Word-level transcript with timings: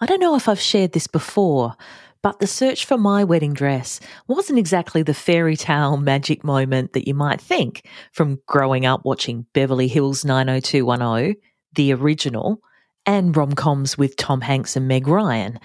I 0.00 0.06
don't 0.06 0.20
know 0.20 0.36
if 0.36 0.48
I've 0.48 0.60
shared 0.60 0.92
this 0.92 1.06
before, 1.06 1.74
but 2.22 2.38
the 2.38 2.46
search 2.46 2.84
for 2.84 2.98
my 2.98 3.24
wedding 3.24 3.54
dress 3.54 3.98
wasn't 4.26 4.58
exactly 4.58 5.02
the 5.02 5.14
fairy 5.14 5.56
tale 5.56 5.96
magic 5.96 6.44
moment 6.44 6.92
that 6.92 7.06
you 7.06 7.14
might 7.14 7.40
think 7.40 7.86
from 8.12 8.40
growing 8.46 8.84
up 8.84 9.04
watching 9.04 9.46
Beverly 9.54 9.88
Hills 9.88 10.24
90210, 10.24 11.40
the 11.74 11.94
original, 11.94 12.60
and 13.06 13.34
rom 13.34 13.54
coms 13.54 13.96
with 13.96 14.16
Tom 14.16 14.42
Hanks 14.42 14.76
and 14.76 14.86
Meg 14.86 15.08
Ryan. 15.08 15.58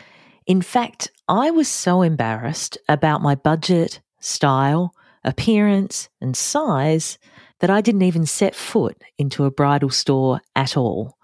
In 0.46 0.62
fact, 0.62 1.12
I 1.28 1.52
was 1.52 1.68
so 1.68 2.02
embarrassed 2.02 2.78
about 2.88 3.22
my 3.22 3.36
budget, 3.36 4.00
style, 4.20 4.94
appearance, 5.26 6.08
and 6.22 6.38
size 6.38 7.18
that 7.60 7.70
I 7.70 7.82
didn't 7.82 8.04
even 8.04 8.26
set 8.26 8.56
foot 8.56 9.02
into 9.18 9.44
a 9.44 9.52
bridal 9.52 9.90
store 9.90 10.40
at 10.56 10.78
all. 10.78 11.18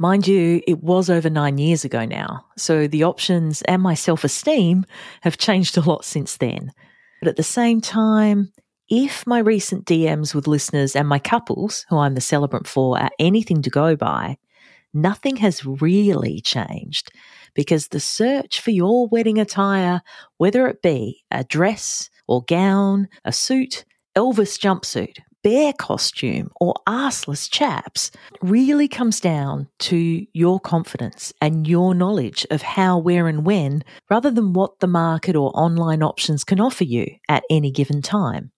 Mind 0.00 0.26
you, 0.26 0.62
it 0.66 0.82
was 0.82 1.10
over 1.10 1.28
nine 1.28 1.58
years 1.58 1.84
ago 1.84 2.06
now, 2.06 2.46
so 2.56 2.86
the 2.86 3.04
options 3.04 3.60
and 3.60 3.82
my 3.82 3.92
self 3.92 4.24
esteem 4.24 4.86
have 5.20 5.36
changed 5.36 5.76
a 5.76 5.82
lot 5.82 6.06
since 6.06 6.38
then. 6.38 6.72
But 7.20 7.28
at 7.28 7.36
the 7.36 7.42
same 7.42 7.82
time, 7.82 8.50
if 8.88 9.26
my 9.26 9.40
recent 9.40 9.84
DMs 9.84 10.34
with 10.34 10.46
listeners 10.46 10.96
and 10.96 11.06
my 11.06 11.18
couples, 11.18 11.84
who 11.90 11.98
I'm 11.98 12.14
the 12.14 12.22
celebrant 12.22 12.66
for, 12.66 12.98
are 12.98 13.10
anything 13.18 13.60
to 13.60 13.68
go 13.68 13.94
by, 13.94 14.38
nothing 14.94 15.36
has 15.36 15.66
really 15.66 16.40
changed 16.40 17.12
because 17.52 17.88
the 17.88 18.00
search 18.00 18.62
for 18.62 18.70
your 18.70 19.06
wedding 19.08 19.36
attire, 19.36 20.00
whether 20.38 20.66
it 20.66 20.80
be 20.80 21.22
a 21.30 21.44
dress 21.44 22.08
or 22.26 22.42
gown, 22.44 23.06
a 23.26 23.32
suit, 23.34 23.84
Elvis 24.16 24.58
jumpsuit, 24.58 25.18
bear 25.42 25.72
costume 25.72 26.50
or 26.60 26.74
arseless 26.86 27.48
chaps 27.50 28.10
really 28.42 28.88
comes 28.88 29.20
down 29.20 29.68
to 29.78 30.26
your 30.32 30.60
confidence 30.60 31.32
and 31.40 31.66
your 31.66 31.94
knowledge 31.94 32.46
of 32.50 32.62
how, 32.62 32.98
where, 32.98 33.28
and 33.28 33.44
when, 33.44 33.82
rather 34.10 34.30
than 34.30 34.52
what 34.52 34.80
the 34.80 34.86
market 34.86 35.36
or 35.36 35.50
online 35.54 36.02
options 36.02 36.44
can 36.44 36.60
offer 36.60 36.84
you 36.84 37.06
at 37.28 37.44
any 37.50 37.70
given 37.70 38.02
time. 38.02 38.50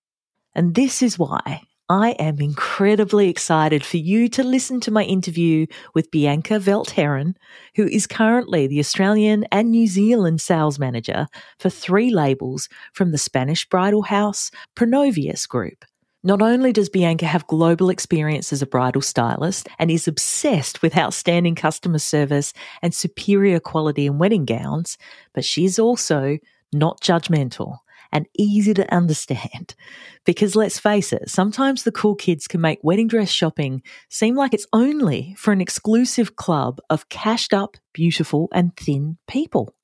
And 0.55 0.75
this 0.75 1.03
is 1.03 1.19
why 1.19 1.63
I 1.89 2.13
am 2.13 2.41
incredibly 2.41 3.29
excited 3.29 3.85
for 3.85 3.99
you 3.99 4.29
to 4.31 4.43
listen 4.43 4.81
to 4.81 4.91
my 4.91 5.03
interview 5.03 5.67
with 5.95 6.11
Bianca 6.11 6.59
Velt-Herron, 6.59 7.37
who 7.75 7.87
is 7.87 8.07
currently 8.07 8.67
the 8.67 8.79
Australian 8.79 9.45
and 9.53 9.71
New 9.71 9.87
Zealand 9.87 10.41
sales 10.41 10.79
manager 10.79 11.27
for 11.59 11.69
three 11.69 12.11
labels 12.11 12.69
from 12.95 13.13
the 13.13 13.19
Spanish 13.19 13.69
bridal 13.69 14.03
house 14.03 14.51
Pronovias 14.75 15.47
Group. 15.47 15.85
Not 16.25 16.41
only 16.41 16.73
does 16.73 16.89
Bianca 16.89 17.27
have 17.27 17.47
global 17.49 17.91
experience 17.91 18.53
as 18.53 18.63
a 18.63 18.67
bridal 18.67 19.03
stylist 19.03 19.69
and 19.79 19.91
is 19.91 20.07
obsessed 20.07 20.81
with 20.81 20.97
outstanding 20.97 21.57
customer 21.57 21.99
service 21.99 22.53
and 22.81 22.95
superior 22.95 23.59
quality 23.59 24.07
in 24.07 24.19
wedding 24.19 24.45
gowns, 24.45 24.99
but 25.35 25.45
she's 25.45 25.81
also 25.81 26.39
not 26.73 27.01
judgmental 27.01 27.79
and 28.13 28.27
easy 28.39 28.75
to 28.75 28.95
understand. 28.95 29.75
Because 30.25 30.55
let's 30.55 30.79
face 30.79 31.13
it, 31.13 31.29
sometimes 31.29 31.83
the 31.83 31.91
cool 31.91 32.15
kids 32.15 32.47
can 32.47 32.61
make 32.61 32.79
wedding 32.85 33.09
dress 33.09 33.29
shopping 33.29 33.83
seem 34.09 34.37
like 34.37 34.55
it's 34.55 34.69
only 34.73 35.35
for 35.37 35.51
an 35.51 35.61
exclusive 35.61 36.37
club 36.37 36.79
of 36.89 37.09
cashed 37.09 37.53
up, 37.53 37.77
beautiful, 37.93 38.49
and 38.53 38.77
thin 38.77 39.19
people. 39.27 39.75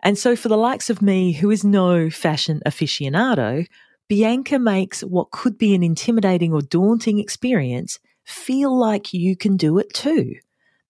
And 0.00 0.16
so, 0.16 0.36
for 0.36 0.46
the 0.48 0.56
likes 0.56 0.88
of 0.88 1.02
me, 1.02 1.32
who 1.32 1.50
is 1.50 1.64
no 1.64 2.10
fashion 2.10 2.62
aficionado, 2.64 3.66
Bianca 4.08 4.58
makes 4.58 5.02
what 5.02 5.30
could 5.30 5.58
be 5.58 5.74
an 5.74 5.82
intimidating 5.82 6.54
or 6.54 6.62
daunting 6.62 7.18
experience 7.18 7.98
feel 8.24 8.74
like 8.74 9.12
you 9.12 9.36
can 9.36 9.58
do 9.58 9.78
it 9.78 9.92
too, 9.92 10.36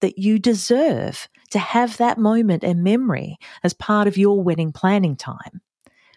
that 0.00 0.18
you 0.18 0.38
deserve 0.38 1.28
to 1.50 1.58
have 1.58 1.96
that 1.96 2.18
moment 2.18 2.62
and 2.62 2.84
memory 2.84 3.36
as 3.64 3.74
part 3.74 4.06
of 4.06 4.16
your 4.16 4.40
wedding 4.40 4.70
planning 4.70 5.16
time. 5.16 5.60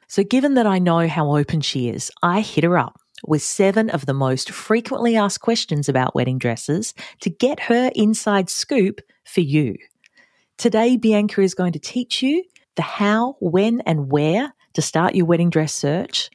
So, 0.08 0.24
given 0.24 0.54
that 0.56 0.68
I 0.68 0.78
know 0.78 1.08
how 1.08 1.36
open 1.36 1.62
she 1.62 1.90
is, 1.90 2.12
I 2.22 2.42
hit 2.42 2.64
her 2.64 2.78
up 2.78 3.00
with 3.26 3.42
seven 3.42 3.90
of 3.90 4.06
the 4.06 4.14
most 4.14 4.52
frequently 4.52 5.16
asked 5.16 5.42
questions 5.42 5.90
about 5.90 6.14
wedding 6.14 6.38
dresses 6.38 6.94
to 7.22 7.30
get 7.31 7.62
her 7.62 7.92
inside 7.96 8.50
scoop 8.50 9.02
for 9.24 9.42
you. 9.42 9.75
Today, 10.58 10.98
Bianca 10.98 11.42
is 11.42 11.56
going 11.56 11.74
to 11.74 11.80
teach 11.80 12.22
you 12.22 12.44
the 12.75 12.84
how, 12.84 13.38
when, 13.40 13.81
and 13.81 14.12
where 14.12 14.54
to 14.74 14.81
start 14.81 15.16
your 15.16 15.25
wedding 15.25 15.50
dress 15.50 15.74
search 15.74 16.30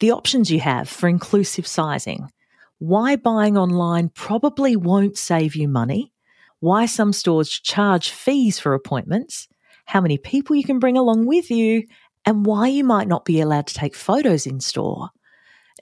the 0.00 0.10
options 0.10 0.50
you 0.50 0.60
have 0.60 0.88
for 0.88 1.08
inclusive 1.08 1.66
sizing, 1.66 2.30
why 2.78 3.16
buying 3.16 3.56
online 3.56 4.08
probably 4.08 4.74
won't 4.74 5.18
save 5.18 5.54
you 5.54 5.68
money, 5.68 6.12
why 6.60 6.86
some 6.86 7.12
stores 7.12 7.50
charge 7.50 8.10
fees 8.10 8.58
for 8.58 8.74
appointments, 8.74 9.48
how 9.84 10.00
many 10.00 10.18
people 10.18 10.56
you 10.56 10.64
can 10.64 10.78
bring 10.78 10.96
along 10.96 11.26
with 11.26 11.50
you, 11.50 11.84
and 12.24 12.46
why 12.46 12.66
you 12.68 12.84
might 12.84 13.08
not 13.08 13.24
be 13.24 13.40
allowed 13.40 13.66
to 13.66 13.74
take 13.74 13.94
photos 13.94 14.46
in 14.46 14.60
store. 14.60 15.10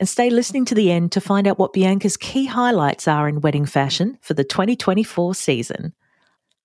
And 0.00 0.08
stay 0.08 0.30
listening 0.30 0.64
to 0.66 0.74
the 0.74 0.92
end 0.92 1.12
to 1.12 1.20
find 1.20 1.48
out 1.48 1.58
what 1.58 1.72
Bianca's 1.72 2.16
key 2.16 2.46
highlights 2.46 3.08
are 3.08 3.28
in 3.28 3.40
wedding 3.40 3.66
fashion 3.66 4.18
for 4.20 4.34
the 4.34 4.44
2024 4.44 5.34
season. 5.34 5.92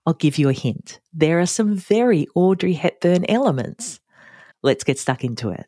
I'll 0.06 0.14
give 0.14 0.38
you 0.38 0.50
a 0.50 0.54
hint. 0.54 1.00
There 1.14 1.40
are 1.40 1.48
some 1.48 1.76
very 1.76 2.28
Audrey 2.36 2.74
Hepburn 2.74 3.26
elements. 3.30 4.00
Let's 4.62 4.84
get 4.84 5.00
stuck 5.00 5.24
into 5.24 5.50
it. 5.50 5.66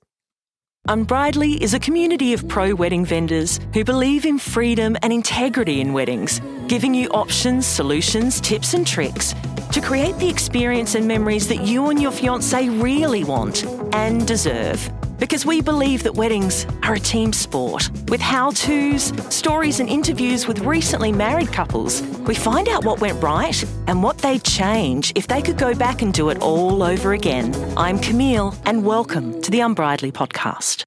Unbridely 0.87 1.53
is 1.63 1.73
a 1.73 1.79
community 1.79 2.33
of 2.33 2.47
pro 2.47 2.71
wedding 2.75 3.05
vendors 3.05 3.59
who 3.73 3.83
believe 3.83 4.23
in 4.23 4.37
freedom 4.37 4.95
and 5.01 5.11
integrity 5.11 5.81
in 5.81 5.93
weddings, 5.93 6.41
giving 6.67 6.93
you 6.93 7.09
options, 7.09 7.65
solutions, 7.65 8.39
tips, 8.39 8.75
and 8.75 8.85
tricks 8.85 9.33
to 9.71 9.81
create 9.81 10.15
the 10.19 10.29
experience 10.29 10.93
and 10.93 11.07
memories 11.07 11.47
that 11.47 11.61
you 11.65 11.89
and 11.89 11.99
your 11.99 12.11
fiance 12.11 12.69
really 12.69 13.23
want 13.23 13.65
and 13.95 14.27
deserve. 14.27 14.87
Because 15.17 15.45
we 15.45 15.61
believe 15.61 16.03
that 16.03 16.15
weddings 16.15 16.65
are 16.83 16.95
a 16.95 16.99
team 16.99 17.31
sport. 17.31 17.89
With 18.09 18.19
how 18.19 18.51
to's, 18.51 19.13
stories, 19.33 19.79
and 19.79 19.87
interviews 19.87 20.45
with 20.45 20.59
recently 20.59 21.11
married 21.11 21.53
couples, 21.53 22.01
we 22.27 22.35
find 22.35 22.67
out 22.67 22.83
what 22.83 22.99
went 22.99 23.23
right 23.23 23.63
and 23.87 24.03
what 24.03 24.17
they'd 24.17 24.43
change 24.43 25.13
if 25.15 25.27
they 25.27 25.41
could 25.41 25.57
go 25.57 25.73
back 25.73 26.01
and 26.01 26.13
do 26.13 26.29
it 26.29 26.39
all 26.39 26.83
over 26.83 27.13
again. 27.13 27.55
I'm 27.77 27.97
Camille, 27.97 28.53
and 28.65 28.85
welcome 28.85 29.41
to 29.41 29.51
the 29.51 29.61
Unbridely 29.61 30.11
podcast. 30.11 30.83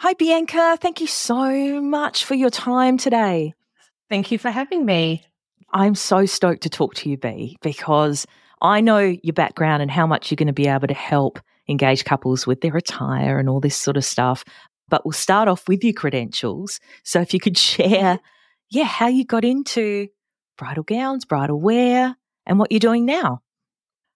Hi, 0.00 0.12
Bianca. 0.12 0.76
Thank 0.78 1.00
you 1.00 1.06
so 1.06 1.80
much 1.80 2.26
for 2.26 2.34
your 2.34 2.50
time 2.50 2.98
today. 2.98 3.54
Thank 4.10 4.32
you 4.32 4.38
for 4.38 4.50
having 4.50 4.84
me. 4.84 5.24
I'm 5.72 5.94
so 5.94 6.26
stoked 6.26 6.64
to 6.64 6.68
talk 6.68 6.94
to 6.96 7.08
you, 7.08 7.16
B, 7.16 7.56
because 7.62 8.26
I 8.60 8.82
know 8.82 8.98
your 8.98 9.32
background 9.32 9.80
and 9.80 9.90
how 9.90 10.06
much 10.06 10.30
you're 10.30 10.36
going 10.36 10.46
to 10.48 10.52
be 10.52 10.68
able 10.68 10.88
to 10.88 10.94
help 10.94 11.40
engage 11.68 12.04
couples 12.04 12.46
with 12.46 12.60
their 12.60 12.76
attire 12.76 13.38
and 13.38 13.48
all 13.48 13.60
this 13.60 13.76
sort 13.76 13.96
of 13.96 14.04
stuff. 14.04 14.44
But 14.88 15.04
we'll 15.04 15.12
start 15.12 15.48
off 15.48 15.66
with 15.68 15.82
your 15.82 15.94
credentials. 15.94 16.80
So 17.02 17.20
if 17.20 17.32
you 17.32 17.40
could 17.40 17.58
share, 17.72 17.88
mm-hmm. 17.88 18.24
yeah, 18.70 18.84
how 18.84 19.08
you 19.08 19.24
got 19.24 19.44
into 19.44 20.08
bridal 20.56 20.84
gowns, 20.84 21.24
bridal 21.24 21.60
wear, 21.60 22.16
and 22.46 22.58
what 22.58 22.70
you're 22.70 22.80
doing 22.80 23.04
now. 23.04 23.40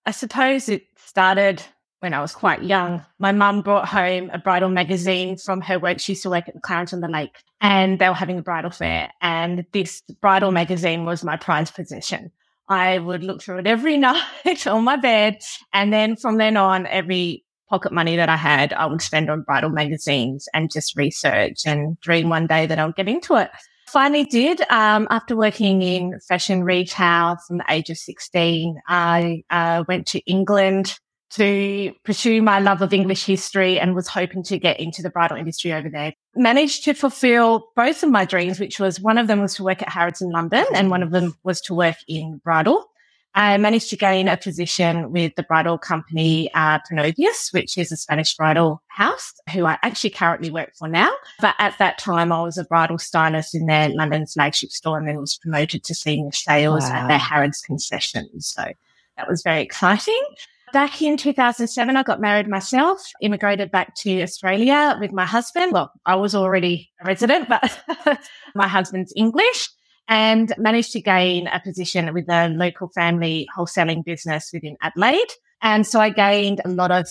I 0.07 0.11
suppose 0.11 0.69
it 0.69 0.87
started 0.97 1.63
when 2.01 2.15
I 2.15 2.21
was 2.21 2.33
quite 2.33 2.63
young. 2.63 3.05
My 3.19 3.33
mum 3.33 3.63
brought 3.63 3.89
home 3.89 4.31
a 4.33 4.39
bridal 4.39 4.69
magazine 4.69 5.37
from 5.37 5.61
her 5.63 5.79
work. 5.79 5.99
She 5.99 6.13
used 6.13 6.23
to 6.23 6.31
work 6.31 6.49
at 6.49 6.63
Clarence 6.63 6.93
on 6.93 7.01
the 7.01 7.09
Lake 7.09 7.43
and 7.61 7.99
they 7.99 8.09
were 8.09 8.15
having 8.15 8.39
a 8.39 8.43
bridal 8.43 8.71
fair. 8.71 9.11
And 9.21 9.67
this 9.73 10.03
bridal 10.21 10.53
magazine 10.53 11.05
was 11.05 11.25
my 11.25 11.37
prized 11.37 11.75
possession. 11.75 12.31
I 12.69 12.99
would 12.99 13.25
look 13.25 13.43
through 13.43 13.59
it 13.59 13.67
every 13.67 13.97
night 13.99 14.67
on 14.67 14.85
my 14.85 14.97
bed. 14.97 15.39
And 15.73 15.93
then 15.93 16.17
from 16.17 16.39
then 16.39 16.57
on, 16.57 16.87
every 16.87 17.45
pocket 17.69 17.93
money 17.93 18.17
that 18.17 18.29
I 18.29 18.37
had, 18.37 18.73
I 18.73 18.87
would 18.87 19.03
spend 19.03 19.31
on 19.31 19.43
bridal 19.43 19.71
magazines 19.71 20.49
and 20.55 20.71
just 20.71 20.97
research 20.97 21.67
and 21.67 22.01
dream 22.01 22.29
one 22.29 22.47
day 22.47 22.67
that 22.67 22.79
I'll 22.79 22.93
get 22.93 23.09
into 23.09 23.37
it. 23.37 23.51
Finally 23.89 24.25
did. 24.25 24.61
Um, 24.71 25.07
after 25.11 25.35
working 25.35 25.81
in 25.81 26.19
fashion 26.29 26.63
retail 26.63 27.37
from 27.47 27.59
the 27.59 27.65
age 27.71 27.89
of 27.89 27.97
16, 27.97 28.81
I 28.87 29.43
uh, 29.51 29.85
went 29.89 30.07
to 30.09 30.19
England 30.21 30.99
to 31.31 31.93
pursue 32.05 32.43
my 32.43 32.59
love 32.59 32.83
of 32.83 32.93
English 32.93 33.25
history 33.25 33.79
and 33.79 33.95
was 33.95 34.09
hoping 34.09 34.43
to 34.45 34.59
get 34.59 34.81
into 34.81 35.03
the 35.03 35.11
bridal 35.11 35.37
industry 35.37 35.73
over 35.73 35.89
there. 35.89 36.13
Managed 36.35 36.85
to 36.85 36.95
fulfill 36.95 37.69
both 37.77 38.03
of 38.03 38.11
my 38.11 38.25
dreams, 38.25 38.59
which 38.59 38.81
was 38.81 39.01
one 39.01 39.19
of 39.19 39.27
them 39.27 39.41
was 39.41 39.55
to 39.57 39.65
work 39.65 39.83
at 39.83 39.89
Harrods 39.89 40.23
in 40.23 40.31
London 40.31 40.65
and 40.75 40.91
one 40.91 41.03
of 41.03 41.11
them 41.11 41.35
was 41.45 41.61
to 41.63 41.75
work 41.75 41.97
in 42.07 42.39
bridal. 42.39 42.87
I 43.35 43.57
managed 43.59 43.91
to 43.91 43.97
gain 43.97 44.27
a 44.27 44.37
position 44.37 45.13
with 45.13 45.35
the 45.37 45.45
bridal 45.45 45.79
company 45.79 46.51
uh, 46.55 46.79
which 47.53 47.79
is 47.79 47.93
a 47.93 47.97
Spanish 47.97 48.35
bridal 48.35 48.83
house, 48.89 49.33
who 49.53 49.65
I 49.65 49.79
actually 49.83 50.11
currently 50.11 50.51
work 50.51 50.73
for 50.77 50.89
now. 50.89 51.13
But 51.41 51.55
at 51.59 51.79
that 51.79 51.99
time, 51.99 52.33
I 52.33 52.43
was 52.43 52.59
a 52.59 52.65
bridal 52.65 52.99
stylist 52.99 53.55
in 53.55 53.67
their 53.67 53.91
London 53.91 54.27
flagship 54.27 54.71
store 54.71 54.99
and 54.99 55.07
then 55.07 55.19
was 55.19 55.37
promoted 55.37 55.85
to 55.85 55.95
senior 55.95 56.33
sales 56.33 56.85
wow. 56.85 56.97
at 56.97 57.09
their 57.09 57.19
Harrods 57.19 57.61
concession. 57.61 58.29
So 58.41 58.65
that 59.17 59.29
was 59.29 59.43
very 59.43 59.63
exciting. 59.63 60.23
Back 60.73 61.03
in 61.03 61.17
2007, 61.17 61.97
I 61.97 62.03
got 62.03 62.21
married 62.21 62.49
myself, 62.49 63.01
immigrated 63.21 63.71
back 63.71 63.95
to 63.97 64.23
Australia 64.23 64.97
with 65.01 65.13
my 65.13 65.25
husband. 65.25 65.73
Well, 65.73 65.93
I 66.05 66.17
was 66.17 66.35
already 66.35 66.91
a 67.01 67.07
resident, 67.07 67.49
but 67.49 67.79
my 68.55 68.69
husband's 68.69 69.13
English. 69.17 69.69
and 70.09 70.55
managed 70.57 70.93
to 70.93 71.01
gain 71.01 71.47
a 71.49 71.61
position 71.61 72.13
with 72.15 72.29
a 72.31 72.49
local 72.49 72.89
family 72.89 73.47
wholesaling 73.57 74.05
business 74.05 74.51
within 74.53 74.77
Adelaide. 74.81 75.33
And 75.61 75.87
so 75.87 76.01
I 76.01 76.09
gained 76.11 76.63
a 76.65 76.69
lot 76.69 76.91
of 76.91 77.07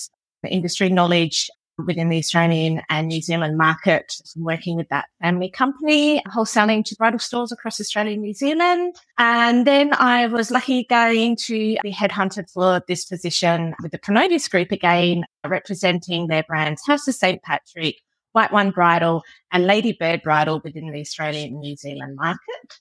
industry 0.50 0.90
knowledge 0.90 1.50
within 1.86 2.10
the 2.10 2.18
Australian 2.18 2.82
and 2.90 3.08
New 3.08 3.22
Zealand 3.22 3.58
market 3.58 4.16
working 4.36 4.76
with 4.76 4.90
that 4.90 5.06
family 5.22 5.50
company, 5.50 6.22
wholesaling 6.28 6.84
to 6.86 6.96
bridal 6.96 7.20
stores 7.20 7.52
across 7.52 7.80
Australia 7.80 8.14
and 8.14 8.22
New 8.22 8.34
Zealand. 8.34 8.96
And 9.18 9.68
then 9.68 9.94
I 9.94 10.28
was 10.28 10.52
lucky 10.52 10.86
going 10.86 11.36
to 11.48 11.78
be 11.84 11.92
headhunted 11.92 12.52
for 12.52 12.82
this 12.88 13.06
position 13.06 13.76
with 13.82 13.92
the 13.92 14.00
Pronovias 14.00 14.50
Group 14.50 14.72
again, 14.72 15.26
representing 15.46 16.28
their 16.28 16.44
brands 16.44 16.86
House 16.86 17.08
of 17.08 17.16
St. 17.16 17.42
Patrick, 17.44 18.02
White 18.34 18.52
One 18.52 18.72
Bridal 18.72 19.24
and 19.52 19.66
Ladybird 19.66 20.22
Bridal 20.24 20.62
within 20.64 20.92
the 20.92 21.02
Australian 21.02 21.54
and 21.54 21.60
New 21.60 21.76
Zealand 21.76 22.16
market. 22.16 22.80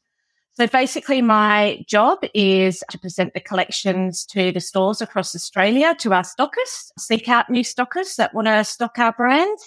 So 0.56 0.66
basically, 0.66 1.20
my 1.20 1.84
job 1.86 2.18
is 2.32 2.82
to 2.90 2.98
present 2.98 3.34
the 3.34 3.40
collections 3.40 4.24
to 4.26 4.52
the 4.52 4.60
stores 4.60 5.02
across 5.02 5.34
Australia 5.34 5.94
to 5.98 6.14
our 6.14 6.22
stockists, 6.22 6.92
seek 6.98 7.28
out 7.28 7.50
new 7.50 7.62
stockists 7.62 8.16
that 8.16 8.32
want 8.32 8.46
to 8.46 8.64
stock 8.64 8.98
our 8.98 9.12
brand, 9.12 9.58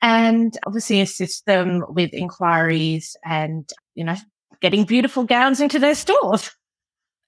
and 0.00 0.56
obviously 0.64 1.00
assist 1.00 1.44
them 1.46 1.84
with 1.88 2.14
inquiries 2.14 3.16
and, 3.24 3.68
you 3.96 4.04
know, 4.04 4.14
getting 4.60 4.84
beautiful 4.84 5.24
gowns 5.24 5.60
into 5.60 5.80
their 5.80 5.96
stores. 5.96 6.52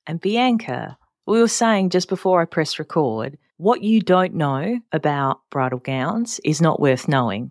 And 0.07 0.21
Bianca, 0.21 0.97
we 1.27 1.41
were 1.41 1.49
saying 1.49 1.91
just 1.91 2.09
before 2.09 2.41
I 2.41 2.45
press 2.45 2.79
record, 2.79 3.39
what 3.57 3.83
you 3.83 4.01
don't 4.01 4.35
know 4.35 4.79
about 4.93 5.41
bridal 5.51 5.81
gowns 5.81 6.41
is 6.45 6.61
not 6.61 6.81
worth 6.81 7.09
knowing. 7.09 7.51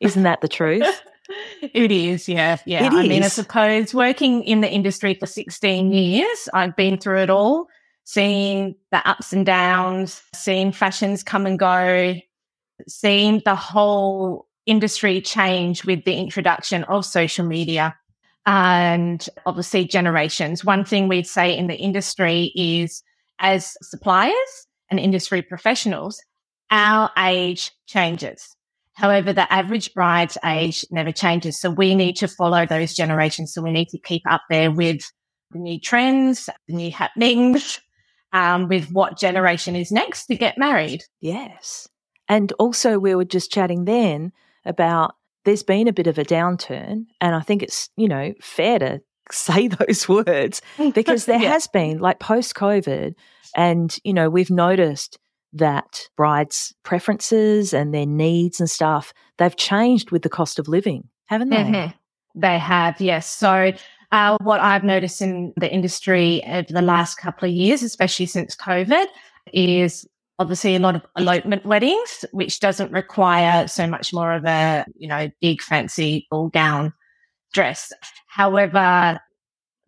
Isn't 0.00 0.24
that 0.24 0.42
the 0.42 0.48
truth? 0.48 1.02
It 1.60 1.92
is, 1.92 2.28
yeah, 2.28 2.58
yeah. 2.64 2.86
It 2.86 2.92
I 2.92 3.06
mean, 3.06 3.22
I 3.22 3.28
suppose 3.28 3.92
working 3.92 4.42
in 4.44 4.60
the 4.60 4.70
industry 4.70 5.14
for 5.14 5.26
16 5.26 5.92
years, 5.92 6.48
I've 6.54 6.74
been 6.76 6.98
through 6.98 7.20
it 7.20 7.30
all, 7.30 7.66
seeing 8.04 8.74
the 8.90 9.06
ups 9.08 9.32
and 9.32 9.44
downs, 9.44 10.22
seeing 10.34 10.72
fashions 10.72 11.22
come 11.22 11.44
and 11.44 11.58
go, 11.58 12.14
seeing 12.86 13.42
the 13.44 13.54
whole 13.54 14.46
industry 14.66 15.20
change 15.20 15.84
with 15.84 16.04
the 16.04 16.14
introduction 16.14 16.84
of 16.84 17.04
social 17.04 17.44
media 17.44 17.96
and 18.46 19.28
obviously 19.46 19.84
generations. 19.84 20.64
One 20.64 20.84
thing 20.84 21.08
we'd 21.08 21.26
say 21.26 21.56
in 21.56 21.66
the 21.66 21.76
industry 21.76 22.52
is 22.54 23.02
as 23.38 23.76
suppliers 23.82 24.66
and 24.90 24.98
industry 24.98 25.42
professionals, 25.42 26.22
our 26.70 27.10
age 27.18 27.72
changes. 27.86 28.56
However, 28.98 29.32
the 29.32 29.50
average 29.52 29.94
bride's 29.94 30.36
age 30.44 30.84
never 30.90 31.12
changes. 31.12 31.60
So 31.60 31.70
we 31.70 31.94
need 31.94 32.16
to 32.16 32.26
follow 32.26 32.66
those 32.66 32.94
generations. 32.94 33.54
So 33.54 33.62
we 33.62 33.70
need 33.70 33.88
to 33.90 33.98
keep 33.98 34.22
up 34.28 34.42
there 34.50 34.72
with 34.72 35.02
the 35.52 35.60
new 35.60 35.78
trends, 35.78 36.46
the 36.66 36.74
new 36.74 36.90
happenings, 36.90 37.80
um, 38.32 38.66
with 38.66 38.90
what 38.90 39.16
generation 39.16 39.76
is 39.76 39.92
next 39.92 40.26
to 40.26 40.34
get 40.34 40.58
married. 40.58 41.04
Yes. 41.20 41.86
And 42.28 42.52
also, 42.58 42.98
we 42.98 43.14
were 43.14 43.24
just 43.24 43.52
chatting 43.52 43.84
then 43.84 44.32
about 44.64 45.14
there's 45.44 45.62
been 45.62 45.86
a 45.86 45.92
bit 45.92 46.08
of 46.08 46.18
a 46.18 46.24
downturn. 46.24 47.06
And 47.20 47.36
I 47.36 47.40
think 47.40 47.62
it's, 47.62 47.88
you 47.96 48.08
know, 48.08 48.34
fair 48.42 48.80
to 48.80 49.00
say 49.30 49.68
those 49.68 50.08
words 50.08 50.60
because 50.92 51.26
there 51.26 51.40
Yeah. 51.40 51.52
has 51.52 51.68
been, 51.68 51.98
like 52.00 52.18
post 52.18 52.56
COVID, 52.56 53.14
and, 53.56 53.96
you 54.02 54.12
know, 54.12 54.28
we've 54.28 54.50
noticed 54.50 55.18
that 55.52 56.08
brides' 56.16 56.74
preferences 56.82 57.72
and 57.72 57.94
their 57.94 58.06
needs 58.06 58.60
and 58.60 58.70
stuff, 58.70 59.12
they've 59.38 59.56
changed 59.56 60.10
with 60.10 60.22
the 60.22 60.28
cost 60.28 60.58
of 60.58 60.68
living, 60.68 61.08
haven't 61.26 61.50
they? 61.50 61.56
Mhm. 61.56 61.94
They 62.34 62.58
have, 62.58 63.00
yes. 63.00 63.26
So, 63.26 63.72
uh, 64.12 64.36
what 64.42 64.60
I've 64.60 64.84
noticed 64.84 65.20
in 65.20 65.52
the 65.56 65.72
industry 65.72 66.42
over 66.46 66.72
the 66.72 66.82
last 66.82 67.16
couple 67.16 67.48
of 67.48 67.54
years, 67.54 67.82
especially 67.82 68.26
since 68.26 68.54
COVID, 68.54 69.06
is 69.52 70.06
obviously 70.38 70.76
a 70.76 70.78
lot 70.78 70.94
of 70.94 71.04
elopement 71.16 71.66
weddings, 71.66 72.24
which 72.32 72.60
doesn't 72.60 72.92
require 72.92 73.66
so 73.66 73.86
much 73.86 74.12
more 74.12 74.32
of 74.32 74.44
a, 74.44 74.84
you 74.96 75.08
know, 75.08 75.30
big 75.40 75.60
fancy 75.60 76.26
ball 76.30 76.48
gown 76.48 76.92
dress. 77.52 77.92
However, 78.28 79.18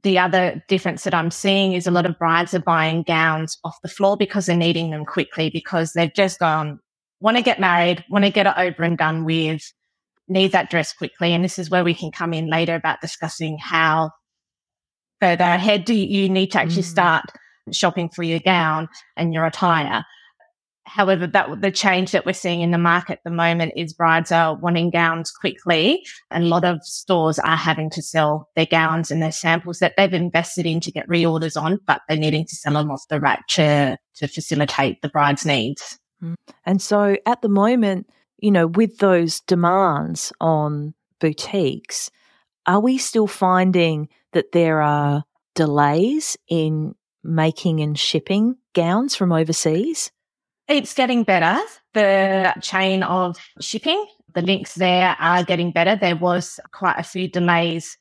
the 0.03 0.19
other 0.19 0.63
difference 0.69 1.05
that 1.05 1.15
I'm 1.15 1.31
seeing 1.31 1.73
is 1.75 1.87
a 1.87 1.91
lot 1.91 2.07
of 2.07 2.19
brides 2.19 2.55
are 2.55 2.61
buying 2.61 3.03
gowns 3.03 3.59
off 3.65 3.77
the 3.83 3.89
floor 3.89 4.17
because 4.17 4.47
they're 4.47 4.57
needing 4.57 4.91
them 4.91 5.05
quickly 5.05 5.51
because 5.51 5.93
they've 5.93 6.15
just 6.15 6.39
gone, 6.39 6.81
want 7.21 7.37
to 7.37 7.43
get 7.43 7.61
married, 7.61 8.05
want 8.09 8.25
to 8.25 8.31
get 8.31 8.47
it 8.47 8.55
over 8.57 8.83
and 8.83 8.97
done 8.97 9.25
with, 9.25 9.63
need 10.29 10.53
that 10.53 10.71
dress 10.71 10.93
quickly. 10.93 11.33
And 11.33 11.45
this 11.45 11.59
is 11.59 11.71
where 11.71 11.85
we 11.85 11.95
can 11.95 12.11
come 12.11 12.33
in 12.33 12.49
later 12.49 12.75
about 12.75 13.01
discussing 13.01 13.59
how 13.59 14.11
further 15.21 15.45
ahead 15.45 15.85
do 15.85 15.95
you 15.95 16.29
need 16.29 16.53
to 16.53 16.61
actually 16.61 16.83
Mm. 16.83 16.93
start 16.93 17.25
shopping 17.73 18.09
for 18.09 18.23
your 18.23 18.41
gown 18.41 18.89
and 19.17 19.35
your 19.35 19.45
attire. 19.45 20.05
However, 20.93 21.29
that 21.29 21.61
the 21.61 21.71
change 21.71 22.11
that 22.11 22.27
we're 22.27 22.33
seeing 22.33 22.63
in 22.63 22.73
the 22.73 22.79
market 22.79 23.13
at 23.13 23.25
the 23.25 23.31
moment 23.31 23.75
is 23.77 23.93
brides 23.93 24.33
are 24.33 24.57
wanting 24.57 24.91
gowns 24.91 25.31
quickly, 25.31 26.05
and 26.33 26.45
a 26.45 26.49
lot 26.49 26.65
of 26.65 26.83
stores 26.83 27.39
are 27.39 27.57
having 27.57 27.91
to 27.91 28.03
sell 28.03 28.49
their 28.57 28.67
gowns 28.67 29.13
and 29.13 29.23
their 29.23 29.31
samples 29.31 29.79
that 29.79 29.95
they've 29.97 30.13
invested 30.13 30.67
in 30.67 30.81
to 30.81 30.91
get 30.91 31.09
reorders 31.09 31.61
on, 31.61 31.79
but 31.87 32.03
they're 32.09 32.17
needing 32.17 32.45
to 32.45 32.57
sell 32.57 32.73
them 32.73 32.91
off 32.91 33.07
the 33.09 33.21
rack 33.21 33.47
to 33.49 33.97
to 34.17 34.27
facilitate 34.27 35.01
the 35.01 35.09
bride's 35.09 35.47
needs. 35.47 35.97
Mm. 36.23 36.35
And 36.67 36.83
so 36.83 37.17
at 37.25 37.41
the 37.41 37.49
moment, 37.49 38.11
you 38.39 38.51
know, 38.51 38.67
with 38.67 38.99
those 38.99 39.41
demands 39.43 40.33
on 40.41 40.95
boutiques, 41.21 42.11
are 42.67 42.81
we 42.81 42.99
still 42.99 43.29
finding 43.29 44.09
that 44.33 44.51
there 44.53 44.83
are 44.83 45.23
delays 45.55 46.37
in 46.49 46.97
making 47.23 47.81
and 47.81 47.97
shipping 47.97 48.57
gowns 48.75 49.15
from 49.15 49.31
overseas? 49.31 50.11
It's 50.71 50.95
getting 50.95 51.25
better. 51.25 51.61
The 51.95 52.55
chain 52.63 53.03
of 53.03 53.37
shipping, 53.61 54.07
the 54.35 54.43
links 54.43 54.77
there 54.77 55.17
are 55.19 55.43
getting 55.43 55.73
better. 55.73 55.97
There 55.97 56.15
was 56.15 56.61
quite 56.73 56.97
a 56.97 57.03
few 57.03 57.29
delays 57.29 57.99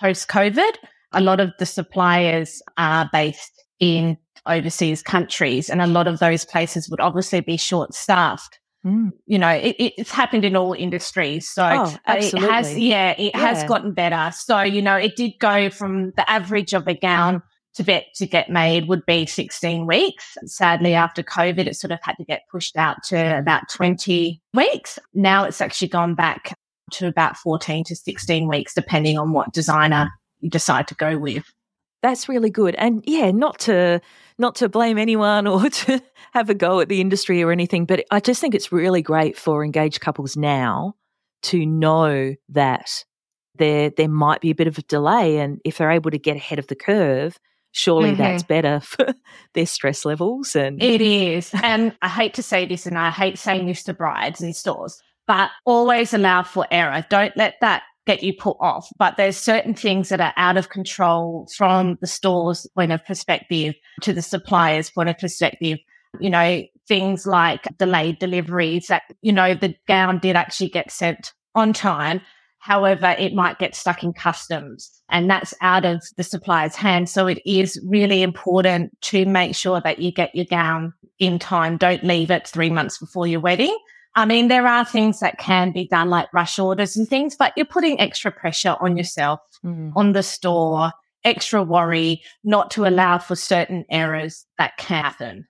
post 0.00 0.26
COVID. 0.28 0.76
A 1.12 1.20
lot 1.20 1.40
of 1.40 1.52
the 1.58 1.66
suppliers 1.66 2.62
are 2.78 3.08
based 3.12 3.62
in 3.80 4.16
overseas 4.46 5.02
countries, 5.02 5.68
and 5.68 5.82
a 5.82 5.86
lot 5.86 6.06
of 6.06 6.18
those 6.18 6.46
places 6.46 6.88
would 6.88 7.00
obviously 7.00 7.40
be 7.40 7.58
short 7.58 7.92
staffed. 7.92 8.60
Mm. 8.86 9.10
You 9.26 9.38
know, 9.38 9.50
it, 9.50 9.76
it's 9.78 10.10
happened 10.10 10.46
in 10.46 10.56
all 10.56 10.72
industries. 10.72 11.50
So 11.50 11.68
Oh, 11.70 11.96
it 12.06 12.32
has, 12.38 12.78
yeah, 12.78 13.14
it 13.18 13.36
has 13.36 13.62
gotten 13.64 13.92
better. 13.92 14.32
So, 14.34 14.62
you 14.62 14.80
know, 14.80 14.96
it 14.96 15.16
did 15.16 15.32
go 15.38 15.68
from 15.68 16.12
the 16.16 16.28
average 16.30 16.72
of 16.72 16.88
a 16.88 16.94
gown 16.94 17.42
to 17.76 17.82
get 17.82 18.06
to 18.14 18.26
get 18.26 18.50
made 18.50 18.88
would 18.88 19.04
be 19.06 19.26
16 19.26 19.86
weeks. 19.86 20.36
Sadly, 20.46 20.94
after 20.94 21.22
COVID, 21.22 21.66
it 21.66 21.76
sort 21.76 21.92
of 21.92 21.98
had 22.02 22.16
to 22.16 22.24
get 22.24 22.42
pushed 22.50 22.76
out 22.76 23.02
to 23.04 23.38
about 23.38 23.68
20 23.68 24.40
weeks. 24.54 24.98
Now 25.14 25.44
it's 25.44 25.60
actually 25.60 25.88
gone 25.88 26.14
back 26.14 26.58
to 26.92 27.06
about 27.06 27.36
14 27.36 27.84
to 27.84 27.96
16 27.96 28.48
weeks, 28.48 28.74
depending 28.74 29.18
on 29.18 29.32
what 29.32 29.52
designer 29.52 30.10
you 30.40 30.48
decide 30.48 30.88
to 30.88 30.94
go 30.94 31.18
with. 31.18 31.44
That's 32.02 32.28
really 32.28 32.50
good. 32.50 32.74
And 32.76 33.02
yeah, 33.06 33.30
not 33.30 33.58
to 33.60 34.00
not 34.38 34.54
to 34.56 34.68
blame 34.68 34.96
anyone 34.96 35.46
or 35.46 35.68
to 35.68 36.02
have 36.32 36.48
a 36.48 36.54
go 36.54 36.80
at 36.80 36.88
the 36.88 37.00
industry 37.00 37.42
or 37.42 37.52
anything, 37.52 37.84
but 37.84 38.04
I 38.10 38.20
just 38.20 38.40
think 38.40 38.54
it's 38.54 38.72
really 38.72 39.02
great 39.02 39.36
for 39.36 39.64
engaged 39.64 40.00
couples 40.00 40.36
now 40.36 40.94
to 41.42 41.66
know 41.66 42.34
that 42.48 43.04
there 43.58 43.90
there 43.90 44.08
might 44.08 44.40
be 44.40 44.50
a 44.50 44.54
bit 44.54 44.66
of 44.66 44.78
a 44.78 44.82
delay 44.82 45.38
and 45.38 45.60
if 45.64 45.78
they're 45.78 45.90
able 45.90 46.10
to 46.10 46.18
get 46.18 46.36
ahead 46.36 46.58
of 46.58 46.68
the 46.68 46.74
curve, 46.74 47.38
surely 47.76 48.12
Mhm. 48.12 48.16
that's 48.16 48.42
better 48.42 48.80
for 48.80 49.12
their 49.54 49.66
stress 49.66 50.04
levels 50.06 50.56
and 50.56 50.82
It 50.82 51.02
is. 51.02 51.50
And 51.62 51.94
I 52.00 52.08
hate 52.08 52.32
to 52.34 52.42
say 52.42 52.64
this 52.66 52.86
and 52.86 52.98
I 52.98 53.10
hate 53.10 53.38
saying 53.38 53.66
this 53.66 53.82
to 53.84 53.92
brides 53.92 54.40
in 54.40 54.54
stores, 54.54 54.98
but 55.26 55.50
always 55.66 56.14
allow 56.14 56.42
for 56.42 56.66
error. 56.70 57.04
Don't 57.10 57.36
let 57.36 57.56
that 57.60 57.82
get 58.06 58.22
you 58.22 58.32
put 58.32 58.56
off. 58.60 58.88
But 58.98 59.16
there's 59.18 59.36
certain 59.36 59.74
things 59.74 60.08
that 60.08 60.20
are 60.22 60.32
out 60.36 60.56
of 60.56 60.70
control 60.70 61.48
from 61.54 61.98
the 62.00 62.06
store's 62.06 62.66
point 62.74 62.92
of 62.92 63.04
perspective 63.04 63.74
to 64.02 64.12
the 64.14 64.22
supplier's 64.22 64.90
point 64.90 65.10
of 65.10 65.18
perspective. 65.18 65.78
You 66.18 66.30
know, 66.30 66.62
things 66.88 67.26
like 67.26 67.66
delayed 67.78 68.18
deliveries 68.20 68.86
that, 68.86 69.02
you 69.20 69.32
know, 69.32 69.52
the 69.54 69.74
gown 69.86 70.18
did 70.18 70.34
actually 70.36 70.70
get 70.70 70.90
sent 70.90 71.34
on 71.54 71.72
time. 71.74 72.22
However, 72.66 73.14
it 73.16 73.32
might 73.32 73.60
get 73.60 73.76
stuck 73.76 74.02
in 74.02 74.12
customs 74.12 74.90
and 75.08 75.30
that's 75.30 75.54
out 75.60 75.84
of 75.84 76.02
the 76.16 76.24
supplier's 76.24 76.74
hands. 76.74 77.12
So 77.12 77.28
it 77.28 77.40
is 77.46 77.80
really 77.86 78.22
important 78.24 78.90
to 79.02 79.24
make 79.24 79.54
sure 79.54 79.80
that 79.80 80.00
you 80.00 80.10
get 80.10 80.34
your 80.34 80.46
gown 80.46 80.92
in 81.20 81.38
time. 81.38 81.76
Don't 81.76 82.02
leave 82.02 82.28
it 82.32 82.48
three 82.48 82.70
months 82.70 82.98
before 82.98 83.28
your 83.28 83.38
wedding. 83.38 83.76
I 84.16 84.24
mean, 84.24 84.48
there 84.48 84.66
are 84.66 84.84
things 84.84 85.20
that 85.20 85.38
can 85.38 85.70
be 85.70 85.86
done 85.86 86.10
like 86.10 86.32
rush 86.34 86.58
orders 86.58 86.96
and 86.96 87.08
things, 87.08 87.36
but 87.38 87.52
you're 87.56 87.66
putting 87.66 88.00
extra 88.00 88.32
pressure 88.32 88.74
on 88.80 88.96
yourself, 88.96 89.38
Mm. 89.64 89.92
on 89.94 90.12
the 90.12 90.24
store, 90.24 90.90
extra 91.22 91.62
worry 91.62 92.20
not 92.42 92.72
to 92.72 92.84
allow 92.84 93.18
for 93.18 93.36
certain 93.36 93.84
errors 93.90 94.44
that 94.58 94.76
can 94.76 95.04
happen. 95.04 95.46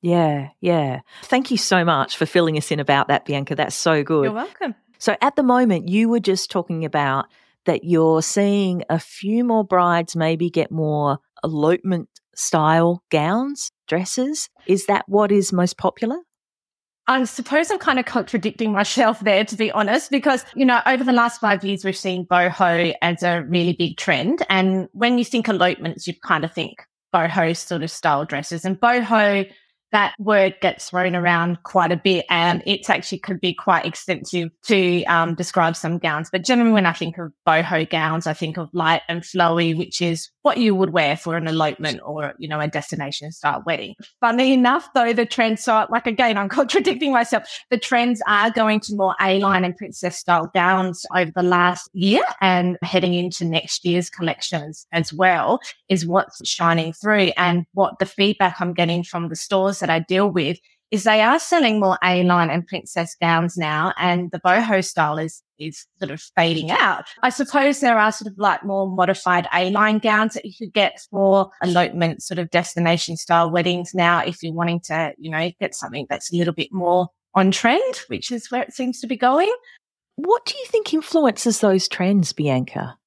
yeah, 0.00 0.48
yeah. 0.60 1.00
Thank 1.24 1.50
you 1.50 1.56
so 1.56 1.84
much 1.84 2.16
for 2.16 2.24
filling 2.26 2.56
us 2.56 2.70
in 2.70 2.78
about 2.80 3.08
that, 3.08 3.24
Bianca. 3.24 3.54
That's 3.56 3.74
so 3.74 4.04
good. 4.04 4.24
You're 4.24 4.32
welcome. 4.32 4.74
So 5.02 5.16
at 5.20 5.34
the 5.34 5.42
moment, 5.42 5.88
you 5.88 6.08
were 6.08 6.20
just 6.20 6.48
talking 6.48 6.84
about 6.84 7.26
that 7.64 7.82
you're 7.82 8.22
seeing 8.22 8.84
a 8.88 9.00
few 9.00 9.42
more 9.42 9.64
brides 9.64 10.14
maybe 10.14 10.48
get 10.48 10.70
more 10.70 11.18
elopement 11.42 12.08
style 12.36 13.02
gowns, 13.10 13.72
dresses. 13.88 14.48
Is 14.68 14.86
that 14.86 15.04
what 15.08 15.32
is 15.32 15.52
most 15.52 15.76
popular? 15.76 16.18
I 17.08 17.24
suppose 17.24 17.68
I'm 17.72 17.80
kind 17.80 17.98
of 17.98 18.04
contradicting 18.04 18.70
myself 18.70 19.18
there, 19.18 19.44
to 19.44 19.56
be 19.56 19.72
honest, 19.72 20.08
because, 20.08 20.44
you 20.54 20.64
know, 20.64 20.80
over 20.86 21.02
the 21.02 21.12
last 21.12 21.40
five 21.40 21.64
years, 21.64 21.84
we've 21.84 21.96
seen 21.96 22.24
boho 22.24 22.94
as 23.02 23.24
a 23.24 23.42
really 23.48 23.72
big 23.72 23.96
trend. 23.96 24.46
And 24.48 24.88
when 24.92 25.18
you 25.18 25.24
think 25.24 25.48
elopements, 25.48 26.06
you 26.06 26.14
kind 26.22 26.44
of 26.44 26.52
think 26.52 26.86
boho 27.12 27.56
sort 27.56 27.82
of 27.82 27.90
style 27.90 28.24
dresses. 28.24 28.64
And 28.64 28.80
boho 28.80 29.50
that 29.92 30.14
word 30.18 30.56
gets 30.60 30.90
thrown 30.90 31.14
around 31.14 31.62
quite 31.62 31.92
a 31.92 31.96
bit 31.96 32.24
and 32.30 32.62
it 32.66 32.88
actually 32.88 33.18
could 33.18 33.40
be 33.40 33.54
quite 33.54 33.84
extensive 33.84 34.50
to 34.64 35.04
um, 35.04 35.34
describe 35.34 35.76
some 35.76 35.98
gowns. 35.98 36.30
But 36.30 36.44
generally, 36.44 36.72
when 36.72 36.86
I 36.86 36.92
think 36.92 37.18
of 37.18 37.32
boho 37.46 37.88
gowns, 37.88 38.26
I 38.26 38.32
think 38.32 38.56
of 38.56 38.70
light 38.72 39.02
and 39.08 39.22
flowy, 39.22 39.76
which 39.76 40.00
is 40.00 40.30
what 40.42 40.56
you 40.58 40.74
would 40.74 40.90
wear 40.90 41.16
for 41.16 41.36
an 41.36 41.46
elopement 41.46 42.00
or, 42.04 42.34
you 42.38 42.48
know, 42.48 42.58
a 42.58 42.66
destination 42.66 43.30
style 43.30 43.62
wedding. 43.64 43.94
Funny 44.20 44.52
enough, 44.52 44.88
though, 44.94 45.12
the 45.12 45.26
trends 45.26 45.68
are 45.68 45.86
like, 45.90 46.06
again, 46.06 46.38
I'm 46.38 46.48
contradicting 46.62 47.12
myself. 47.12 47.44
The 47.70 47.78
trends 47.78 48.22
are 48.26 48.50
going 48.50 48.80
to 48.80 48.96
more 48.96 49.14
A 49.20 49.38
line 49.38 49.64
and 49.64 49.76
princess 49.76 50.18
style 50.18 50.50
gowns 50.54 51.04
over 51.14 51.30
the 51.34 51.42
last 51.42 51.90
year 51.92 52.24
and 52.40 52.78
heading 52.82 53.14
into 53.14 53.44
next 53.44 53.84
year's 53.84 54.10
collections 54.10 54.86
as 54.92 55.12
well 55.12 55.60
is 55.88 56.06
what's 56.06 56.46
shining 56.48 56.92
through 56.92 57.32
and 57.36 57.66
what 57.74 57.98
the 57.98 58.06
feedback 58.06 58.60
I'm 58.60 58.72
getting 58.72 59.04
from 59.04 59.28
the 59.28 59.36
stores 59.36 59.81
that 59.82 59.90
I 59.90 59.98
deal 59.98 60.30
with 60.30 60.58
is 60.90 61.04
they 61.04 61.22
are 61.22 61.38
selling 61.38 61.80
more 61.80 61.98
A-line 62.04 62.50
and 62.50 62.66
princess 62.66 63.16
gowns 63.20 63.56
now, 63.56 63.94
and 63.98 64.30
the 64.30 64.40
boho 64.40 64.84
style 64.84 65.18
is 65.18 65.42
is 65.58 65.86
sort 65.98 66.10
of 66.10 66.20
fading 66.36 66.70
out. 66.70 67.04
I 67.22 67.30
suppose 67.30 67.80
there 67.80 67.98
are 67.98 68.12
sort 68.12 68.30
of 68.30 68.38
like 68.38 68.64
more 68.64 68.88
modified 68.88 69.48
A-line 69.54 69.98
gowns 69.98 70.34
that 70.34 70.44
you 70.44 70.52
could 70.58 70.72
get 70.72 71.00
for 71.10 71.50
elopement 71.62 72.22
sort 72.22 72.38
of 72.38 72.50
destination 72.50 73.16
style 73.16 73.50
weddings 73.50 73.94
now 73.94 74.18
if 74.18 74.42
you're 74.42 74.52
wanting 74.52 74.80
to, 74.86 75.12
you 75.18 75.30
know, 75.30 75.50
get 75.60 75.74
something 75.74 76.06
that's 76.10 76.32
a 76.32 76.36
little 76.36 76.54
bit 76.54 76.72
more 76.72 77.08
on 77.34 77.50
trend, 77.50 77.96
which 78.08 78.30
is 78.32 78.50
where 78.50 78.62
it 78.62 78.74
seems 78.74 79.00
to 79.00 79.06
be 79.06 79.16
going. 79.16 79.52
What 80.16 80.44
do 80.44 80.54
you 80.58 80.66
think 80.66 80.92
influences 80.92 81.60
those 81.60 81.88
trends, 81.88 82.32
Bianca? 82.32 82.98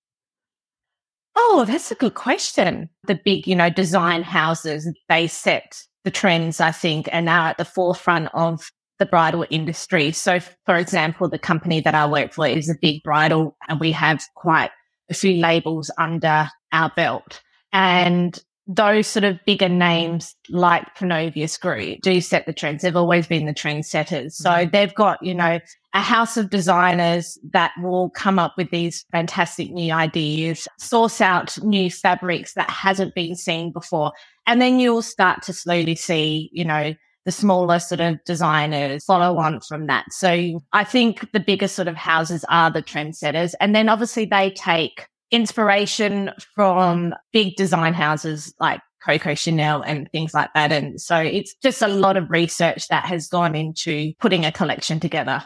Oh, 1.35 1.65
that's 1.67 1.91
a 1.91 1.95
good 1.95 2.15
question. 2.15 2.89
The 3.03 3.19
big, 3.23 3.45
you 3.45 3.55
know, 3.55 3.69
design 3.69 4.23
houses, 4.23 4.89
they 5.09 5.27
set 5.27 5.83
the 6.05 6.11
trends, 6.11 6.61
I 6.61 6.71
think, 6.71 7.09
are 7.11 7.21
now 7.21 7.47
at 7.47 7.57
the 7.57 7.65
forefront 7.65 8.29
of 8.33 8.71
the 8.99 9.05
bridal 9.05 9.45
industry. 9.49 10.11
So, 10.13 10.39
for 10.65 10.77
example, 10.77 11.27
the 11.27 11.39
company 11.39 11.81
that 11.81 11.95
I 11.95 12.05
work 12.05 12.31
for 12.31 12.47
is 12.47 12.69
a 12.69 12.75
big 12.81 13.03
bridal 13.03 13.57
and 13.67 13.79
we 13.79 13.91
have 13.91 14.23
quite 14.35 14.71
a 15.09 15.13
few 15.13 15.33
labels 15.33 15.91
under 15.97 16.49
our 16.71 16.91
belt. 16.95 17.41
And 17.73 18.39
those 18.67 19.05
sort 19.05 19.23
of 19.23 19.37
bigger 19.45 19.69
names 19.69 20.35
like 20.49 20.95
Pronovias 20.95 21.59
Group 21.59 22.01
do 22.01 22.19
set 22.19 22.45
the 22.45 22.53
trends. 22.53 22.81
They've 22.81 22.95
always 22.95 23.27
been 23.27 23.45
the 23.45 23.53
trendsetters. 23.53 24.33
So 24.33 24.49
mm-hmm. 24.49 24.71
they've 24.71 24.93
got, 24.95 25.21
you 25.21 25.35
know, 25.35 25.59
a 25.93 26.01
house 26.01 26.35
of 26.35 26.49
designers 26.49 27.37
that 27.51 27.71
will 27.81 28.09
come 28.09 28.39
up 28.39 28.55
with 28.57 28.71
these 28.71 29.05
fantastic 29.11 29.71
new 29.71 29.93
ideas, 29.93 30.67
source 30.79 31.21
out 31.21 31.57
new 31.63 31.91
fabrics 31.91 32.53
that 32.55 32.69
hasn't 32.69 33.13
been 33.13 33.35
seen 33.35 33.71
before. 33.71 34.11
And 34.47 34.61
then 34.61 34.79
you'll 34.79 35.03
start 35.03 35.43
to 35.43 35.53
slowly 35.53 35.95
see, 35.95 36.49
you 36.51 36.65
know, 36.65 36.95
the 37.25 37.31
smaller 37.31 37.79
sort 37.79 38.01
of 38.01 38.23
designers 38.25 39.03
follow 39.03 39.37
on 39.37 39.59
from 39.61 39.87
that. 39.87 40.05
So 40.11 40.61
I 40.73 40.83
think 40.83 41.31
the 41.31 41.39
bigger 41.39 41.67
sort 41.67 41.87
of 41.87 41.95
houses 41.95 42.45
are 42.49 42.71
the 42.71 42.83
trendsetters. 42.83 43.53
And 43.59 43.75
then 43.75 43.89
obviously 43.89 44.25
they 44.25 44.51
take 44.51 45.07
inspiration 45.31 46.31
from 46.55 47.13
big 47.31 47.55
design 47.55 47.93
houses 47.93 48.53
like 48.59 48.81
Coco 49.05 49.35
Chanel 49.35 49.81
and 49.81 50.09
things 50.11 50.33
like 50.33 50.49
that. 50.55 50.71
And 50.71 50.99
so 50.99 51.17
it's 51.17 51.53
just 51.55 51.81
a 51.81 51.87
lot 51.87 52.17
of 52.17 52.29
research 52.29 52.87
that 52.87 53.05
has 53.05 53.27
gone 53.27 53.55
into 53.55 54.13
putting 54.19 54.45
a 54.45 54.51
collection 54.51 54.99
together. 54.99 55.43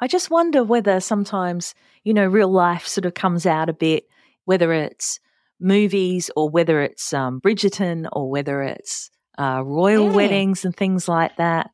I 0.00 0.06
just 0.06 0.30
wonder 0.30 0.64
whether 0.64 1.00
sometimes, 1.00 1.74
you 2.04 2.14
know, 2.14 2.26
real 2.26 2.50
life 2.50 2.86
sort 2.86 3.04
of 3.04 3.14
comes 3.14 3.46
out 3.46 3.68
a 3.68 3.74
bit, 3.74 4.04
whether 4.44 4.72
it's 4.72 5.18
movies 5.60 6.30
or 6.36 6.48
whether 6.48 6.82
it's 6.82 7.12
um, 7.12 7.40
Bridgerton 7.40 8.08
or 8.12 8.30
whether 8.30 8.62
it's 8.62 9.10
uh, 9.38 9.62
royal 9.64 10.10
yeah. 10.10 10.16
weddings 10.16 10.64
and 10.64 10.74
things 10.74 11.08
like 11.08 11.36
that. 11.36 11.70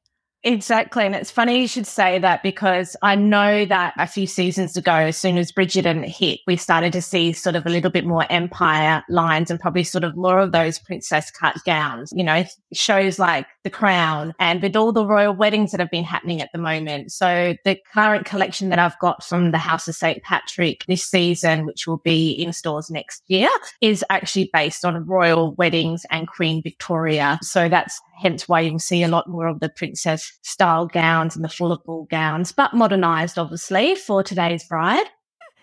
Exactly. 0.46 1.04
And 1.04 1.16
it's 1.16 1.32
funny 1.32 1.60
you 1.60 1.66
should 1.66 1.88
say 1.88 2.20
that 2.20 2.40
because 2.44 2.94
I 3.02 3.16
know 3.16 3.64
that 3.64 3.94
a 3.98 4.06
few 4.06 4.28
seasons 4.28 4.76
ago, 4.76 4.92
as 4.92 5.16
soon 5.16 5.38
as 5.38 5.50
Bridgerton 5.50 6.04
hit, 6.06 6.38
we 6.46 6.56
started 6.56 6.92
to 6.92 7.02
see 7.02 7.32
sort 7.32 7.56
of 7.56 7.66
a 7.66 7.68
little 7.68 7.90
bit 7.90 8.04
more 8.06 8.30
empire 8.30 9.02
lines 9.08 9.50
and 9.50 9.58
probably 9.58 9.82
sort 9.82 10.04
of 10.04 10.16
more 10.16 10.38
of 10.38 10.52
those 10.52 10.78
princess 10.78 11.32
cut 11.32 11.56
gowns, 11.66 12.12
you 12.14 12.22
know, 12.22 12.44
shows 12.72 13.18
like 13.18 13.48
The 13.64 13.70
Crown 13.70 14.34
and 14.38 14.62
with 14.62 14.76
all 14.76 14.92
the 14.92 15.04
royal 15.04 15.34
weddings 15.34 15.72
that 15.72 15.80
have 15.80 15.90
been 15.90 16.04
happening 16.04 16.40
at 16.40 16.50
the 16.52 16.60
moment. 16.60 17.10
So 17.10 17.56
the 17.64 17.76
current 17.92 18.24
collection 18.24 18.68
that 18.68 18.78
I've 18.78 18.98
got 19.00 19.24
from 19.24 19.50
the 19.50 19.58
House 19.58 19.88
of 19.88 19.96
St. 19.96 20.22
Patrick 20.22 20.84
this 20.86 21.02
season, 21.02 21.66
which 21.66 21.88
will 21.88 21.98
be 21.98 22.30
in 22.30 22.52
stores 22.52 22.88
next 22.88 23.24
year, 23.26 23.48
is 23.80 24.04
actually 24.10 24.48
based 24.52 24.84
on 24.84 25.06
royal 25.06 25.56
weddings 25.56 26.06
and 26.12 26.28
Queen 26.28 26.62
Victoria. 26.62 27.40
So 27.42 27.68
that's 27.68 28.00
hence 28.16 28.49
why 28.49 28.61
you 28.61 28.70
can 28.70 28.78
see 28.78 29.02
a 29.02 29.08
lot 29.08 29.28
more 29.28 29.46
of 29.46 29.61
the 29.61 29.68
princess 29.68 30.38
style 30.42 30.87
gowns 30.87 31.37
and 31.37 31.44
the 31.44 31.49
fuller 31.49 31.78
ball 31.85 32.06
gowns, 32.11 32.52
but 32.52 32.75
modernized, 32.75 33.38
obviously, 33.38 33.94
for 33.94 34.23
today's 34.23 34.64
bride. 34.64 35.06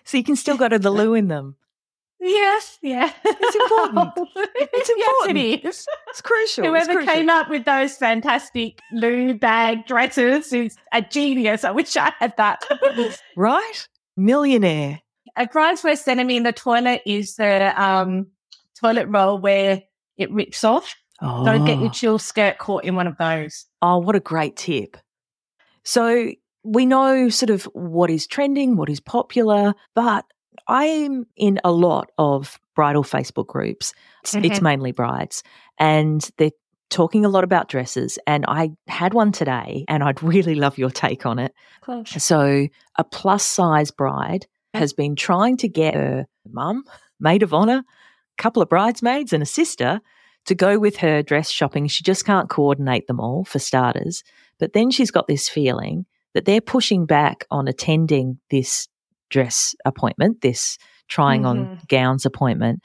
So 0.04 0.16
you 0.16 0.24
can 0.24 0.36
still 0.36 0.56
go 0.56 0.68
to 0.68 0.78
the 0.78 0.90
loo 0.90 1.14
in 1.14 1.28
them. 1.28 1.56
Yes, 2.20 2.78
yeah. 2.80 3.12
It's 3.22 3.56
important. 3.56 4.12
It's 4.54 4.88
important. 4.90 5.36
yes, 5.36 5.62
it 5.62 5.64
is. 5.66 5.86
It's 6.08 6.22
crucial. 6.22 6.64
Whoever 6.64 6.92
it's 6.92 7.04
crucial. 7.04 7.14
came 7.14 7.28
up 7.28 7.50
with 7.50 7.66
those 7.66 7.96
fantastic 7.96 8.80
loo 8.92 9.34
bag 9.34 9.86
dresses 9.86 10.52
is 10.52 10.76
a 10.92 11.02
genius. 11.02 11.64
I 11.64 11.70
wish 11.70 11.96
I 11.96 12.12
had 12.18 12.34
that. 12.38 12.64
right? 13.36 13.88
Millionaire. 14.16 15.00
A 15.36 15.46
bride's 15.46 15.84
worst 15.84 16.08
enemy 16.08 16.36
in 16.36 16.44
the 16.44 16.52
toilet 16.52 17.02
is 17.04 17.36
the 17.36 17.82
um, 17.82 18.28
toilet 18.80 19.06
roll 19.08 19.38
where 19.38 19.82
it 20.16 20.30
rips 20.30 20.64
off. 20.64 20.94
Oh. 21.20 21.44
Don't 21.44 21.64
get 21.64 21.78
your 21.78 21.88
oh. 21.88 21.92
chill 21.92 22.18
skirt 22.18 22.58
caught 22.58 22.84
in 22.84 22.94
one 22.96 23.06
of 23.06 23.16
those. 23.18 23.66
Oh, 23.80 23.98
what 23.98 24.16
a 24.16 24.20
great 24.20 24.56
tip. 24.56 24.96
So 25.84 26.32
we 26.64 26.86
know 26.86 27.28
sort 27.28 27.50
of 27.50 27.64
what 27.74 28.10
is 28.10 28.26
trending, 28.26 28.76
what 28.76 28.88
is 28.88 29.00
popular, 29.00 29.74
but 29.94 30.24
I'm 30.66 31.26
in 31.36 31.60
a 31.62 31.70
lot 31.70 32.10
of 32.18 32.58
bridal 32.74 33.04
Facebook 33.04 33.46
groups. 33.46 33.92
It's, 34.22 34.34
mm-hmm. 34.34 34.44
it's 34.44 34.60
mainly 34.62 34.92
brides, 34.92 35.42
and 35.78 36.28
they're 36.38 36.50
talking 36.90 37.24
a 37.24 37.28
lot 37.28 37.44
about 37.44 37.68
dresses. 37.68 38.18
And 38.26 38.44
I 38.48 38.70
had 38.86 39.14
one 39.14 39.32
today, 39.32 39.84
and 39.88 40.02
I'd 40.02 40.22
really 40.22 40.54
love 40.54 40.78
your 40.78 40.90
take 40.90 41.26
on 41.26 41.38
it. 41.38 41.54
So, 42.06 42.68
a 42.96 43.04
plus 43.04 43.44
size 43.44 43.90
bride 43.90 44.46
has 44.72 44.92
been 44.92 45.16
trying 45.16 45.58
to 45.58 45.68
get 45.68 45.94
her 45.94 46.26
mum, 46.50 46.84
maid 47.20 47.42
of 47.42 47.52
honor, 47.52 47.84
a 48.38 48.42
couple 48.42 48.62
of 48.62 48.68
bridesmaids, 48.68 49.32
and 49.32 49.42
a 49.42 49.46
sister 49.46 50.00
to 50.46 50.54
go 50.54 50.78
with 50.78 50.96
her 50.96 51.22
dress 51.22 51.50
shopping. 51.50 51.86
She 51.86 52.04
just 52.04 52.24
can't 52.24 52.50
coordinate 52.50 53.06
them 53.06 53.20
all, 53.20 53.44
for 53.44 53.58
starters. 53.58 54.22
But 54.58 54.72
then 54.72 54.90
she's 54.90 55.10
got 55.10 55.26
this 55.26 55.48
feeling 55.48 56.06
that 56.34 56.44
they're 56.44 56.60
pushing 56.60 57.06
back 57.06 57.44
on 57.50 57.68
attending 57.68 58.38
this 58.50 58.88
dress 59.30 59.74
appointment, 59.84 60.40
this 60.42 60.78
trying 61.08 61.42
mm-hmm. 61.42 61.70
on 61.72 61.80
gowns 61.88 62.26
appointment, 62.26 62.80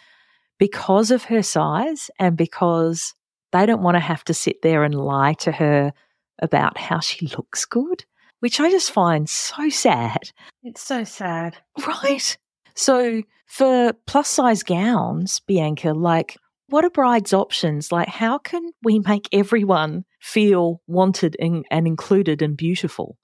because 0.58 1.12
of 1.12 1.24
her 1.26 1.42
size 1.42 2.10
and 2.20 2.38
because 2.38 3.14
they 3.52 3.66
don't 3.66 3.82
want 3.82 3.96
to 3.96 4.00
have 4.02 4.24
to 4.26 4.34
sit 4.34 4.62
there 4.62 4.84
and 4.84 4.96
lie 4.96 5.34
to 5.34 5.52
her 5.52 5.92
about 6.42 6.78
how 6.78 7.00
she 7.00 7.28
looks 7.28 7.66
good, 7.66 8.06
which 8.40 8.60
I 8.60 8.70
just 8.70 8.92
find 8.92 9.30
so 9.30 9.70
sad. 9.70 10.32
It's 10.64 10.82
so 10.82 11.04
sad. 11.04 11.58
Right. 11.86 12.38
So 12.76 13.24
for 13.46 13.94
plus 14.06 14.30
size 14.30 14.64
gowns, 14.64 15.42
Bianca, 15.42 15.94
like 15.94 16.38
what 16.70 16.86
are 16.86 16.90
brides' 16.90 17.34
options? 17.34 17.92
Like, 17.92 18.08
how 18.08 18.38
can 18.38 18.72
we 18.84 19.00
make 19.00 19.28
everyone 19.32 20.06
feel 20.22 20.82
wanted 20.88 21.36
and, 21.40 21.66
and 21.72 21.88
included 21.88 22.42
and 22.42 22.56
beautiful? 22.56 23.18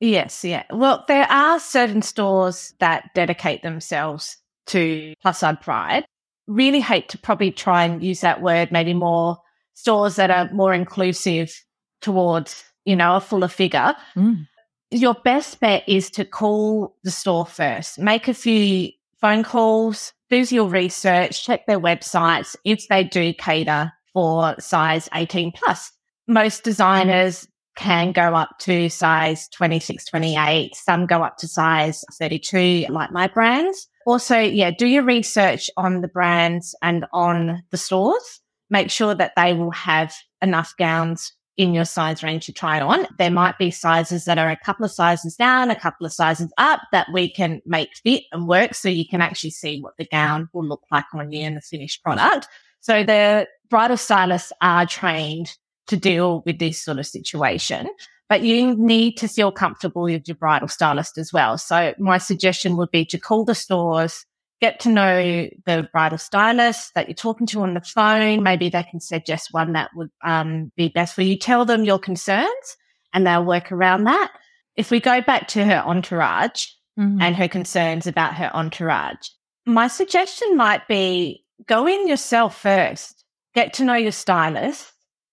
Yes, 0.00 0.44
yeah. 0.44 0.64
Well, 0.70 1.04
there 1.08 1.26
are 1.30 1.58
certain 1.60 2.02
stores 2.02 2.74
that 2.80 3.10
dedicate 3.14 3.62
themselves 3.62 4.36
to 4.66 5.14
plus 5.22 5.38
size 5.38 5.56
pride. 5.60 6.04
Really 6.46 6.80
hate 6.80 7.08
to 7.10 7.18
probably 7.18 7.50
try 7.50 7.84
and 7.84 8.02
use 8.02 8.20
that 8.20 8.42
word, 8.42 8.70
maybe 8.70 8.92
more 8.92 9.38
stores 9.74 10.16
that 10.16 10.30
are 10.30 10.50
more 10.52 10.74
inclusive 10.74 11.54
towards, 12.00 12.64
you 12.84 12.96
know, 12.96 13.16
a 13.16 13.20
fuller 13.20 13.48
figure. 13.48 13.94
Mm. 14.14 14.46
Your 14.90 15.14
best 15.14 15.58
bet 15.60 15.88
is 15.88 16.10
to 16.10 16.24
call 16.24 16.96
the 17.02 17.10
store 17.10 17.46
first, 17.46 17.98
make 17.98 18.28
a 18.28 18.34
few 18.34 18.90
phone 19.20 19.42
calls, 19.42 20.12
do 20.42 20.54
your 20.54 20.68
research, 20.68 21.44
check 21.44 21.66
their 21.66 21.78
websites 21.78 22.56
if 22.64 22.88
they 22.88 23.04
do 23.04 23.32
cater 23.34 23.92
for 24.12 24.54
size 24.58 25.08
18 25.14 25.52
plus. 25.52 25.92
Most 26.26 26.60
mm-hmm. 26.60 26.70
designers 26.70 27.48
can 27.76 28.12
go 28.12 28.34
up 28.34 28.50
to 28.60 28.88
size 28.88 29.48
26, 29.48 30.04
28. 30.04 30.74
Some 30.74 31.06
go 31.06 31.22
up 31.22 31.36
to 31.38 31.48
size 31.48 32.04
32, 32.18 32.86
like 32.88 33.12
my 33.12 33.28
brands. 33.28 33.88
Also, 34.06 34.38
yeah, 34.38 34.70
do 34.70 34.86
your 34.86 35.04
research 35.04 35.70
on 35.76 36.00
the 36.00 36.08
brands 36.08 36.74
and 36.82 37.06
on 37.12 37.62
the 37.70 37.76
stores. 37.76 38.40
Make 38.70 38.90
sure 38.90 39.14
that 39.14 39.32
they 39.36 39.54
will 39.54 39.72
have 39.72 40.14
enough 40.42 40.74
gowns 40.78 41.32
in 41.56 41.72
your 41.72 41.84
size 41.84 42.22
range 42.22 42.46
to 42.46 42.52
try 42.52 42.76
it 42.76 42.82
on. 42.82 43.06
There 43.18 43.30
might 43.30 43.58
be 43.58 43.70
sizes 43.70 44.24
that 44.24 44.38
are 44.38 44.50
a 44.50 44.56
couple 44.56 44.84
of 44.84 44.90
sizes 44.90 45.36
down, 45.36 45.70
a 45.70 45.78
couple 45.78 46.04
of 46.04 46.12
sizes 46.12 46.52
up 46.58 46.80
that 46.92 47.06
we 47.12 47.30
can 47.30 47.62
make 47.64 47.94
fit 47.96 48.24
and 48.32 48.48
work 48.48 48.74
so 48.74 48.88
you 48.88 49.06
can 49.06 49.20
actually 49.20 49.50
see 49.50 49.80
what 49.80 49.96
the 49.96 50.06
gown 50.06 50.48
will 50.52 50.64
look 50.64 50.82
like 50.90 51.04
on 51.14 51.30
you 51.30 51.46
in 51.46 51.54
the 51.54 51.60
finished 51.60 52.02
product. 52.02 52.48
So 52.80 53.04
the 53.04 53.46
bridal 53.70 53.96
stylists 53.96 54.52
are 54.60 54.86
trained 54.86 55.56
to 55.86 55.96
deal 55.96 56.42
with 56.44 56.58
this 56.58 56.82
sort 56.82 56.98
of 56.98 57.06
situation. 57.06 57.88
But 58.28 58.42
you 58.42 58.74
need 58.76 59.16
to 59.18 59.28
feel 59.28 59.52
comfortable 59.52 60.02
with 60.02 60.26
your 60.26 60.36
bridal 60.36 60.68
stylist 60.68 61.18
as 61.18 61.32
well. 61.32 61.58
So 61.58 61.94
my 61.98 62.18
suggestion 62.18 62.76
would 62.76 62.90
be 62.90 63.04
to 63.06 63.18
call 63.18 63.44
the 63.44 63.54
stores, 63.54 64.24
get 64.64 64.80
to 64.80 64.88
know 64.88 65.46
the 65.66 65.86
bridal 65.92 66.16
stylist 66.16 66.94
that 66.94 67.06
you're 67.06 67.14
talking 67.14 67.46
to 67.46 67.60
on 67.60 67.74
the 67.74 67.82
phone. 67.82 68.42
Maybe 68.42 68.70
they 68.70 68.82
can 68.82 68.98
suggest 68.98 69.52
one 69.52 69.74
that 69.74 69.90
would 69.94 70.08
um, 70.24 70.72
be 70.74 70.88
best 70.88 71.14
for 71.14 71.20
you. 71.20 71.36
Tell 71.36 71.66
them 71.66 71.84
your 71.84 71.98
concerns 71.98 72.76
and 73.12 73.26
they'll 73.26 73.44
work 73.44 73.70
around 73.70 74.04
that. 74.04 74.32
If 74.74 74.90
we 74.90 75.00
go 75.00 75.20
back 75.20 75.48
to 75.48 75.66
her 75.66 75.82
entourage 75.84 76.64
mm-hmm. 76.98 77.20
and 77.20 77.36
her 77.36 77.46
concerns 77.46 78.06
about 78.06 78.36
her 78.36 78.50
entourage, 78.54 79.28
my 79.66 79.86
suggestion 79.86 80.56
might 80.56 80.88
be 80.88 81.44
go 81.66 81.86
in 81.86 82.08
yourself 82.08 82.58
first, 82.58 83.22
get 83.54 83.74
to 83.74 83.84
know 83.84 83.96
your 83.96 84.12
stylist, 84.12 84.90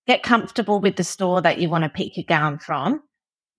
get 0.08 0.24
comfortable 0.24 0.82
with 0.82 0.98
the 0.98 1.06
store 1.06 1.42
that 1.42 1.58
you 1.58 1.70
want 1.70 1.86
to 1.86 1.90
pick 1.90 2.18
your 2.18 2.26
gown 2.28 2.60
from. 2.60 3.02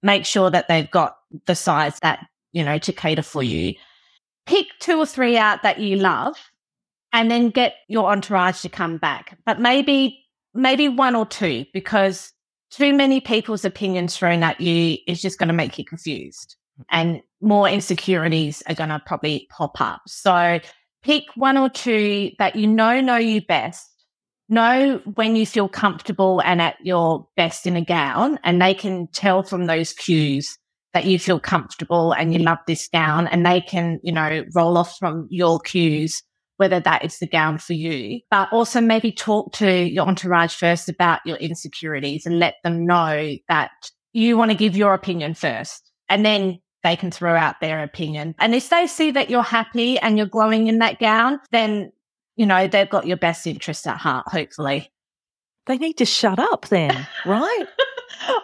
Make 0.02 0.26
sure 0.26 0.50
that 0.50 0.68
they've 0.68 0.90
got 0.90 1.16
the 1.46 1.54
size 1.54 1.98
that, 2.02 2.26
you 2.52 2.62
know, 2.62 2.76
to 2.76 2.92
cater 2.92 3.22
for 3.22 3.42
you. 3.42 3.72
Pick 4.46 4.66
two 4.80 4.98
or 4.98 5.06
three 5.06 5.36
out 5.36 5.62
that 5.62 5.78
you 5.78 5.96
love 5.96 6.36
and 7.12 7.30
then 7.30 7.50
get 7.50 7.74
your 7.88 8.10
entourage 8.10 8.62
to 8.62 8.68
come 8.68 8.98
back. 8.98 9.38
But 9.44 9.60
maybe, 9.60 10.24
maybe 10.54 10.88
one 10.88 11.14
or 11.14 11.26
two 11.26 11.66
because 11.72 12.32
too 12.70 12.94
many 12.94 13.20
people's 13.20 13.64
opinions 13.64 14.16
thrown 14.16 14.42
at 14.42 14.60
you 14.60 14.96
is 15.06 15.20
just 15.20 15.38
going 15.38 15.48
to 15.48 15.54
make 15.54 15.78
you 15.78 15.84
confused 15.84 16.56
and 16.90 17.20
more 17.40 17.68
insecurities 17.68 18.62
are 18.66 18.74
going 18.74 18.88
to 18.88 19.02
probably 19.04 19.46
pop 19.50 19.80
up. 19.80 20.02
So 20.06 20.60
pick 21.02 21.24
one 21.34 21.58
or 21.58 21.68
two 21.68 22.30
that 22.38 22.56
you 22.56 22.66
know 22.66 23.00
know 23.00 23.16
you 23.16 23.42
best 23.42 23.88
know 24.48 25.00
when 25.14 25.34
you 25.34 25.46
feel 25.46 25.68
comfortable 25.68 26.40
and 26.44 26.60
at 26.60 26.76
your 26.82 27.26
best 27.36 27.66
in 27.66 27.76
a 27.76 27.84
gown, 27.84 28.38
and 28.44 28.60
they 28.60 28.74
can 28.74 29.06
tell 29.08 29.42
from 29.42 29.66
those 29.66 29.92
cues 29.92 30.58
that 30.94 31.04
you 31.04 31.18
feel 31.18 31.40
comfortable 31.40 32.12
and 32.12 32.32
you 32.32 32.40
love 32.40 32.58
this 32.66 32.88
gown, 32.88 33.26
and 33.28 33.44
they 33.44 33.60
can, 33.60 33.98
you 34.02 34.12
know, 34.12 34.44
roll 34.54 34.76
off 34.76 34.96
from 34.98 35.26
your 35.30 35.58
cues 35.60 36.22
whether 36.58 36.78
that 36.78 37.04
is 37.04 37.18
the 37.18 37.26
gown 37.26 37.58
for 37.58 37.72
you. 37.72 38.20
But 38.30 38.52
also 38.52 38.80
maybe 38.80 39.10
talk 39.10 39.52
to 39.54 39.84
your 39.84 40.06
entourage 40.06 40.54
first 40.54 40.88
about 40.88 41.18
your 41.24 41.36
insecurities 41.38 42.24
and 42.24 42.38
let 42.38 42.54
them 42.62 42.86
know 42.86 43.36
that 43.48 43.72
you 44.12 44.36
want 44.36 44.52
to 44.52 44.56
give 44.56 44.76
your 44.76 44.94
opinion 44.94 45.34
first. 45.34 45.90
And 46.08 46.24
then 46.24 46.60
they 46.84 46.94
can 46.94 47.10
throw 47.10 47.34
out 47.34 47.56
their 47.60 47.82
opinion. 47.82 48.36
And 48.38 48.54
if 48.54 48.68
they 48.68 48.86
see 48.86 49.10
that 49.10 49.28
you're 49.28 49.42
happy 49.42 49.98
and 49.98 50.16
you're 50.16 50.26
glowing 50.26 50.68
in 50.68 50.78
that 50.78 51.00
gown, 51.00 51.40
then 51.50 51.90
you 52.36 52.46
know, 52.46 52.66
they've 52.66 52.88
got 52.88 53.06
your 53.06 53.16
best 53.16 53.46
interest 53.46 53.86
at 53.86 53.98
heart, 53.98 54.26
hopefully. 54.28 54.90
They 55.66 55.78
need 55.78 55.98
to 55.98 56.04
shut 56.04 56.38
up 56.38 56.68
then, 56.68 57.06
right? 57.26 57.64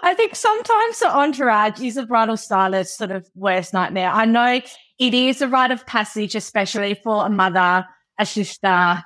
I 0.03 0.15
think 0.17 0.35
sometimes 0.35 0.99
the 0.99 1.15
entourage 1.15 1.81
is 1.81 1.97
a 1.97 2.07
bridal 2.07 2.37
stylist 2.37 2.97
sort 2.97 3.11
of 3.11 3.29
worst 3.35 3.73
nightmare. 3.73 4.11
I 4.11 4.25
know 4.25 4.61
it 4.99 5.15
is 5.15 5.41
a 5.41 5.49
rite 5.49 5.71
of 5.71 5.87
passage, 5.87 6.35
especially 6.35 6.95
for 6.95 7.27
a 7.27 7.31
mother, 7.31 7.87
a 8.19 8.27
sister, 8.27 9.05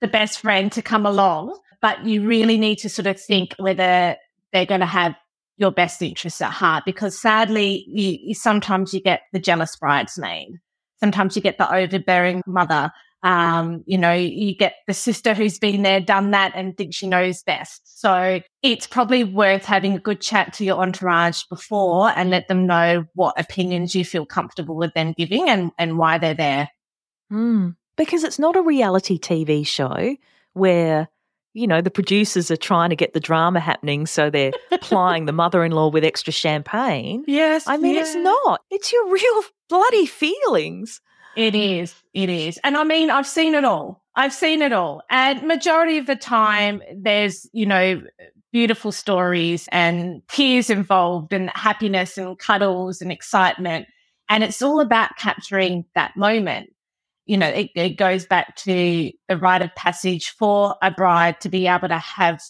the 0.00 0.08
best 0.08 0.40
friend 0.40 0.72
to 0.72 0.82
come 0.82 1.06
along, 1.06 1.58
but 1.80 2.04
you 2.04 2.26
really 2.26 2.58
need 2.58 2.76
to 2.78 2.88
sort 2.88 3.06
of 3.06 3.20
think 3.20 3.54
whether 3.58 4.16
they're 4.52 4.66
going 4.66 4.80
to 4.80 4.86
have 4.86 5.14
your 5.56 5.70
best 5.70 6.00
interests 6.00 6.40
at 6.40 6.50
heart 6.50 6.84
because 6.86 7.20
sadly 7.20 7.84
you, 7.86 8.16
you 8.22 8.34
sometimes 8.34 8.94
you 8.94 9.00
get 9.00 9.20
the 9.34 9.38
jealous 9.38 9.76
bridesmaid 9.76 10.58
sometimes 10.98 11.36
you 11.36 11.42
get 11.42 11.58
the 11.58 11.74
overbearing 11.74 12.42
mother 12.46 12.90
um, 13.22 13.82
you 13.86 13.98
know, 13.98 14.12
you 14.12 14.54
get 14.56 14.74
the 14.86 14.94
sister 14.94 15.34
who's 15.34 15.58
been 15.58 15.82
there, 15.82 16.00
done 16.00 16.30
that, 16.30 16.52
and 16.54 16.76
thinks 16.76 16.96
she 16.96 17.06
knows 17.06 17.42
best. 17.42 18.00
So 18.00 18.40
it's 18.62 18.86
probably 18.86 19.24
worth 19.24 19.64
having 19.64 19.94
a 19.94 19.98
good 19.98 20.20
chat 20.20 20.54
to 20.54 20.64
your 20.64 20.80
entourage 20.80 21.42
before 21.50 22.10
and 22.10 22.30
let 22.30 22.48
them 22.48 22.66
know 22.66 23.04
what 23.14 23.38
opinions 23.38 23.94
you 23.94 24.04
feel 24.04 24.24
comfortable 24.24 24.76
with 24.76 24.94
them 24.94 25.12
giving 25.16 25.48
and, 25.48 25.70
and 25.78 25.98
why 25.98 26.18
they're 26.18 26.34
there. 26.34 26.70
Mm, 27.30 27.76
because 27.96 28.24
it's 28.24 28.38
not 28.38 28.56
a 28.56 28.62
reality 28.62 29.18
TV 29.18 29.66
show 29.66 30.16
where 30.54 31.08
you 31.52 31.66
know, 31.66 31.80
the 31.80 31.90
producers 31.90 32.50
are 32.50 32.56
trying 32.56 32.90
to 32.90 32.96
get 32.96 33.12
the 33.12 33.20
drama 33.20 33.58
happening, 33.58 34.06
so 34.06 34.30
they're 34.30 34.52
plying 34.80 35.24
the 35.24 35.32
mother 35.32 35.64
in 35.64 35.72
law 35.72 35.88
with 35.88 36.04
extra 36.04 36.32
champagne. 36.32 37.24
Yes. 37.30 37.66
I 37.66 37.76
mean, 37.76 37.94
yeah. 37.94 38.02
it's 38.02 38.14
not. 38.14 38.60
It's 38.70 38.92
your 38.92 39.10
real 39.10 39.42
bloody 39.68 40.06
feelings. 40.06 41.00
It 41.36 41.54
mm. 41.54 41.82
is. 41.82 41.94
It 42.12 42.28
is. 42.28 42.58
And 42.64 42.76
I 42.76 42.84
mean, 42.84 43.10
I've 43.10 43.26
seen 43.26 43.54
it 43.54 43.64
all. 43.64 44.02
I've 44.16 44.32
seen 44.32 44.62
it 44.62 44.72
all. 44.72 45.02
And 45.08 45.42
majority 45.42 45.98
of 45.98 46.06
the 46.06 46.16
time, 46.16 46.82
there's, 46.94 47.48
you 47.52 47.66
know, 47.66 48.02
beautiful 48.52 48.92
stories 48.92 49.68
and 49.70 50.22
tears 50.28 50.70
involved 50.70 51.32
and 51.32 51.50
happiness 51.50 52.18
and 52.18 52.38
cuddles 52.38 53.00
and 53.00 53.12
excitement. 53.12 53.86
And 54.28 54.42
it's 54.42 54.62
all 54.62 54.80
about 54.80 55.16
capturing 55.16 55.84
that 55.94 56.16
moment. 56.16 56.70
You 57.26 57.36
know, 57.36 57.48
it, 57.48 57.70
it 57.76 57.90
goes 57.90 58.26
back 58.26 58.56
to 58.56 59.12
the 59.28 59.36
rite 59.36 59.62
of 59.62 59.74
passage 59.76 60.30
for 60.30 60.74
a 60.82 60.90
bride 60.90 61.40
to 61.42 61.48
be 61.48 61.68
able 61.68 61.88
to 61.88 61.98
have 61.98 62.40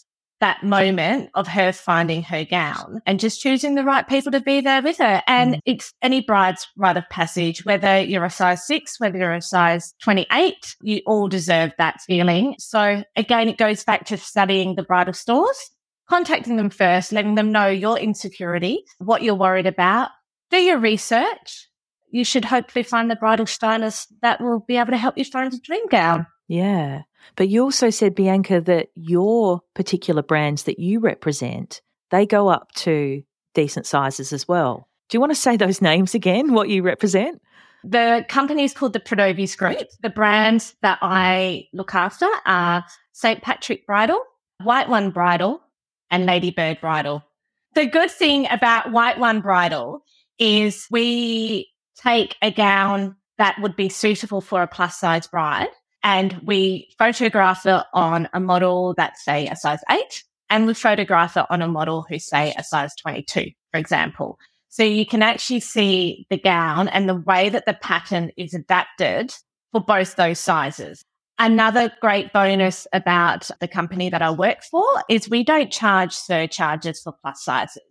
that 0.41 0.63
moment 0.63 1.31
of 1.35 1.47
her 1.47 1.73
finding 1.73 2.23
her 2.23 2.45
gown 2.45 3.01
and 3.07 3.21
just 3.21 3.41
choosing 3.41 3.75
the 3.75 3.85
right 3.85 4.09
people 4.09 4.33
to 4.33 4.41
be 4.41 4.61
there 4.61 4.83
with 4.83 4.99
her. 4.99 5.23
And 5.27 5.55
mm. 5.55 5.61
it's 5.67 5.93
any 6.03 6.21
bride's 6.21 6.67
rite 6.77 6.97
of 6.97 7.09
passage, 7.11 7.65
whether 7.65 8.01
you're 8.01 8.25
a 8.25 8.31
size 8.31 8.67
six, 8.67 8.99
whether 8.99 9.19
you're 9.19 9.35
a 9.35 9.43
size 9.43 9.95
28, 10.03 10.77
you 10.83 11.01
all 11.07 11.29
deserve 11.29 11.73
that 11.79 12.01
feeling. 12.03 12.55
So 12.59 13.05
again, 13.17 13.49
it 13.49 13.59
goes 13.59 13.85
back 13.85 14.07
to 14.07 14.17
studying 14.17 14.75
the 14.75 14.83
bridal 14.83 15.15
stores, 15.15 15.71
contacting 16.09 16.57
them 16.57 16.71
first, 16.71 17.13
letting 17.13 17.35
them 17.35 17.53
know 17.53 17.69
your 17.69 17.99
insecurity, 17.99 18.85
what 18.99 19.23
you're 19.23 19.35
worried 19.35 19.67
about, 19.67 20.11
do 20.51 20.59
your 20.59 20.79
research. 20.79 21.70
You 22.11 22.25
should 22.25 22.45
hopefully 22.45 22.83
find 22.83 23.11
the 23.11 23.17
bridal 23.17 23.47
stylist 23.47 24.13
that 24.23 24.41
will 24.41 24.61
be 24.61 24.77
able 24.77 24.91
to 24.91 24.97
help 24.97 25.17
you 25.17 25.25
find 25.25 25.53
a 25.53 25.59
dream 25.59 25.87
gown. 25.89 26.27
Yeah. 26.49 27.03
But 27.37 27.49
you 27.49 27.63
also 27.63 27.91
said, 27.91 28.15
Bianca, 28.15 28.61
that 28.63 28.89
your 28.95 29.61
particular 29.75 30.23
brands 30.23 30.65
that 30.65 30.79
you 30.79 31.01
represent, 31.01 31.81
they 32.11 32.27
go 32.27 32.49
up 32.49 32.73
to 32.73 33.23
decent 33.55 33.87
sizes 33.87 34.33
as 34.33 34.49
well. 34.49 34.89
Do 35.09 35.17
you 35.17 35.21
want 35.21 35.31
to 35.33 35.37
say 35.37 35.57
those 35.57 35.81
names 35.83 36.15
again, 36.15 36.53
what 36.53 36.69
you 36.69 36.83
represent? 36.83 37.41
The 37.83 38.27
company 38.29 38.65
is 38.65 38.75
called 38.75 38.93
the 38.93 39.01
Pronovias 39.01 39.57
Group. 39.57 39.79
The 40.03 40.11
brands 40.11 40.75
that 40.83 40.99
I 41.01 41.69
look 41.73 41.95
after 41.95 42.29
are 42.45 42.85
St. 43.13 43.43
Patrick 43.43 43.87
Bridal, 43.87 44.21
White 44.63 44.89
One 44.89 45.11
Bridal, 45.11 45.63
and 46.11 46.27
Ladybird 46.27 46.81
Bridal. 46.81 47.23
The 47.75 47.87
good 47.87 48.11
thing 48.11 48.49
about 48.51 48.93
White 48.93 49.19
One 49.19 49.41
Bridal 49.41 50.05
is 50.39 50.87
we 50.91 51.70
take 52.03 52.37
a 52.43 52.51
gown 52.51 53.17
that 53.39 53.57
would 53.61 53.77
be 53.77 53.89
suitable 53.89 54.41
for 54.41 54.63
a 54.63 54.69
plus 54.69 54.99
size 54.99 55.27
bride 55.27 55.69
and 56.03 56.41
we 56.45 56.89
photograph 56.99 57.67
it 57.67 57.85
on 57.93 58.29
a 58.33 58.41
model 58.41 58.95
that's 58.97 59.25
say 59.25 59.47
a 59.49 59.57
size 59.57 59.81
eight 59.91 60.25
and 60.51 60.67
we 60.67 60.75
photograph 60.75 61.37
it 61.37 61.47
on 61.49 61.63
a 61.63 61.69
model 61.69 62.05
who's 62.09 62.27
say 62.27 62.53
a 62.59 62.65
size 62.65 62.95
22, 62.97 63.51
for 63.71 63.79
example. 63.79 64.39
So 64.69 64.83
you 64.83 65.07
can 65.07 65.23
actually 65.23 65.61
see 65.61 66.27
the 66.29 66.39
gown 66.39 66.89
and 66.89 67.09
the 67.09 67.17
way 67.17 67.49
that 67.49 67.67
the 67.67 67.75
pattern 67.75 68.31
is 68.37 68.53
adapted 68.53 69.33
for 69.73 69.81
both 69.81 70.17
those 70.17 70.39
sizes. 70.39 71.05
Another 71.39 71.93
great 72.01 72.33
bonus 72.33 72.87
about 72.93 73.51
the 73.61 73.69
company 73.69 74.11
that 74.11 74.23
I 74.23 74.31
work 74.31 74.63
for 74.63 74.87
is 75.09 75.31
we 75.31 75.43
don't 75.43 75.73
charge 75.73 76.13
surcharges 76.13 77.01
for 77.01 77.15
plus 77.23 77.45
sizes. 77.45 77.83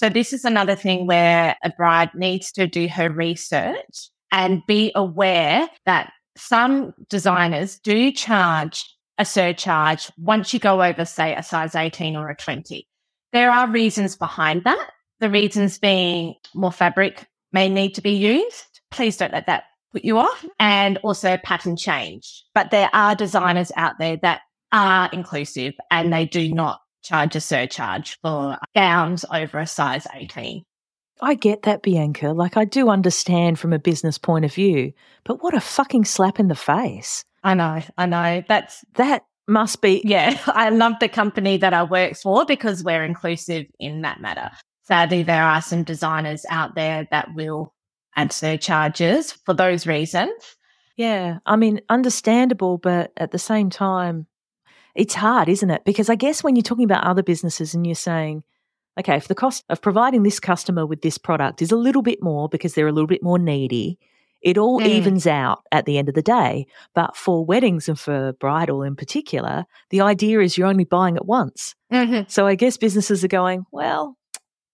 So 0.00 0.08
this 0.08 0.32
is 0.32 0.46
another 0.46 0.76
thing 0.76 1.06
where 1.06 1.58
a 1.62 1.68
bride 1.68 2.08
needs 2.14 2.52
to 2.52 2.66
do 2.66 2.88
her 2.88 3.10
research 3.10 4.08
and 4.32 4.62
be 4.66 4.92
aware 4.94 5.68
that 5.84 6.10
some 6.38 6.94
designers 7.10 7.78
do 7.80 8.10
charge 8.10 8.82
a 9.18 9.26
surcharge 9.26 10.10
once 10.16 10.54
you 10.54 10.58
go 10.58 10.82
over, 10.82 11.04
say, 11.04 11.34
a 11.34 11.42
size 11.42 11.74
18 11.74 12.16
or 12.16 12.30
a 12.30 12.34
20. 12.34 12.88
There 13.34 13.50
are 13.50 13.70
reasons 13.70 14.16
behind 14.16 14.64
that. 14.64 14.88
The 15.18 15.28
reasons 15.28 15.78
being 15.78 16.34
more 16.54 16.72
fabric 16.72 17.26
may 17.52 17.68
need 17.68 17.94
to 17.96 18.00
be 18.00 18.12
used. 18.12 18.80
Please 18.90 19.18
don't 19.18 19.34
let 19.34 19.48
that 19.48 19.64
put 19.92 20.02
you 20.02 20.16
off 20.16 20.46
and 20.58 20.96
also 21.02 21.36
pattern 21.36 21.76
change. 21.76 22.42
But 22.54 22.70
there 22.70 22.88
are 22.94 23.14
designers 23.14 23.70
out 23.76 23.98
there 23.98 24.16
that 24.22 24.40
are 24.72 25.10
inclusive 25.12 25.74
and 25.90 26.10
they 26.10 26.24
do 26.24 26.54
not 26.54 26.80
charge 27.02 27.36
a 27.36 27.40
surcharge 27.40 28.18
for 28.22 28.58
gowns 28.74 29.24
over 29.32 29.58
a 29.58 29.66
size 29.66 30.06
18. 30.14 30.64
I 31.22 31.34
get 31.34 31.62
that, 31.62 31.82
Bianca. 31.82 32.32
Like, 32.32 32.56
I 32.56 32.64
do 32.64 32.88
understand 32.88 33.58
from 33.58 33.72
a 33.72 33.78
business 33.78 34.18
point 34.18 34.44
of 34.44 34.54
view, 34.54 34.92
but 35.24 35.42
what 35.42 35.54
a 35.54 35.60
fucking 35.60 36.06
slap 36.06 36.40
in 36.40 36.48
the 36.48 36.54
face. 36.54 37.24
I 37.42 37.54
know, 37.54 37.82
I 37.96 38.06
know. 38.06 38.42
That's 38.48 38.84
that 38.94 39.24
must 39.46 39.82
be. 39.82 40.02
Yeah, 40.04 40.38
I 40.46 40.70
love 40.70 40.94
the 41.00 41.08
company 41.08 41.56
that 41.58 41.74
I 41.74 41.82
work 41.82 42.16
for 42.16 42.44
because 42.44 42.84
we're 42.84 43.04
inclusive 43.04 43.66
in 43.78 44.02
that 44.02 44.20
matter. 44.20 44.50
Sadly, 44.84 45.22
there 45.22 45.44
are 45.44 45.62
some 45.62 45.84
designers 45.84 46.44
out 46.50 46.74
there 46.74 47.06
that 47.10 47.28
will 47.34 47.74
add 48.16 48.32
surcharges 48.32 49.32
for 49.32 49.54
those 49.54 49.86
reasons. 49.86 50.32
Yeah, 50.96 51.38
I 51.46 51.56
mean, 51.56 51.80
understandable, 51.88 52.76
but 52.76 53.12
at 53.16 53.30
the 53.30 53.38
same 53.38 53.70
time, 53.70 54.26
it's 54.94 55.14
hard, 55.14 55.48
isn't 55.48 55.70
it? 55.70 55.84
Because 55.84 56.08
I 56.08 56.14
guess 56.14 56.42
when 56.42 56.56
you're 56.56 56.62
talking 56.62 56.84
about 56.84 57.04
other 57.04 57.22
businesses 57.22 57.74
and 57.74 57.86
you're 57.86 57.94
saying, 57.94 58.42
okay, 58.98 59.16
if 59.16 59.28
the 59.28 59.34
cost 59.34 59.64
of 59.68 59.80
providing 59.80 60.22
this 60.22 60.40
customer 60.40 60.86
with 60.86 61.02
this 61.02 61.18
product 61.18 61.62
is 61.62 61.72
a 61.72 61.76
little 61.76 62.02
bit 62.02 62.22
more 62.22 62.48
because 62.48 62.74
they're 62.74 62.88
a 62.88 62.92
little 62.92 63.06
bit 63.06 63.22
more 63.22 63.38
needy, 63.38 63.98
it 64.42 64.56
all 64.56 64.80
mm. 64.80 64.86
evens 64.86 65.26
out 65.26 65.62
at 65.70 65.84
the 65.84 65.98
end 65.98 66.08
of 66.08 66.14
the 66.14 66.22
day. 66.22 66.66
But 66.94 67.16
for 67.16 67.44
weddings 67.44 67.88
and 67.88 67.98
for 67.98 68.32
bridal 68.34 68.82
in 68.82 68.96
particular, 68.96 69.64
the 69.90 70.00
idea 70.00 70.40
is 70.40 70.56
you're 70.56 70.66
only 70.66 70.84
buying 70.84 71.16
it 71.16 71.26
once. 71.26 71.74
Mm-hmm. 71.92 72.28
So 72.28 72.46
I 72.46 72.54
guess 72.54 72.76
businesses 72.76 73.22
are 73.22 73.28
going, 73.28 73.64
well, 73.70 74.16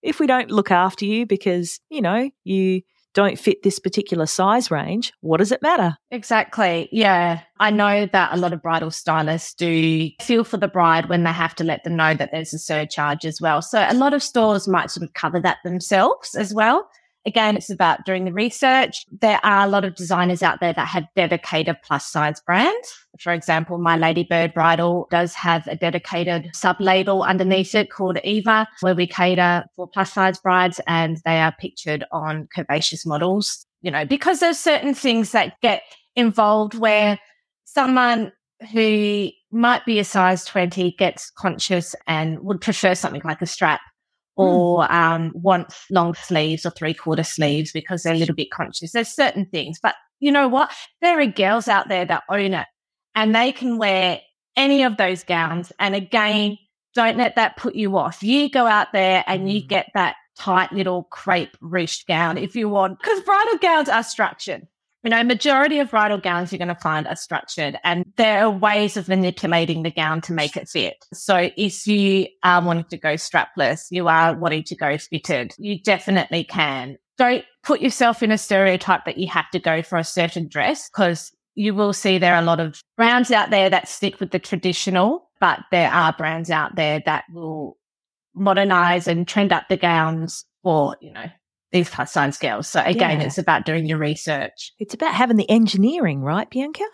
if 0.02 0.20
we 0.20 0.26
don't 0.26 0.50
look 0.50 0.70
after 0.70 1.04
you 1.04 1.26
because, 1.26 1.80
you 1.90 2.00
know, 2.00 2.30
you 2.44 2.82
don't 3.16 3.38
fit 3.38 3.62
this 3.62 3.78
particular 3.78 4.26
size 4.26 4.70
range, 4.70 5.10
what 5.22 5.38
does 5.38 5.50
it 5.50 5.62
matter? 5.62 5.96
Exactly. 6.10 6.86
Yeah. 6.92 7.40
I 7.58 7.70
know 7.70 8.04
that 8.12 8.34
a 8.34 8.36
lot 8.36 8.52
of 8.52 8.60
bridal 8.60 8.90
stylists 8.90 9.54
do 9.54 10.10
feel 10.20 10.44
for 10.44 10.58
the 10.58 10.68
bride 10.68 11.08
when 11.08 11.24
they 11.24 11.32
have 11.32 11.54
to 11.56 11.64
let 11.64 11.82
them 11.82 11.96
know 11.96 12.12
that 12.12 12.28
there's 12.30 12.52
a 12.52 12.58
surcharge 12.58 13.24
as 13.24 13.40
well. 13.40 13.62
So 13.62 13.84
a 13.88 13.94
lot 13.94 14.12
of 14.12 14.22
stores 14.22 14.68
might 14.68 14.90
sort 14.90 15.02
of 15.04 15.14
cover 15.14 15.40
that 15.40 15.56
themselves 15.64 16.34
as 16.34 16.52
well. 16.52 16.86
Again, 17.26 17.56
it's 17.56 17.70
about 17.70 18.06
doing 18.06 18.24
the 18.24 18.32
research. 18.32 19.04
There 19.20 19.40
are 19.44 19.66
a 19.66 19.68
lot 19.68 19.84
of 19.84 19.96
designers 19.96 20.44
out 20.44 20.60
there 20.60 20.72
that 20.72 20.86
have 20.86 21.04
dedicated 21.16 21.76
plus 21.82 22.06
size 22.06 22.40
brands. 22.40 22.94
For 23.18 23.32
example, 23.32 23.78
My 23.78 23.96
Ladybird 23.96 24.54
Bridal 24.54 25.08
does 25.10 25.34
have 25.34 25.66
a 25.66 25.74
dedicated 25.74 26.50
sub 26.54 26.80
label 26.80 27.24
underneath 27.24 27.74
it 27.74 27.90
called 27.90 28.18
Eva, 28.22 28.68
where 28.80 28.94
we 28.94 29.08
cater 29.08 29.64
for 29.74 29.88
plus 29.88 30.12
size 30.12 30.38
brides 30.38 30.80
and 30.86 31.18
they 31.24 31.40
are 31.40 31.54
pictured 31.58 32.04
on 32.12 32.48
curvaceous 32.56 33.04
models, 33.04 33.66
you 33.82 33.90
know, 33.90 34.04
because 34.04 34.38
there's 34.38 34.58
certain 34.58 34.94
things 34.94 35.32
that 35.32 35.60
get 35.60 35.82
involved 36.14 36.74
where 36.74 37.18
someone 37.64 38.30
who 38.72 39.30
might 39.50 39.84
be 39.84 39.98
a 39.98 40.04
size 40.04 40.44
20 40.44 40.92
gets 40.92 41.30
conscious 41.30 41.96
and 42.06 42.38
would 42.40 42.60
prefer 42.60 42.94
something 42.94 43.22
like 43.24 43.42
a 43.42 43.46
strap. 43.46 43.80
Or 44.36 44.90
um, 44.92 45.32
want 45.34 45.74
long 45.90 46.14
sleeves 46.14 46.66
or 46.66 46.70
three 46.70 46.94
quarter 46.94 47.24
sleeves 47.24 47.72
because 47.72 48.02
they're 48.02 48.14
a 48.14 48.18
little 48.18 48.34
bit 48.34 48.50
conscious. 48.50 48.92
There's 48.92 49.08
certain 49.08 49.46
things, 49.46 49.78
but 49.82 49.94
you 50.20 50.30
know 50.30 50.48
what? 50.48 50.70
There 51.02 51.18
are 51.18 51.26
girls 51.26 51.68
out 51.68 51.88
there 51.88 52.04
that 52.04 52.24
own 52.28 52.54
it 52.54 52.66
and 53.14 53.34
they 53.34 53.52
can 53.52 53.78
wear 53.78 54.20
any 54.56 54.82
of 54.82 54.96
those 54.96 55.24
gowns. 55.24 55.72
And 55.78 55.94
again, 55.94 56.58
don't 56.94 57.16
let 57.16 57.36
that 57.36 57.56
put 57.56 57.74
you 57.74 57.96
off. 57.96 58.22
You 58.22 58.48
go 58.48 58.66
out 58.66 58.88
there 58.92 59.24
and 59.26 59.50
you 59.50 59.60
hmm. 59.60 59.66
get 59.66 59.88
that 59.94 60.16
tight 60.38 60.72
little 60.72 61.04
crepe 61.04 61.56
ruched 61.62 62.06
gown 62.06 62.36
if 62.36 62.54
you 62.54 62.68
want, 62.68 62.98
because 62.98 63.20
bridal 63.22 63.58
gowns 63.58 63.88
are 63.88 64.02
structured 64.02 64.66
you 65.06 65.10
know, 65.10 65.22
majority 65.22 65.78
of 65.78 65.90
bridal 65.92 66.18
gowns 66.18 66.50
you're 66.50 66.58
going 66.58 66.66
to 66.66 66.74
find 66.74 67.06
are 67.06 67.14
structured 67.14 67.78
and 67.84 68.04
there 68.16 68.44
are 68.44 68.50
ways 68.50 68.96
of 68.96 69.06
manipulating 69.06 69.84
the 69.84 69.90
gown 69.92 70.20
to 70.22 70.32
make 70.32 70.56
it 70.56 70.68
fit. 70.68 70.96
So 71.14 71.48
if 71.56 71.86
you 71.86 72.26
are 72.42 72.60
wanting 72.60 72.86
to 72.90 72.96
go 72.96 73.14
strapless, 73.14 73.86
you 73.92 74.08
are 74.08 74.36
wanting 74.36 74.64
to 74.64 74.74
go 74.74 74.98
fitted, 74.98 75.54
you 75.58 75.80
definitely 75.80 76.42
can. 76.42 76.96
Don't 77.18 77.44
put 77.62 77.80
yourself 77.80 78.20
in 78.20 78.32
a 78.32 78.36
stereotype 78.36 79.04
that 79.04 79.16
you 79.16 79.28
have 79.28 79.48
to 79.50 79.60
go 79.60 79.80
for 79.80 79.96
a 79.96 80.02
certain 80.02 80.48
dress 80.48 80.90
because 80.90 81.30
you 81.54 81.72
will 81.72 81.92
see 81.92 82.18
there 82.18 82.34
are 82.34 82.42
a 82.42 82.44
lot 82.44 82.58
of 82.58 82.82
brands 82.96 83.30
out 83.30 83.50
there 83.50 83.70
that 83.70 83.86
stick 83.86 84.18
with 84.18 84.32
the 84.32 84.40
traditional, 84.40 85.30
but 85.38 85.60
there 85.70 85.92
are 85.92 86.14
brands 86.14 86.50
out 86.50 86.74
there 86.74 87.00
that 87.06 87.26
will 87.32 87.78
modernize 88.34 89.06
and 89.06 89.28
trend 89.28 89.52
up 89.52 89.68
the 89.68 89.76
gowns 89.76 90.44
for, 90.64 90.96
you 91.00 91.12
know, 91.12 91.26
these 91.76 92.10
science 92.10 92.36
skills. 92.36 92.68
So 92.68 92.80
again, 92.80 93.20
yeah. 93.20 93.26
it's 93.26 93.38
about 93.38 93.64
doing 93.64 93.86
your 93.86 93.98
research. 93.98 94.72
It's 94.78 94.94
about 94.94 95.14
having 95.14 95.36
the 95.36 95.48
engineering, 95.50 96.22
right, 96.22 96.48
Bianca? 96.48 96.84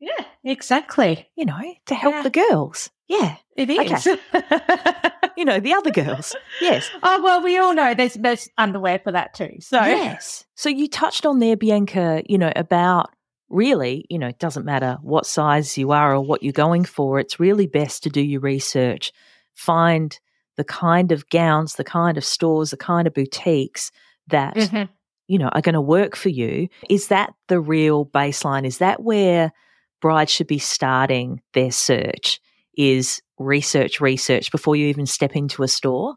Yeah, 0.00 0.24
exactly. 0.44 1.28
You 1.36 1.46
know, 1.46 1.74
to 1.86 1.94
help 1.94 2.14
yeah. 2.16 2.22
the 2.22 2.30
girls. 2.30 2.90
Yeah, 3.08 3.36
it 3.56 3.70
is. 3.70 4.06
Okay. 4.06 4.20
you 5.36 5.44
know, 5.44 5.60
the 5.60 5.74
other 5.74 5.90
girls. 5.90 6.36
Yes. 6.60 6.88
Oh 7.02 7.22
well, 7.22 7.42
we 7.42 7.58
all 7.58 7.74
know 7.74 7.94
there's 7.94 8.14
there's 8.14 8.48
underwear 8.58 8.98
for 8.98 9.12
that 9.12 9.34
too. 9.34 9.56
So 9.60 9.82
yes. 9.82 10.44
So 10.54 10.68
you 10.68 10.88
touched 10.88 11.26
on 11.26 11.38
there, 11.38 11.56
Bianca. 11.56 12.22
You 12.26 12.38
know 12.38 12.52
about 12.54 13.10
really, 13.48 14.04
you 14.10 14.18
know, 14.18 14.28
it 14.28 14.38
doesn't 14.38 14.66
matter 14.66 14.98
what 15.02 15.26
size 15.26 15.78
you 15.78 15.90
are 15.90 16.14
or 16.14 16.20
what 16.20 16.42
you're 16.42 16.52
going 16.52 16.84
for. 16.84 17.18
It's 17.18 17.40
really 17.40 17.66
best 17.66 18.02
to 18.02 18.10
do 18.10 18.20
your 18.20 18.40
research, 18.40 19.12
find 19.54 20.18
the 20.56 20.64
kind 20.64 21.12
of 21.12 21.28
gowns, 21.30 21.74
the 21.74 21.84
kind 21.84 22.18
of 22.18 22.24
stores, 22.24 22.70
the 22.70 22.76
kind 22.76 23.06
of 23.06 23.14
boutiques 23.14 23.90
that 24.28 24.54
mm-hmm. 24.54 24.90
you 25.26 25.38
know 25.38 25.48
are 25.48 25.60
going 25.60 25.74
to 25.74 25.80
work 25.80 26.16
for 26.16 26.28
you. 26.28 26.68
Is 26.88 27.08
that 27.08 27.32
the 27.48 27.60
real 27.60 28.06
baseline? 28.06 28.66
Is 28.66 28.78
that 28.78 29.02
where 29.02 29.52
brides 30.00 30.30
should 30.30 30.46
be 30.46 30.58
starting 30.58 31.40
their 31.54 31.70
search? 31.70 32.40
Is 32.76 33.20
research, 33.38 34.00
research 34.00 34.52
before 34.52 34.76
you 34.76 34.86
even 34.86 35.06
step 35.06 35.34
into 35.34 35.62
a 35.62 35.68
store? 35.68 36.14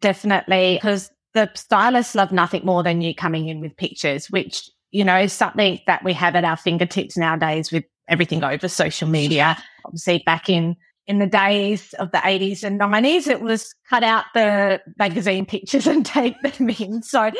Definitely, 0.00 0.76
because 0.76 1.10
the 1.34 1.50
stylists 1.54 2.14
love 2.14 2.32
nothing 2.32 2.64
more 2.64 2.82
than 2.82 3.00
you 3.00 3.14
coming 3.14 3.48
in 3.48 3.60
with 3.60 3.76
pictures, 3.76 4.26
which 4.30 4.68
you 4.90 5.04
know 5.04 5.18
is 5.18 5.32
something 5.32 5.78
that 5.86 6.04
we 6.04 6.12
have 6.12 6.34
at 6.34 6.44
our 6.44 6.56
fingertips 6.56 7.16
nowadays 7.16 7.70
with 7.70 7.84
everything 8.08 8.42
over 8.42 8.68
social 8.68 9.08
media. 9.08 9.56
Obviously, 9.84 10.22
back 10.26 10.48
in 10.48 10.76
in 11.06 11.18
the 11.18 11.26
days 11.26 11.92
of 11.94 12.12
the 12.12 12.18
80s 12.18 12.62
and 12.62 12.80
90s, 12.80 13.26
it 13.26 13.40
was 13.40 13.74
cut 13.88 14.02
out 14.02 14.24
the 14.34 14.80
magazine 14.98 15.46
pictures 15.46 15.86
and 15.92 16.06
tape 16.06 16.36
them 16.42 16.70
in. 16.70 17.02
So 17.02 17.30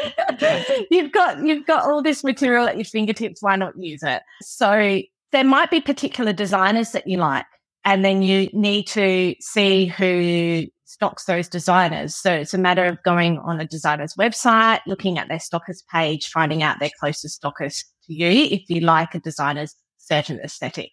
you've 0.91 1.13
got 1.13 1.45
you've 1.45 1.67
got 1.67 1.85
all 1.85 2.03
this 2.03 2.25
material 2.25 2.69
at 2.69 2.77
your 2.77 2.85
fingertips. 2.85 3.43
Why 3.43 3.57
not 3.57 3.75
use 3.79 4.03
it? 4.03 4.23
So 4.43 5.03
there 5.31 5.45
might 5.45 5.71
be 5.71 5.81
particular 5.81 6.33
designers 6.33 6.93
that 6.93 7.07
you 7.07 7.19
like, 7.19 7.47
and 7.85 8.05
then 8.05 8.23
you 8.23 8.49
need 8.53 8.87
to 8.89 9.35
see 9.41 9.87
who 9.87 10.67
stocks 10.85 11.25
those 11.25 11.49
designers. 11.49 12.15
So 12.15 12.33
it's 12.33 12.53
a 12.53 12.59
matter 12.59 12.85
of 12.85 13.03
going 13.03 13.39
on 13.39 13.61
a 13.61 13.67
designer's 13.67 14.15
website, 14.15 14.81
looking 14.87 15.19
at 15.19 15.29
their 15.29 15.41
stockers 15.41 15.83
page, 15.91 16.29
finding 16.29 16.63
out 16.63 16.81
their 16.81 16.91
closest 17.01 17.37
stockers 17.37 17.85
to 18.07 18.13
you 18.13 18.29
if 18.29 18.69
you 18.69 18.81
like 18.81 19.15
a 19.15 19.21
designer's 19.21 19.75
certain 19.97 20.39
aesthetic 20.41 20.91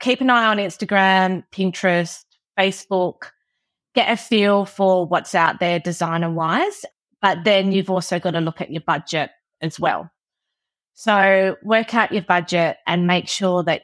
keep 0.00 0.20
an 0.20 0.30
eye 0.30 0.46
on 0.46 0.58
Instagram, 0.58 1.44
Pinterest, 1.52 2.24
Facebook, 2.58 3.30
get 3.94 4.10
a 4.10 4.16
feel 4.16 4.64
for 4.64 5.06
what's 5.06 5.34
out 5.34 5.60
there 5.60 5.78
designer 5.78 6.30
wise. 6.30 6.84
But 7.20 7.44
then 7.44 7.72
you've 7.72 7.90
also 7.90 8.18
got 8.20 8.32
to 8.32 8.40
look 8.40 8.60
at 8.60 8.70
your 8.70 8.82
budget 8.82 9.30
as 9.60 9.80
well. 9.80 10.10
So 10.94 11.56
work 11.62 11.94
out 11.94 12.12
your 12.12 12.22
budget 12.22 12.76
and 12.86 13.06
make 13.06 13.28
sure 13.28 13.62
that 13.64 13.82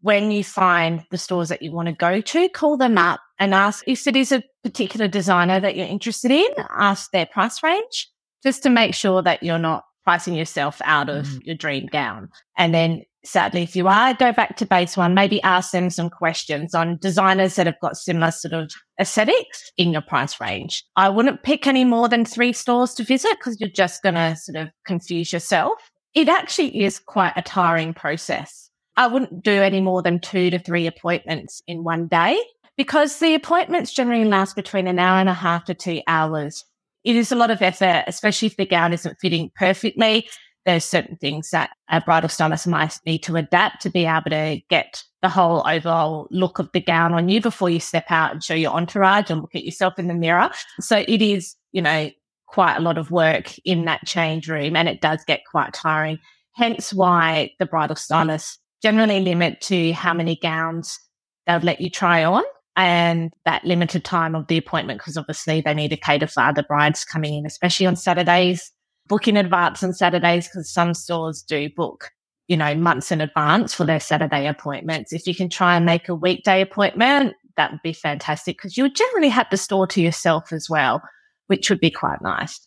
when 0.00 0.30
you 0.30 0.44
find 0.44 1.04
the 1.10 1.18
stores 1.18 1.48
that 1.48 1.62
you 1.62 1.72
want 1.72 1.88
to 1.88 1.94
go 1.94 2.20
to, 2.20 2.48
call 2.50 2.76
them 2.76 2.98
up 2.98 3.20
and 3.38 3.54
ask 3.54 3.84
if 3.86 4.06
it 4.06 4.16
is 4.16 4.32
a 4.32 4.42
particular 4.62 5.08
designer 5.08 5.60
that 5.60 5.76
you're 5.76 5.86
interested 5.86 6.30
in, 6.30 6.48
ask 6.70 7.10
their 7.10 7.26
price 7.26 7.62
range 7.62 8.10
just 8.42 8.62
to 8.62 8.70
make 8.70 8.94
sure 8.94 9.22
that 9.22 9.42
you're 9.42 9.58
not 9.58 9.84
pricing 10.04 10.34
yourself 10.34 10.80
out 10.84 11.08
of 11.08 11.26
mm. 11.26 11.40
your 11.44 11.56
dream 11.56 11.86
gown. 11.86 12.30
And 12.56 12.72
then 12.72 13.02
sadly, 13.28 13.62
if 13.62 13.76
you 13.76 13.86
are, 13.88 14.14
go 14.14 14.32
back 14.32 14.56
to 14.56 14.66
base 14.66 14.96
one, 14.96 15.14
maybe 15.14 15.42
ask 15.42 15.70
them 15.70 15.90
some 15.90 16.10
questions 16.10 16.74
on 16.74 16.98
designers 16.98 17.56
that 17.56 17.66
have 17.66 17.78
got 17.80 17.96
similar 17.96 18.30
sort 18.30 18.54
of 18.54 18.72
aesthetics 19.00 19.70
in 19.76 19.92
your 19.92 20.02
price 20.02 20.40
range. 20.40 20.84
I 20.96 21.08
wouldn't 21.08 21.42
pick 21.42 21.66
any 21.66 21.84
more 21.84 22.08
than 22.08 22.24
three 22.24 22.52
stores 22.52 22.94
to 22.94 23.04
visit 23.04 23.36
because 23.38 23.60
you're 23.60 23.68
just 23.68 24.02
going 24.02 24.14
to 24.14 24.34
sort 24.36 24.56
of 24.56 24.68
confuse 24.86 25.32
yourself. 25.32 25.90
It 26.14 26.28
actually 26.28 26.82
is 26.82 26.98
quite 26.98 27.34
a 27.36 27.42
tiring 27.42 27.94
process. 27.94 28.70
I 28.96 29.06
wouldn't 29.06 29.44
do 29.44 29.62
any 29.62 29.80
more 29.80 30.02
than 30.02 30.18
two 30.18 30.50
to 30.50 30.58
three 30.58 30.86
appointments 30.86 31.62
in 31.68 31.84
one 31.84 32.08
day 32.08 32.40
because 32.76 33.18
the 33.18 33.34
appointments 33.34 33.92
generally 33.92 34.24
last 34.24 34.56
between 34.56 34.86
an 34.86 34.98
hour 34.98 35.20
and 35.20 35.28
a 35.28 35.34
half 35.34 35.66
to 35.66 35.74
two 35.74 36.00
hours. 36.06 36.64
It 37.04 37.14
is 37.14 37.30
a 37.30 37.36
lot 37.36 37.50
of 37.50 37.62
effort, 37.62 38.04
especially 38.06 38.46
if 38.46 38.56
the 38.56 38.66
gown 38.66 38.92
isn't 38.92 39.18
fitting 39.20 39.50
perfectly 39.54 40.28
there's 40.68 40.84
certain 40.84 41.16
things 41.16 41.48
that 41.48 41.70
a 41.88 41.98
bridal 41.98 42.28
stylist 42.28 42.66
might 42.66 43.00
need 43.06 43.22
to 43.22 43.36
adapt 43.36 43.80
to 43.80 43.88
be 43.88 44.04
able 44.04 44.28
to 44.28 44.60
get 44.68 45.02
the 45.22 45.28
whole 45.30 45.66
overall 45.66 46.28
look 46.30 46.58
of 46.58 46.68
the 46.74 46.80
gown 46.80 47.14
on 47.14 47.30
you 47.30 47.40
before 47.40 47.70
you 47.70 47.80
step 47.80 48.04
out 48.10 48.32
and 48.32 48.44
show 48.44 48.52
your 48.52 48.72
entourage 48.72 49.30
and 49.30 49.40
look 49.40 49.54
at 49.54 49.64
yourself 49.64 49.98
in 49.98 50.08
the 50.08 50.14
mirror. 50.14 50.50
So 50.78 50.98
it 51.08 51.22
is, 51.22 51.56
you 51.72 51.80
know, 51.80 52.10
quite 52.48 52.76
a 52.76 52.82
lot 52.82 52.98
of 52.98 53.10
work 53.10 53.56
in 53.64 53.86
that 53.86 54.04
change 54.04 54.46
room 54.46 54.76
and 54.76 54.90
it 54.90 55.00
does 55.00 55.24
get 55.26 55.40
quite 55.50 55.72
tiring. 55.72 56.18
Hence 56.52 56.92
why 56.92 57.52
the 57.58 57.64
bridal 57.64 57.96
stylists 57.96 58.58
generally 58.82 59.20
limit 59.20 59.62
to 59.62 59.92
how 59.92 60.12
many 60.12 60.36
gowns 60.36 61.00
they'll 61.46 61.60
let 61.60 61.80
you 61.80 61.88
try 61.88 62.24
on 62.24 62.42
and 62.76 63.32
that 63.46 63.64
limited 63.64 64.04
time 64.04 64.34
of 64.34 64.48
the 64.48 64.58
appointment, 64.58 65.00
because 65.00 65.16
obviously 65.16 65.62
they 65.62 65.72
need 65.72 65.88
to 65.88 65.96
cater 65.96 66.26
for 66.26 66.42
other 66.42 66.62
brides 66.62 67.06
coming 67.06 67.38
in, 67.38 67.46
especially 67.46 67.86
on 67.86 67.96
Saturdays. 67.96 68.70
Book 69.08 69.26
in 69.26 69.36
advance 69.36 69.82
on 69.82 69.92
Saturdays 69.92 70.46
because 70.46 70.70
some 70.70 70.94
stores 70.94 71.42
do 71.42 71.68
book, 71.74 72.10
you 72.46 72.56
know, 72.56 72.74
months 72.74 73.10
in 73.10 73.20
advance 73.20 73.74
for 73.74 73.84
their 73.84 74.00
Saturday 74.00 74.46
appointments. 74.46 75.12
If 75.12 75.26
you 75.26 75.34
can 75.34 75.48
try 75.48 75.76
and 75.76 75.86
make 75.86 76.08
a 76.08 76.14
weekday 76.14 76.60
appointment, 76.60 77.34
that 77.56 77.72
would 77.72 77.82
be 77.82 77.92
fantastic 77.92 78.56
because 78.56 78.76
you 78.76 78.84
would 78.84 78.96
generally 78.96 79.28
have 79.28 79.48
the 79.50 79.56
store 79.56 79.86
to 79.88 80.00
yourself 80.00 80.52
as 80.52 80.70
well, 80.70 81.02
which 81.48 81.68
would 81.68 81.80
be 81.80 81.90
quite 81.90 82.22
nice. 82.22 82.66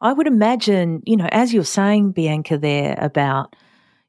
I 0.00 0.12
would 0.12 0.26
imagine, 0.26 1.02
you 1.06 1.16
know, 1.16 1.28
as 1.32 1.54
you're 1.54 1.64
saying, 1.64 2.12
Bianca, 2.12 2.58
there 2.58 2.98
about, 3.00 3.56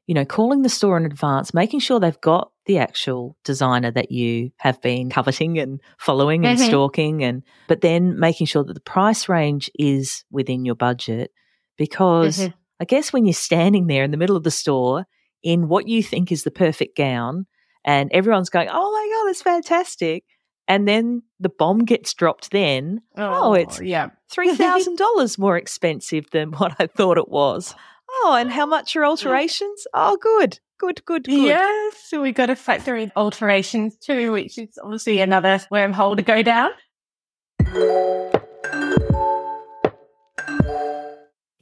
you 0.06 0.14
know, 0.14 0.24
calling 0.24 0.62
the 0.62 0.68
store 0.68 0.96
in 0.96 1.06
advance, 1.06 1.54
making 1.54 1.80
sure 1.80 1.98
they've 1.98 2.20
got 2.20 2.50
the 2.66 2.78
actual 2.78 3.36
designer 3.44 3.90
that 3.90 4.12
you 4.12 4.50
have 4.58 4.80
been 4.82 5.08
coveting 5.18 5.58
and 5.58 5.80
following 5.98 6.46
and 6.46 6.58
mm-hmm. 6.58 6.68
stalking 6.68 7.24
and 7.24 7.42
but 7.66 7.80
then 7.80 8.18
making 8.18 8.46
sure 8.46 8.62
that 8.62 8.74
the 8.74 8.80
price 8.80 9.28
range 9.28 9.70
is 9.78 10.24
within 10.30 10.64
your 10.64 10.74
budget 10.74 11.32
because 11.78 12.38
mm-hmm. 12.38 12.54
I 12.80 12.84
guess 12.84 13.12
when 13.12 13.24
you're 13.24 13.32
standing 13.32 13.86
there 13.86 14.04
in 14.04 14.10
the 14.10 14.18
middle 14.18 14.36
of 14.36 14.44
the 14.44 14.50
store 14.50 15.06
in 15.42 15.68
what 15.68 15.88
you 15.88 16.02
think 16.02 16.30
is 16.30 16.42
the 16.42 16.50
perfect 16.50 16.96
gown 16.96 17.46
and 17.84 18.10
everyone's 18.12 18.50
going, 18.50 18.68
"Oh 18.70 18.92
my 18.92 19.16
god, 19.16 19.28
that's 19.28 19.42
fantastic." 19.42 20.24
And 20.68 20.86
then 20.86 21.22
the 21.40 21.48
bomb 21.48 21.86
gets 21.86 22.12
dropped 22.12 22.50
then. 22.50 23.00
Oh, 23.16 23.50
oh 23.50 23.52
it's 23.54 23.80
yeah. 23.80 24.10
$3,000 24.32 25.38
more 25.38 25.56
expensive 25.56 26.26
than 26.30 26.52
what 26.52 26.76
I 26.78 26.86
thought 26.86 27.16
it 27.16 27.30
was. 27.30 27.74
Oh, 28.10 28.36
and 28.38 28.52
how 28.52 28.66
much 28.66 28.94
are 28.94 29.06
alterations? 29.06 29.86
Oh, 29.94 30.18
good. 30.20 30.60
Good, 30.78 31.04
good, 31.06 31.24
good. 31.24 31.32
Yes, 31.32 31.96
so 32.04 32.22
we 32.22 32.32
got 32.32 32.46
to 32.46 32.56
factor 32.56 32.94
in 32.96 33.10
alterations 33.16 33.96
too, 33.96 34.30
which 34.32 34.58
is 34.58 34.78
obviously 34.82 35.20
another 35.20 35.58
wormhole 35.72 36.16
to 36.16 36.22
go 36.22 36.42
down. 36.42 36.70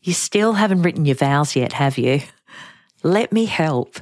You 0.06 0.12
still 0.12 0.52
haven't 0.52 0.82
written 0.82 1.04
your 1.04 1.16
vows 1.16 1.56
yet, 1.56 1.72
have 1.72 1.98
you? 1.98 2.20
Let 3.02 3.32
me 3.32 3.44
help. 3.44 3.96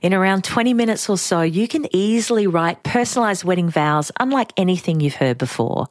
In 0.00 0.14
around 0.14 0.44
20 0.44 0.72
minutes 0.72 1.08
or 1.08 1.18
so, 1.18 1.42
you 1.42 1.66
can 1.66 1.84
easily 1.92 2.46
write 2.46 2.84
personalized 2.84 3.42
wedding 3.42 3.68
vows 3.68 4.12
unlike 4.20 4.52
anything 4.56 5.00
you've 5.00 5.16
heard 5.16 5.36
before 5.36 5.88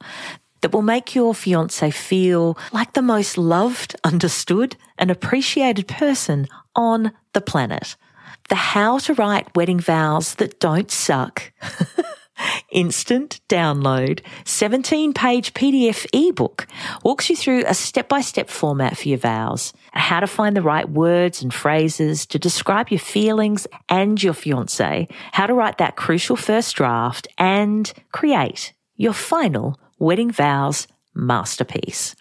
that 0.62 0.72
will 0.72 0.80
make 0.80 1.14
your 1.14 1.34
fiance 1.34 1.90
feel 1.90 2.56
like 2.72 2.94
the 2.94 3.02
most 3.02 3.36
loved, 3.36 3.94
understood, 4.04 4.74
and 4.96 5.10
appreciated 5.10 5.86
person 5.86 6.48
on 6.74 7.12
the 7.34 7.42
planet 7.42 7.94
the 8.48 8.54
How 8.54 8.96
to 9.00 9.12
Write 9.12 9.54
Wedding 9.54 9.80
Vows 9.80 10.36
That 10.36 10.58
Don't 10.58 10.90
Suck. 10.90 11.52
Instant 12.70 13.40
download 13.48 14.20
17 14.44 15.12
page 15.12 15.54
PDF 15.54 16.06
ebook 16.12 16.66
walks 17.02 17.30
you 17.30 17.36
through 17.36 17.64
a 17.66 17.74
step 17.74 18.08
by 18.08 18.20
step 18.20 18.50
format 18.50 18.96
for 18.96 19.08
your 19.08 19.18
vows, 19.18 19.72
how 19.92 20.20
to 20.20 20.26
find 20.26 20.56
the 20.56 20.62
right 20.62 20.88
words 20.88 21.42
and 21.42 21.52
phrases 21.52 22.26
to 22.26 22.38
describe 22.38 22.90
your 22.90 23.00
feelings 23.00 23.66
and 23.88 24.22
your 24.22 24.34
fiance, 24.34 25.08
how 25.32 25.46
to 25.46 25.54
write 25.54 25.78
that 25.78 25.96
crucial 25.96 26.36
first 26.36 26.76
draft 26.76 27.26
and 27.38 27.92
create 28.12 28.72
your 28.96 29.12
final 29.12 29.78
wedding 29.98 30.30
vows 30.30 30.86
masterpiece. 31.14 32.14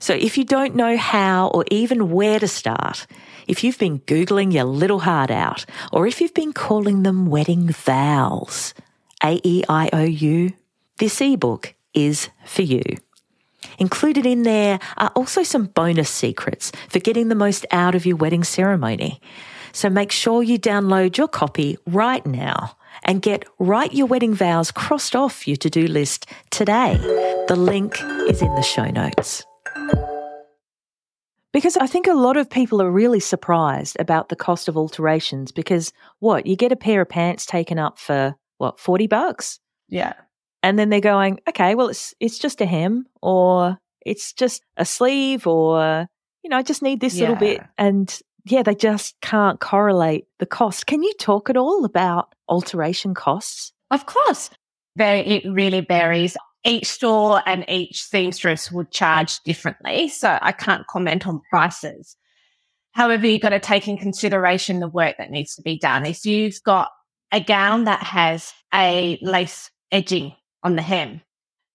So 0.00 0.14
if 0.14 0.38
you 0.38 0.44
don't 0.44 0.76
know 0.76 0.96
how 0.96 1.48
or 1.48 1.64
even 1.70 2.10
where 2.10 2.38
to 2.38 2.48
start, 2.48 3.06
if 3.46 3.64
you've 3.64 3.78
been 3.78 4.00
Googling 4.00 4.52
your 4.52 4.64
little 4.64 5.00
heart 5.00 5.30
out, 5.30 5.66
or 5.92 6.06
if 6.06 6.20
you've 6.20 6.34
been 6.34 6.52
calling 6.52 7.02
them 7.02 7.26
wedding 7.26 7.68
vows, 7.68 8.74
A 9.22 9.40
E 9.42 9.64
I 9.68 9.90
O 9.92 10.02
U, 10.02 10.52
this 10.98 11.20
ebook 11.20 11.74
is 11.94 12.28
for 12.44 12.62
you. 12.62 12.82
Included 13.78 14.26
in 14.26 14.42
there 14.42 14.78
are 14.96 15.10
also 15.14 15.42
some 15.42 15.66
bonus 15.66 16.10
secrets 16.10 16.72
for 16.88 17.00
getting 17.00 17.28
the 17.28 17.34
most 17.34 17.66
out 17.70 17.94
of 17.94 18.06
your 18.06 18.16
wedding 18.16 18.44
ceremony. 18.44 19.20
So 19.72 19.90
make 19.90 20.12
sure 20.12 20.42
you 20.42 20.58
download 20.58 21.16
your 21.16 21.28
copy 21.28 21.76
right 21.86 22.24
now 22.24 22.76
and 23.04 23.22
get 23.22 23.44
Write 23.58 23.94
Your 23.94 24.06
Wedding 24.06 24.34
Vows 24.34 24.70
crossed 24.70 25.14
off 25.14 25.46
your 25.46 25.56
to 25.58 25.70
do 25.70 25.86
list 25.86 26.26
today. 26.50 26.96
The 27.48 27.56
link 27.56 28.00
is 28.28 28.42
in 28.42 28.54
the 28.54 28.62
show 28.62 28.86
notes. 28.86 29.44
Because 31.52 31.76
I 31.76 31.86
think 31.86 32.06
a 32.06 32.12
lot 32.12 32.36
of 32.36 32.50
people 32.50 32.82
are 32.82 32.90
really 32.90 33.20
surprised 33.20 33.96
about 33.98 34.28
the 34.28 34.36
cost 34.36 34.68
of 34.68 34.76
alterations 34.76 35.50
because 35.50 35.92
what, 36.18 36.46
you 36.46 36.56
get 36.56 36.72
a 36.72 36.76
pair 36.76 37.00
of 37.00 37.08
pants 37.08 37.46
taken 37.46 37.78
up 37.78 37.98
for 37.98 38.36
what, 38.58 38.78
40 38.78 39.06
bucks? 39.06 39.60
Yeah. 39.88 40.14
And 40.62 40.78
then 40.78 40.90
they're 40.90 41.00
going, 41.00 41.40
okay, 41.48 41.74
well 41.74 41.88
it's 41.88 42.14
it's 42.20 42.38
just 42.38 42.60
a 42.60 42.66
hem 42.66 43.06
or 43.22 43.78
it's 44.04 44.32
just 44.32 44.62
a 44.76 44.84
sleeve 44.84 45.46
or 45.46 46.08
you 46.42 46.50
know, 46.50 46.56
I 46.56 46.62
just 46.62 46.82
need 46.82 47.00
this 47.00 47.14
yeah. 47.14 47.20
little 47.22 47.36
bit 47.36 47.62
and 47.76 48.20
yeah, 48.44 48.62
they 48.62 48.74
just 48.74 49.20
can't 49.20 49.60
correlate 49.60 50.26
the 50.38 50.46
cost. 50.46 50.86
Can 50.86 51.02
you 51.02 51.12
talk 51.14 51.50
at 51.50 51.56
all 51.56 51.84
about 51.84 52.34
alteration 52.48 53.14
costs? 53.14 53.72
Of 53.90 54.06
course. 54.06 54.50
Very, 54.96 55.20
it 55.20 55.50
really 55.50 55.80
varies 55.80 56.36
each 56.64 56.86
store 56.86 57.42
and 57.46 57.64
each 57.68 58.02
seamstress 58.02 58.72
would 58.72 58.90
charge 58.90 59.40
differently. 59.40 60.08
So 60.08 60.38
I 60.40 60.52
can't 60.52 60.86
comment 60.86 61.26
on 61.26 61.40
prices. 61.50 62.16
However, 62.92 63.26
you've 63.26 63.42
got 63.42 63.50
to 63.50 63.60
take 63.60 63.86
in 63.86 63.96
consideration 63.96 64.80
the 64.80 64.88
work 64.88 65.16
that 65.18 65.30
needs 65.30 65.54
to 65.54 65.62
be 65.62 65.78
done. 65.78 66.04
If 66.04 66.24
you've 66.26 66.60
got 66.64 66.90
a 67.32 67.40
gown 67.40 67.84
that 67.84 68.02
has 68.02 68.52
a 68.74 69.18
lace 69.22 69.70
edging 69.92 70.34
on 70.62 70.76
the 70.76 70.82
hem, 70.82 71.20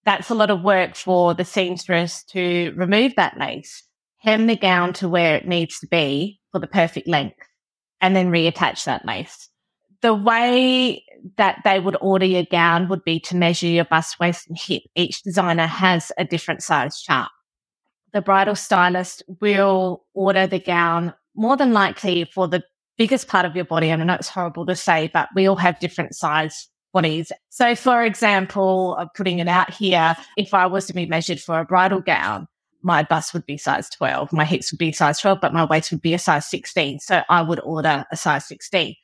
that's 0.05 0.29
a 0.29 0.35
lot 0.35 0.49
of 0.49 0.63
work 0.63 0.95
for 0.95 1.33
the 1.33 1.45
seamstress 1.45 2.23
to 2.25 2.73
remove 2.75 3.13
that 3.15 3.37
lace, 3.37 3.83
hem 4.17 4.47
the 4.47 4.57
gown 4.57 4.93
to 4.93 5.07
where 5.07 5.35
it 5.35 5.47
needs 5.47 5.79
to 5.79 5.87
be 5.87 6.39
for 6.51 6.59
the 6.59 6.67
perfect 6.67 7.07
length, 7.07 7.47
and 8.01 8.15
then 8.15 8.31
reattach 8.31 8.83
that 8.85 9.05
lace 9.05 9.49
the 10.03 10.13
way 10.13 11.03
that 11.37 11.61
they 11.63 11.79
would 11.79 11.95
order 12.01 12.25
your 12.25 12.43
gown 12.43 12.89
would 12.89 13.03
be 13.05 13.21
to 13.21 13.37
measure 13.37 13.67
your 13.67 13.85
bust, 13.85 14.19
waist, 14.19 14.47
and 14.49 14.57
hip. 14.57 14.83
Each 14.95 15.23
designer 15.23 15.65
has 15.65 16.11
a 16.17 16.25
different 16.25 16.61
size 16.61 17.01
chart. 17.01 17.31
The 18.11 18.21
bridal 18.21 18.55
stylist 18.55 19.23
will 19.39 20.03
order 20.13 20.45
the 20.45 20.59
gown 20.59 21.13
more 21.35 21.55
than 21.55 21.71
likely 21.71 22.25
for 22.25 22.49
the 22.49 22.63
biggest 22.97 23.27
part 23.27 23.45
of 23.45 23.55
your 23.55 23.65
body. 23.65 23.89
And 23.89 24.01
I 24.01 24.05
know 24.05 24.13
it's 24.15 24.29
horrible 24.29 24.65
to 24.65 24.75
say, 24.75 25.09
but 25.13 25.29
we 25.35 25.47
all 25.47 25.55
have 25.55 25.79
different 25.79 26.15
size 26.15 26.67
bodies. 26.93 27.31
So, 27.49 27.75
for 27.75 28.03
example, 28.03 28.95
I'm 28.99 29.09
putting 29.15 29.39
it 29.39 29.47
out 29.47 29.73
here, 29.73 30.15
if 30.37 30.53
I 30.53 30.67
was 30.67 30.85
to 30.87 30.93
be 30.93 31.05
measured 31.05 31.39
for 31.39 31.59
a 31.59 31.65
bridal 31.65 32.01
gown, 32.01 32.47
my 32.83 33.03
bust 33.03 33.33
would 33.33 33.45
be 33.45 33.57
size 33.57 33.89
12, 33.89 34.33
my 34.33 34.45
hips 34.45 34.71
would 34.71 34.77
be 34.77 34.91
size 34.91 35.19
12, 35.19 35.39
but 35.41 35.53
my 35.53 35.65
waist 35.65 35.91
would 35.91 36.01
be 36.01 36.13
a 36.13 36.19
size 36.19 36.45
16. 36.47 36.99
So 36.99 37.23
I 37.29 37.41
would 37.41 37.61
order 37.61 38.05
a 38.11 38.17
size 38.17 38.45
16. 38.47 38.95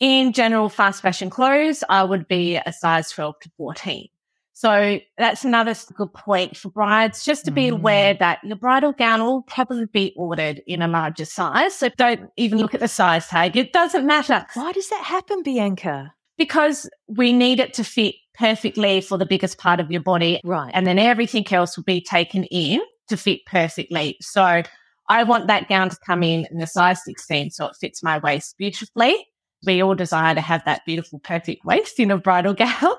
In 0.00 0.32
general 0.32 0.68
fast 0.68 1.02
fashion 1.02 1.30
clothes, 1.30 1.84
I 1.88 2.02
would 2.04 2.28
be 2.28 2.56
a 2.56 2.72
size 2.72 3.10
12 3.10 3.34
to 3.40 3.50
14. 3.56 4.08
So 4.56 5.00
that's 5.18 5.44
another 5.44 5.74
good 5.92 6.14
point 6.14 6.56
for 6.56 6.70
brides, 6.70 7.26
just 7.26 7.44
to 7.44 7.50
be 7.50 7.68
mm. 7.68 7.74
aware 7.74 8.14
that 8.14 8.42
your 8.42 8.56
bridal 8.56 8.92
gown 8.92 9.20
will 9.20 9.42
probably 9.42 9.84
be 9.84 10.14
ordered 10.16 10.62
in 10.66 10.80
a 10.80 10.88
larger 10.88 11.26
size. 11.26 11.74
So 11.74 11.90
don't 11.98 12.30
even 12.38 12.60
look 12.60 12.72
at 12.72 12.80
the 12.80 12.88
size 12.88 13.28
tag. 13.28 13.54
It 13.54 13.74
doesn't 13.74 14.06
matter. 14.06 14.46
Why 14.54 14.72
does 14.72 14.88
that 14.88 15.04
happen, 15.04 15.42
Bianca? 15.42 16.14
Because 16.38 16.88
we 17.06 17.34
need 17.34 17.60
it 17.60 17.74
to 17.74 17.84
fit 17.84 18.14
perfectly 18.32 19.02
for 19.02 19.18
the 19.18 19.26
biggest 19.26 19.58
part 19.58 19.78
of 19.78 19.90
your 19.90 20.00
body. 20.00 20.40
Right. 20.42 20.70
And 20.72 20.86
then 20.86 20.98
everything 20.98 21.46
else 21.52 21.76
will 21.76 21.84
be 21.84 22.00
taken 22.00 22.44
in 22.44 22.80
to 23.08 23.18
fit 23.18 23.44
perfectly. 23.44 24.16
So 24.22 24.62
I 25.10 25.22
want 25.24 25.48
that 25.48 25.68
gown 25.68 25.90
to 25.90 25.96
come 26.06 26.22
in 26.22 26.46
in 26.50 26.62
a 26.62 26.66
size 26.66 27.04
16 27.04 27.50
so 27.50 27.66
it 27.66 27.76
fits 27.78 28.02
my 28.02 28.16
waist 28.20 28.56
beautifully 28.56 29.26
we 29.64 29.82
all 29.82 29.94
desire 29.94 30.34
to 30.34 30.40
have 30.40 30.64
that 30.64 30.82
beautiful, 30.84 31.18
perfect 31.18 31.64
waist 31.64 31.98
in 31.98 32.10
a 32.10 32.18
bridal 32.18 32.54
gown. 32.54 32.94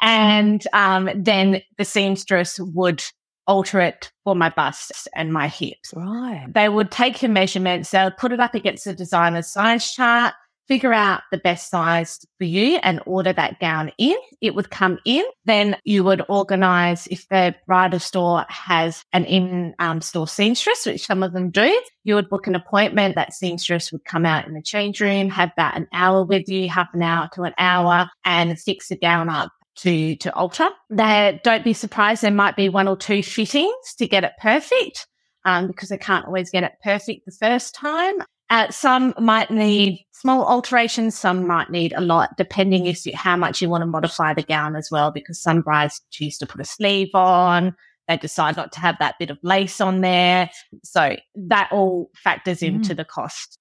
And 0.00 0.64
um, 0.72 1.10
then 1.14 1.62
the 1.78 1.84
seamstress 1.84 2.58
would 2.60 3.02
alter 3.46 3.80
it 3.80 4.12
for 4.24 4.34
my 4.34 4.50
bust 4.50 5.08
and 5.14 5.32
my 5.32 5.48
hips. 5.48 5.92
Right. 5.94 6.46
They 6.52 6.68
would 6.68 6.90
take 6.90 7.22
your 7.22 7.30
measurements, 7.30 7.90
they 7.90 8.04
would 8.04 8.16
put 8.16 8.32
it 8.32 8.40
up 8.40 8.54
against 8.54 8.84
the 8.84 8.94
designer's 8.94 9.48
size 9.48 9.92
chart, 9.92 10.34
figure 10.68 10.92
out 10.92 11.22
the 11.30 11.38
best 11.38 11.70
size 11.70 12.20
for 12.38 12.44
you 12.44 12.78
and 12.82 13.00
order 13.04 13.32
that 13.32 13.58
gown 13.60 13.90
in. 13.98 14.16
It 14.40 14.54
would 14.54 14.70
come 14.70 14.98
in. 15.04 15.24
Then 15.44 15.76
you 15.84 16.04
would 16.04 16.22
organize 16.28 17.06
if 17.08 17.28
the 17.28 17.54
bridal 17.66 17.98
store 17.98 18.46
has 18.48 19.04
an 19.12 19.24
in 19.24 19.74
um, 19.80 20.00
store 20.00 20.28
seamstress, 20.28 20.86
which 20.86 21.04
some 21.04 21.22
of 21.22 21.32
them 21.32 21.50
do. 21.50 21.82
You 22.04 22.14
would 22.14 22.28
book 22.28 22.46
an 22.46 22.54
appointment. 22.54 23.16
That 23.16 23.34
seamstress 23.34 23.92
would 23.92 24.04
come 24.04 24.24
out 24.24 24.46
in 24.46 24.54
the 24.54 24.62
change 24.62 25.00
room, 25.00 25.28
have 25.30 25.50
about 25.52 25.76
an 25.76 25.88
hour 25.92 26.24
with 26.24 26.48
you, 26.48 26.68
half 26.68 26.94
an 26.94 27.02
hour 27.02 27.28
to 27.34 27.42
an 27.42 27.54
hour 27.58 28.08
and 28.24 28.58
fix 28.58 28.88
the 28.88 28.96
gown 28.96 29.28
up 29.28 29.52
to, 29.76 30.16
to 30.16 30.34
alter. 30.34 30.68
They 30.90 31.40
don't 31.44 31.64
be 31.64 31.72
surprised. 31.72 32.22
There 32.22 32.30
might 32.30 32.56
be 32.56 32.68
one 32.68 32.88
or 32.88 32.96
two 32.96 33.22
fittings 33.22 33.94
to 33.98 34.06
get 34.06 34.24
it 34.24 34.32
perfect. 34.40 35.06
Um, 35.44 35.66
because 35.66 35.88
they 35.88 35.98
can't 35.98 36.24
always 36.24 36.50
get 36.50 36.62
it 36.62 36.74
perfect 36.84 37.26
the 37.26 37.32
first 37.32 37.74
time. 37.74 38.14
Uh, 38.48 38.70
some 38.70 39.12
might 39.18 39.50
need 39.50 40.06
small 40.12 40.46
alterations, 40.46 41.18
some 41.18 41.48
might 41.48 41.68
need 41.68 41.92
a 41.94 42.00
lot, 42.00 42.36
depending 42.36 42.86
if 42.86 43.04
you, 43.04 43.12
how 43.16 43.36
much 43.36 43.60
you 43.60 43.68
want 43.68 43.82
to 43.82 43.86
modify 43.86 44.32
the 44.32 44.44
gown 44.44 44.76
as 44.76 44.88
well, 44.92 45.10
because 45.10 45.42
some 45.42 45.60
brides 45.62 46.00
choose 46.12 46.38
to 46.38 46.46
put 46.46 46.60
a 46.60 46.64
sleeve 46.64 47.08
on, 47.14 47.74
they 48.06 48.16
decide 48.16 48.56
not 48.56 48.70
to 48.70 48.78
have 48.78 48.96
that 49.00 49.16
bit 49.18 49.30
of 49.30 49.38
lace 49.42 49.80
on 49.80 50.00
there. 50.00 50.48
So 50.84 51.16
that 51.34 51.70
all 51.72 52.10
factors 52.14 52.60
mm. 52.60 52.68
into 52.68 52.94
the 52.94 53.04
cost 53.04 53.58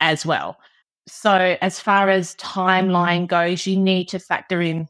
as 0.00 0.26
well. 0.26 0.58
So 1.06 1.56
as 1.62 1.80
far 1.80 2.10
as 2.10 2.34
timeline 2.36 3.28
goes, 3.28 3.66
you 3.66 3.78
need 3.78 4.08
to 4.08 4.18
factor 4.18 4.60
in 4.60 4.88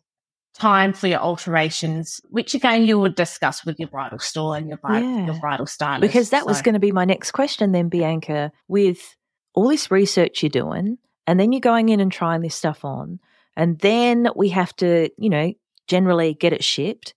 time 0.54 0.92
for 0.92 1.08
your 1.08 1.18
alterations, 1.18 2.20
which 2.30 2.54
again 2.54 2.84
you 2.84 2.98
would 2.98 3.14
discuss 3.14 3.64
with 3.64 3.78
your 3.78 3.88
bridal 3.88 4.18
store 4.18 4.56
and 4.56 4.68
your, 4.68 4.78
yeah. 4.88 5.26
your 5.26 5.38
bridal 5.40 5.66
stylist. 5.66 6.00
Because 6.00 6.30
that 6.30 6.42
so. 6.42 6.46
was 6.46 6.62
going 6.62 6.74
to 6.74 6.80
be 6.80 6.92
my 6.92 7.04
next 7.04 7.32
question 7.32 7.72
then, 7.72 7.88
Bianca, 7.88 8.52
with 8.68 9.16
all 9.54 9.68
this 9.68 9.90
research 9.90 10.42
you're 10.42 10.50
doing, 10.50 10.98
and 11.26 11.38
then 11.38 11.52
you're 11.52 11.60
going 11.60 11.88
in 11.88 12.00
and 12.00 12.10
trying 12.10 12.40
this 12.40 12.54
stuff 12.54 12.84
on, 12.84 13.18
and 13.56 13.78
then 13.80 14.28
we 14.36 14.48
have 14.50 14.74
to, 14.76 15.10
you 15.18 15.28
know, 15.28 15.52
generally 15.86 16.34
get 16.34 16.52
it 16.52 16.64
shipped. 16.64 17.14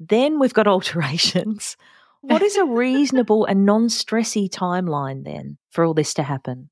Then 0.00 0.38
we've 0.38 0.54
got 0.54 0.66
alterations. 0.66 1.76
What 2.22 2.42
is 2.42 2.56
a 2.56 2.64
reasonable 2.66 3.44
and 3.44 3.66
non 3.66 3.88
stressy 3.88 4.48
timeline 4.48 5.24
then 5.24 5.58
for 5.70 5.84
all 5.84 5.94
this 5.94 6.14
to 6.14 6.22
happen? 6.22 6.70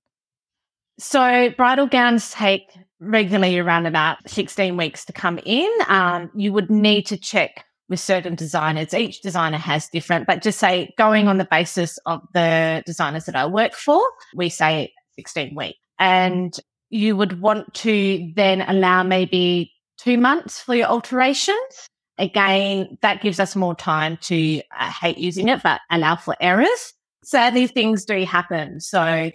So, 0.99 1.51
bridal 1.51 1.87
gowns 1.87 2.31
take 2.31 2.71
regularly 3.01 3.59
around 3.59 3.87
about 3.87 4.19
16 4.29 4.77
weeks 4.77 5.05
to 5.05 5.13
come 5.13 5.39
in. 5.45 5.71
Um, 5.89 6.31
you 6.35 6.53
would 6.53 6.71
need 6.71 7.07
to 7.07 7.17
check 7.17 7.65
with 7.89 8.01
certain 8.01 8.35
designers. 8.35 8.95
Each 8.95 9.21
designer 9.21 9.59
has 9.59 9.89
different, 9.89 10.27
but 10.27 10.43
just 10.43 10.59
say 10.59 10.93
going 10.99 11.29
on 11.29 11.39
the 11.39 11.47
basis 11.51 11.99
of 12.07 12.21
the 12.35 12.83
designers 12.85 13.27
that 13.27 13.37
I 13.37 13.47
work 13.47 13.75
for, 13.75 14.03
we 14.35 14.49
say 14.49 14.93
16 15.17 15.55
weeks. 15.55 15.79
And 15.99 16.57
you 16.91 17.17
would 17.17 17.41
want 17.41 17.73
to 17.75 18.33
then 18.35 18.63
allow 18.63 19.03
maybe 19.03 19.73
two 19.99 20.19
months 20.19 20.61
for 20.61 20.75
your 20.75 20.87
alterations. 20.87 21.89
Again, 22.19 22.97
that 23.03 23.23
gives 23.23 23.39
us 23.39 23.55
more 23.55 23.75
time 23.75 24.19
to 24.23 24.63
I 24.73 24.89
hate 24.89 25.19
using 25.19 25.49
it, 25.49 25.63
but 25.63 25.81
allow 25.91 26.17
for 26.17 26.37
errors. 26.41 26.95
Sadly, 27.25 27.67
things 27.67 28.05
do 28.05 28.25
happen. 28.25 28.81
So 28.81 29.31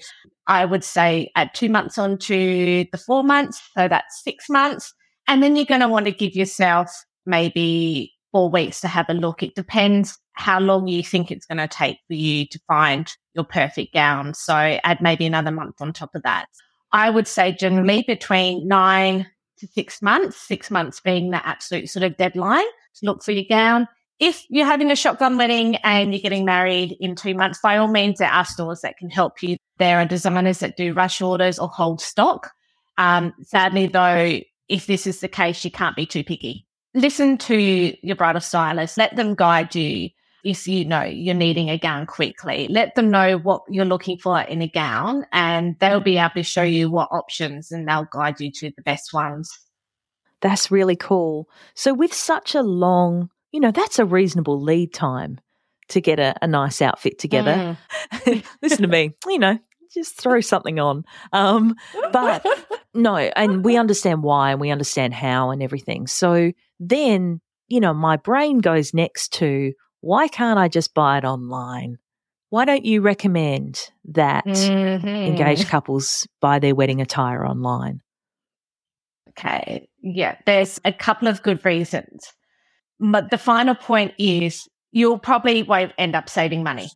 I 0.47 0.65
would 0.65 0.83
say 0.83 1.31
add 1.35 1.51
two 1.53 1.69
months 1.69 1.97
onto 1.97 2.85
the 2.91 2.97
four 2.97 3.23
months. 3.23 3.61
So 3.77 3.87
that's 3.87 4.23
six 4.23 4.49
months. 4.49 4.93
And 5.27 5.41
then 5.41 5.55
you're 5.55 5.65
going 5.65 5.81
to 5.81 5.87
want 5.87 6.05
to 6.05 6.11
give 6.11 6.35
yourself 6.35 6.89
maybe 7.25 8.11
four 8.31 8.49
weeks 8.49 8.81
to 8.81 8.87
have 8.87 9.05
a 9.09 9.13
look. 9.13 9.43
It 9.43 9.55
depends 9.55 10.17
how 10.33 10.59
long 10.59 10.87
you 10.87 11.03
think 11.03 11.29
it's 11.29 11.45
going 11.45 11.57
to 11.57 11.67
take 11.67 11.97
for 12.07 12.13
you 12.13 12.47
to 12.47 12.59
find 12.67 13.11
your 13.33 13.45
perfect 13.45 13.93
gown. 13.93 14.33
So 14.33 14.53
add 14.53 15.01
maybe 15.01 15.25
another 15.25 15.51
month 15.51 15.75
on 15.79 15.93
top 15.93 16.15
of 16.15 16.23
that. 16.23 16.45
I 16.91 17.09
would 17.09 17.27
say 17.27 17.53
generally 17.53 18.03
between 18.07 18.67
nine 18.67 19.27
to 19.59 19.67
six 19.67 20.01
months, 20.01 20.37
six 20.37 20.71
months 20.71 20.99
being 20.99 21.31
the 21.31 21.45
absolute 21.45 21.89
sort 21.89 22.03
of 22.03 22.17
deadline 22.17 22.65
to 22.95 23.05
look 23.05 23.23
for 23.23 23.31
your 23.31 23.45
gown 23.47 23.87
if 24.21 24.45
you're 24.49 24.67
having 24.67 24.91
a 24.91 24.95
shotgun 24.95 25.35
wedding 25.35 25.77
and 25.77 26.13
you're 26.13 26.21
getting 26.21 26.45
married 26.45 26.95
in 26.99 27.15
two 27.15 27.33
months, 27.33 27.59
by 27.61 27.77
all 27.77 27.87
means, 27.87 28.19
there 28.19 28.29
are 28.29 28.45
stores 28.45 28.81
that 28.81 28.95
can 28.97 29.09
help 29.09 29.41
you. 29.41 29.57
There 29.81 29.99
are 29.99 30.05
designers 30.05 30.59
that 30.59 30.77
do 30.77 30.93
rush 30.93 31.21
orders 31.21 31.57
or 31.57 31.67
hold 31.67 32.01
stock. 32.01 32.51
Um, 32.99 33.33
sadly, 33.41 33.87
though, 33.87 34.39
if 34.69 34.85
this 34.85 35.07
is 35.07 35.21
the 35.21 35.27
case, 35.27 35.65
you 35.65 35.71
can't 35.71 35.95
be 35.95 36.05
too 36.05 36.23
picky. 36.23 36.67
Listen 36.93 37.35
to 37.39 37.57
your 38.05 38.15
bridal 38.15 38.41
stylist. 38.41 38.99
Let 38.99 39.15
them 39.15 39.33
guide 39.33 39.73
you 39.73 40.09
if 40.43 40.67
you 40.67 40.85
know 40.85 41.01
you're 41.01 41.33
needing 41.33 41.71
a 41.71 41.79
gown 41.79 42.05
quickly. 42.05 42.67
Let 42.69 42.93
them 42.93 43.09
know 43.09 43.39
what 43.39 43.63
you're 43.69 43.85
looking 43.85 44.19
for 44.19 44.39
in 44.41 44.61
a 44.61 44.67
gown 44.67 45.25
and 45.31 45.75
they'll 45.79 45.99
be 45.99 46.19
able 46.19 46.35
to 46.35 46.43
show 46.43 46.61
you 46.61 46.91
what 46.91 47.09
options 47.11 47.71
and 47.71 47.87
they'll 47.87 48.07
guide 48.11 48.39
you 48.39 48.51
to 48.51 48.71
the 48.75 48.83
best 48.83 49.13
ones. 49.13 49.51
That's 50.41 50.69
really 50.69 50.95
cool. 50.95 51.49
So, 51.73 51.93
with 51.93 52.13
such 52.13 52.53
a 52.53 52.61
long 52.61 53.31
you 53.51 53.59
know, 53.59 53.71
that's 53.71 53.99
a 53.99 54.05
reasonable 54.05 54.61
lead 54.61 54.93
time 54.93 55.39
to 55.89 56.01
get 56.01 56.19
a, 56.19 56.35
a 56.41 56.47
nice 56.47 56.81
outfit 56.81 57.19
together. 57.19 57.77
Mm. 58.11 58.43
Listen 58.61 58.81
to 58.83 58.87
me, 58.87 59.13
you 59.27 59.39
know, 59.39 59.59
just 59.93 60.19
throw 60.19 60.41
something 60.41 60.79
on. 60.79 61.03
Um, 61.33 61.75
but 62.11 62.45
no, 62.93 63.15
and 63.15 63.63
we 63.63 63.77
understand 63.77 64.23
why 64.23 64.51
and 64.51 64.61
we 64.61 64.71
understand 64.71 65.13
how 65.13 65.51
and 65.51 65.61
everything. 65.61 66.07
So 66.07 66.51
then, 66.79 67.41
you 67.67 67.79
know, 67.79 67.93
my 67.93 68.17
brain 68.17 68.59
goes 68.59 68.93
next 68.93 69.33
to 69.33 69.73
why 70.01 70.27
can't 70.27 70.59
I 70.59 70.67
just 70.67 70.93
buy 70.93 71.17
it 71.19 71.25
online? 71.25 71.97
Why 72.49 72.65
don't 72.65 72.83
you 72.83 73.01
recommend 73.01 73.79
that 74.09 74.45
mm-hmm. 74.45 75.07
engaged 75.07 75.67
couples 75.67 76.27
buy 76.41 76.59
their 76.59 76.75
wedding 76.75 76.99
attire 76.99 77.45
online? 77.45 78.01
Okay. 79.29 79.87
Yeah, 80.01 80.35
there's 80.45 80.79
a 80.83 80.91
couple 80.91 81.27
of 81.27 81.41
good 81.43 81.63
reasons. 81.63 82.33
But 82.99 83.31
the 83.31 83.37
final 83.37 83.75
point 83.75 84.13
is 84.17 84.67
you'll 84.91 85.17
probably 85.17 85.63
won't 85.63 85.93
end 85.97 86.15
up 86.15 86.29
saving 86.29 86.63
money. 86.63 86.89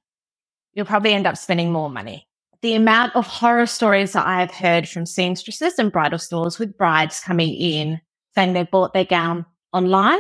You'll 0.74 0.86
probably 0.86 1.14
end 1.14 1.26
up 1.26 1.38
spending 1.38 1.72
more 1.72 1.90
money. 1.90 2.28
The 2.66 2.74
amount 2.74 3.16
of 3.16 3.28
horror 3.28 3.68
stories 3.68 4.14
that 4.14 4.26
I 4.26 4.40
have 4.40 4.50
heard 4.50 4.90
from 4.90 5.06
seamstresses 5.06 5.78
and 5.78 5.92
bridal 5.92 6.18
stores 6.18 6.58
with 6.58 6.76
brides 6.76 7.20
coming 7.20 7.54
in 7.54 8.02
saying 8.34 8.54
they 8.54 8.64
bought 8.64 8.92
their 8.92 9.06
gown 9.06 9.46
online. 9.72 10.18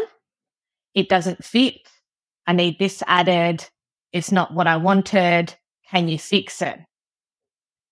It 0.93 1.09
doesn't 1.09 1.43
fit. 1.43 1.89
I 2.45 2.53
need 2.53 2.77
this 2.77 3.01
added. 3.07 3.67
It's 4.11 4.31
not 4.31 4.53
what 4.53 4.67
I 4.67 4.77
wanted. 4.77 5.55
Can 5.89 6.07
you 6.07 6.19
fix 6.19 6.61
it? 6.61 6.77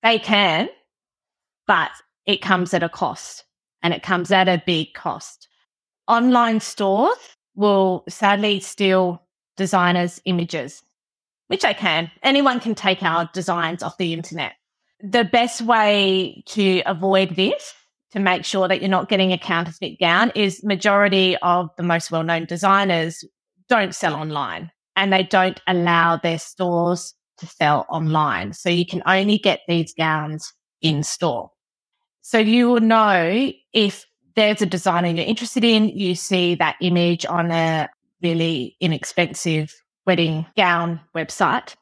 They 0.04 0.20
can, 0.20 0.70
but 1.66 1.90
it 2.28 2.44
comes 2.44 2.76
at 2.76 2.84
a 2.84 2.90
cost 2.90 3.46
and 3.82 3.92
it 3.92 4.04
comes 4.04 4.32
at 4.32 4.48
a 4.48 4.62
big 4.64 4.94
cost. 4.94 5.48
Online 6.08 6.60
stores 6.60 7.18
will 7.56 8.04
sadly 8.08 8.60
steal 8.60 9.24
designers' 9.58 10.22
images, 10.26 10.84
which 11.48 11.66
I 11.66 11.74
can. 11.74 12.10
Anyone 12.22 12.60
can 12.60 12.76
take 12.76 13.04
our 13.04 13.30
designs 13.34 13.84
off 13.84 13.98
the 13.98 14.14
internet. 14.14 14.54
The 15.02 15.26
best 15.26 15.62
way 15.62 16.44
to 16.48 16.82
avoid 16.86 17.36
this, 17.36 17.74
to 18.12 18.20
make 18.20 18.46
sure 18.46 18.68
that 18.68 18.82
you're 18.82 18.90
not 18.90 19.10
getting 19.10 19.34
a 19.34 19.38
counterfeit 19.38 20.00
gown, 20.00 20.32
is 20.36 20.64
majority 20.64 21.36
of 21.38 21.70
the 21.78 21.84
most 21.84 22.12
well-known 22.12 22.46
designers 22.46 23.24
don't 23.68 23.96
sell 23.96 24.16
online 24.16 24.72
and 24.96 25.12
they 25.12 25.24
don't 25.24 25.60
allow 25.68 26.18
their 26.18 26.40
stores 26.40 27.14
to 27.38 27.48
sell 27.48 27.86
online. 27.90 28.54
So 28.54 28.70
you 28.70 28.86
can 28.86 29.02
only 29.06 29.38
get 29.38 29.62
these 29.68 29.94
gowns 29.94 30.54
in 30.82 31.04
store. 31.04 31.50
So 32.22 32.38
you 32.38 32.70
will 32.70 32.82
know 32.82 33.52
if 33.74 34.06
there's 34.36 34.62
a 34.62 34.66
designer 34.66 35.10
you're 35.10 35.26
interested 35.26 35.64
in, 35.64 35.90
you 35.90 36.16
see 36.16 36.56
that 36.56 36.78
image 36.82 37.26
on 37.26 37.52
a 37.52 37.90
really 38.22 38.78
inexpensive 38.80 39.74
wedding 40.06 40.46
gown 40.56 41.00
website. 41.16 41.76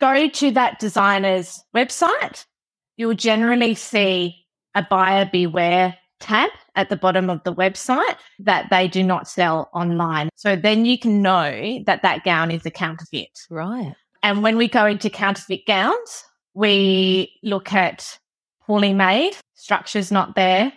Go 0.00 0.28
to 0.28 0.50
that 0.52 0.78
designer's 0.78 1.62
website. 1.74 2.44
You'll 2.96 3.14
generally 3.14 3.74
see 3.74 4.46
a 4.74 4.86
buyer 4.88 5.28
beware 5.30 5.96
tab 6.20 6.50
at 6.76 6.90
the 6.90 6.96
bottom 6.96 7.30
of 7.30 7.42
the 7.44 7.54
website 7.54 8.16
that 8.38 8.68
they 8.70 8.86
do 8.86 9.02
not 9.02 9.26
sell 9.26 9.70
online. 9.72 10.28
So 10.36 10.54
then 10.54 10.84
you 10.84 10.98
can 10.98 11.22
know 11.22 11.82
that 11.86 12.02
that 12.02 12.24
gown 12.24 12.50
is 12.50 12.64
a 12.66 12.70
counterfeit. 12.70 13.46
Right. 13.48 13.94
And 14.22 14.42
when 14.42 14.56
we 14.56 14.68
go 14.68 14.86
into 14.86 15.08
counterfeit 15.10 15.66
gowns, 15.66 16.24
we 16.54 17.38
look 17.42 17.72
at 17.72 18.18
poorly 18.62 18.92
made, 18.92 19.34
structure's 19.54 20.12
not 20.12 20.34
there, 20.34 20.72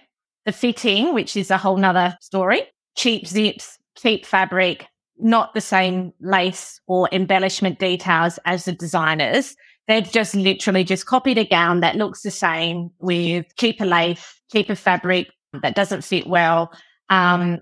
the 0.46 0.52
fitting, 0.52 1.14
which 1.14 1.36
is 1.36 1.52
a 1.52 1.58
whole 1.58 1.78
nother 1.78 2.18
story, 2.22 2.64
cheap 2.96 3.28
zips, 3.28 3.78
cheap 3.98 4.26
fabric, 4.26 4.88
not 5.18 5.54
the 5.54 5.62
same 5.62 6.14
lace 6.22 6.80
or 6.88 7.10
embellishment 7.12 7.80
details 7.80 8.40
as 8.46 8.66
the 8.66 8.72
designers. 8.72 9.56
They've 9.88 10.10
just 10.10 10.36
literally 10.36 10.84
just 10.84 11.06
copied 11.06 11.38
a 11.38 11.46
gown 11.46 11.82
that 11.82 11.96
looks 11.96 12.22
the 12.22 12.32
same 12.32 12.90
with 13.00 13.46
cheaper 13.58 13.86
lace, 13.86 14.42
cheaper 14.52 14.76
fabric 14.76 15.28
that 15.62 15.76
doesn't 15.76 16.04
fit 16.04 16.28
well. 16.28 16.72
Um, 17.10 17.60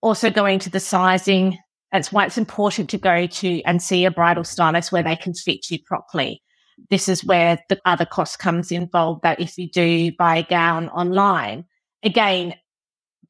also 0.00 0.30
going 0.30 0.58
to 0.60 0.70
the 0.70 0.80
sizing. 0.80 1.58
That's 1.92 2.12
why 2.12 2.26
it's 2.26 2.38
important 2.38 2.90
to 2.90 2.98
go 2.98 3.26
to 3.26 3.62
and 3.62 3.82
see 3.82 4.04
a 4.04 4.10
bridal 4.10 4.44
stylist 4.44 4.92
where 4.92 5.02
they 5.02 5.16
can 5.16 5.34
fit 5.34 5.70
you 5.70 5.78
properly. 5.84 6.42
This 6.90 7.08
is 7.08 7.24
where 7.24 7.58
the 7.68 7.80
other 7.84 8.04
cost 8.04 8.38
comes 8.38 8.72
involved 8.72 9.22
that 9.22 9.40
if 9.40 9.56
you 9.58 9.68
do 9.70 10.12
buy 10.18 10.38
a 10.38 10.42
gown 10.42 10.88
online, 10.88 11.64
again, 12.02 12.54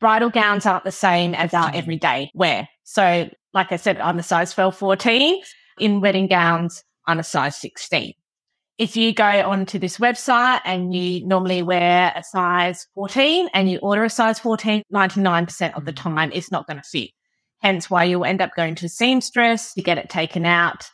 bridal 0.01 0.31
gowns 0.31 0.66
aren't 0.66 0.85
the 0.85 0.93
same 0.93 1.35
as 1.35 1.55
our 1.55 1.70
everyday 1.75 2.31
wear. 2.35 2.68
So, 2.85 3.29
like 3.55 3.71
I 3.71 3.77
said, 3.77 3.99
I'm 4.01 4.19
a 4.19 4.23
size 4.23 4.53
12, 4.53 4.77
14. 4.77 5.43
In 5.79 6.01
wedding 6.01 6.27
gowns, 6.27 6.83
I'm 7.07 7.19
a 7.19 7.25
size 7.25 7.57
16. 7.57 8.13
If 8.77 8.97
you 8.97 9.15
go 9.15 9.25
onto 9.25 9.79
this 9.79 9.99
website 9.99 10.61
and 10.65 10.93
you 10.93 11.25
normally 11.27 11.63
wear 11.63 12.13
a 12.15 12.25
size 12.25 12.89
14 12.97 13.49
and 13.55 13.71
you 13.71 13.79
order 13.79 14.03
a 14.03 14.11
size 14.11 14.41
14, 14.41 14.83
99% 14.93 15.77
of 15.77 15.85
the 15.85 15.93
mm. 15.93 15.97
time 15.97 16.33
it's 16.33 16.51
not 16.51 16.67
going 16.67 16.79
to 16.79 16.83
fit. 16.83 17.11
Hence 17.61 17.89
why 17.89 18.05
you'll 18.05 18.25
end 18.25 18.43
up 18.43 18.51
going 18.57 18.75
to 18.75 18.87
a 18.87 18.89
seamstress 18.89 19.75
to 19.75 19.83
get 19.83 19.99
it 19.99 20.11
taken 20.11 20.45
out. 20.45 20.91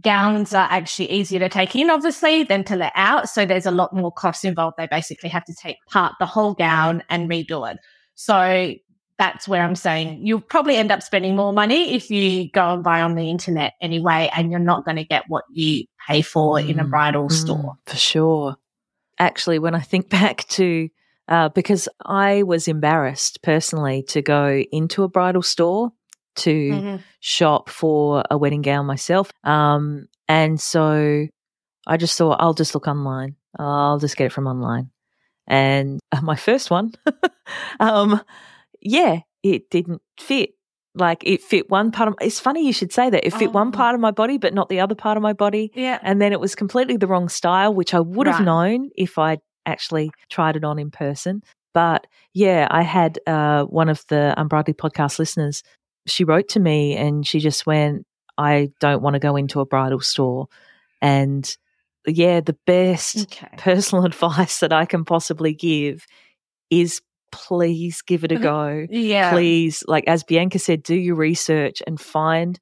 gowns 0.00 0.54
are 0.54 0.68
actually 0.70 1.10
easier 1.10 1.38
to 1.38 1.48
take 1.48 1.76
in, 1.76 1.90
obviously, 1.90 2.42
than 2.44 2.64
to 2.64 2.76
let 2.76 2.92
out. 2.96 3.28
So 3.28 3.44
there's 3.44 3.66
a 3.66 3.70
lot 3.70 3.94
more 3.94 4.10
costs 4.10 4.44
involved. 4.44 4.76
They 4.78 4.88
basically 4.90 5.28
have 5.28 5.44
to 5.44 5.54
take 5.54 5.76
part 5.88 6.14
the 6.18 6.26
whole 6.26 6.54
gown 6.54 7.02
and 7.08 7.30
redo 7.30 7.70
it. 7.70 7.78
So 8.14 8.74
that's 9.18 9.48
where 9.48 9.62
I'm 9.62 9.74
saying 9.74 10.26
you'll 10.26 10.40
probably 10.40 10.76
end 10.76 10.92
up 10.92 11.02
spending 11.02 11.36
more 11.36 11.52
money 11.52 11.94
if 11.94 12.10
you 12.10 12.50
go 12.50 12.74
and 12.74 12.82
buy 12.84 13.02
on 13.02 13.14
the 13.14 13.30
internet 13.30 13.74
anyway, 13.80 14.30
and 14.34 14.50
you're 14.50 14.60
not 14.60 14.84
going 14.84 14.96
to 14.96 15.04
get 15.04 15.24
what 15.28 15.44
you 15.50 15.84
pay 16.06 16.22
for 16.22 16.56
mm, 16.56 16.68
in 16.68 16.78
a 16.78 16.84
mm, 16.84 16.90
bridal 16.90 17.28
mm, 17.28 17.32
store. 17.32 17.76
For 17.86 17.96
sure. 17.96 18.56
Actually, 19.18 19.58
when 19.58 19.74
I 19.74 19.80
think 19.80 20.08
back 20.10 20.46
to, 20.48 20.88
uh, 21.28 21.48
because 21.50 21.88
I 22.04 22.42
was 22.42 22.68
embarrassed 22.68 23.42
personally 23.42 24.02
to 24.08 24.22
go 24.22 24.62
into 24.70 25.02
a 25.02 25.08
bridal 25.08 25.42
store 25.42 25.92
to 26.36 26.50
mm-hmm. 26.50 26.96
shop 27.20 27.70
for 27.70 28.22
a 28.30 28.36
wedding 28.36 28.62
gown 28.62 28.86
myself. 28.86 29.32
Um, 29.42 30.08
and 30.28 30.60
so 30.60 31.26
I 31.86 31.96
just 31.96 32.18
thought, 32.18 32.36
I'll 32.40 32.54
just 32.54 32.74
look 32.74 32.86
online. 32.86 33.36
I'll 33.58 33.98
just 33.98 34.16
get 34.16 34.26
it 34.26 34.32
from 34.32 34.46
online. 34.46 34.90
And 35.46 36.00
uh, 36.12 36.20
my 36.22 36.36
first 36.36 36.70
one, 36.70 36.92
um, 37.80 38.20
yeah, 38.80 39.20
it 39.42 39.70
didn't 39.70 40.02
fit. 40.18 40.50
Like 40.94 41.22
it 41.26 41.42
fit 41.42 41.68
one 41.68 41.90
part 41.90 42.08
of. 42.08 42.14
It's 42.22 42.40
funny 42.40 42.66
you 42.66 42.72
should 42.72 42.92
say 42.92 43.10
that. 43.10 43.26
It 43.26 43.34
fit 43.34 43.48
oh. 43.48 43.52
one 43.52 43.70
part 43.70 43.94
of 43.94 44.00
my 44.00 44.12
body, 44.12 44.38
but 44.38 44.54
not 44.54 44.70
the 44.70 44.80
other 44.80 44.94
part 44.94 45.18
of 45.18 45.22
my 45.22 45.34
body. 45.34 45.70
Yeah. 45.74 45.98
And 46.02 46.22
then 46.22 46.32
it 46.32 46.40
was 46.40 46.54
completely 46.54 46.96
the 46.96 47.06
wrong 47.06 47.28
style, 47.28 47.74
which 47.74 47.92
I 47.92 48.00
would 48.00 48.26
have 48.26 48.40
known 48.42 48.88
if 48.96 49.18
I'd 49.18 49.40
actually 49.66 50.10
tried 50.30 50.56
it 50.56 50.64
on 50.64 50.78
in 50.78 50.90
person. 50.90 51.42
But 51.74 52.06
yeah, 52.32 52.66
I 52.70 52.80
had 52.80 53.18
uh, 53.26 53.64
one 53.64 53.90
of 53.90 54.02
the 54.08 54.32
Unbridely 54.38 54.72
podcast 54.72 55.18
listeners. 55.18 55.62
She 56.06 56.24
wrote 56.24 56.48
to 56.50 56.60
me 56.60 56.96
and 56.96 57.26
she 57.26 57.40
just 57.40 57.66
went, 57.66 58.06
"I 58.38 58.70
don't 58.80 59.02
want 59.02 59.14
to 59.14 59.20
go 59.20 59.36
into 59.36 59.60
a 59.60 59.66
bridal 59.66 60.00
store," 60.00 60.48
and 61.02 61.54
yeah, 62.06 62.40
the 62.40 62.56
best 62.66 63.22
okay. 63.24 63.48
personal 63.58 64.04
advice 64.06 64.60
that 64.60 64.72
I 64.72 64.86
can 64.86 65.04
possibly 65.04 65.52
give 65.52 66.06
is 66.70 67.02
please 67.36 68.02
give 68.02 68.24
it 68.24 68.32
a 68.32 68.38
go. 68.38 68.86
yeah. 68.90 69.30
Please, 69.30 69.84
like 69.86 70.04
as 70.06 70.24
Bianca 70.24 70.58
said, 70.58 70.82
do 70.82 70.94
your 70.94 71.16
research 71.16 71.82
and 71.86 72.00
find 72.00 72.58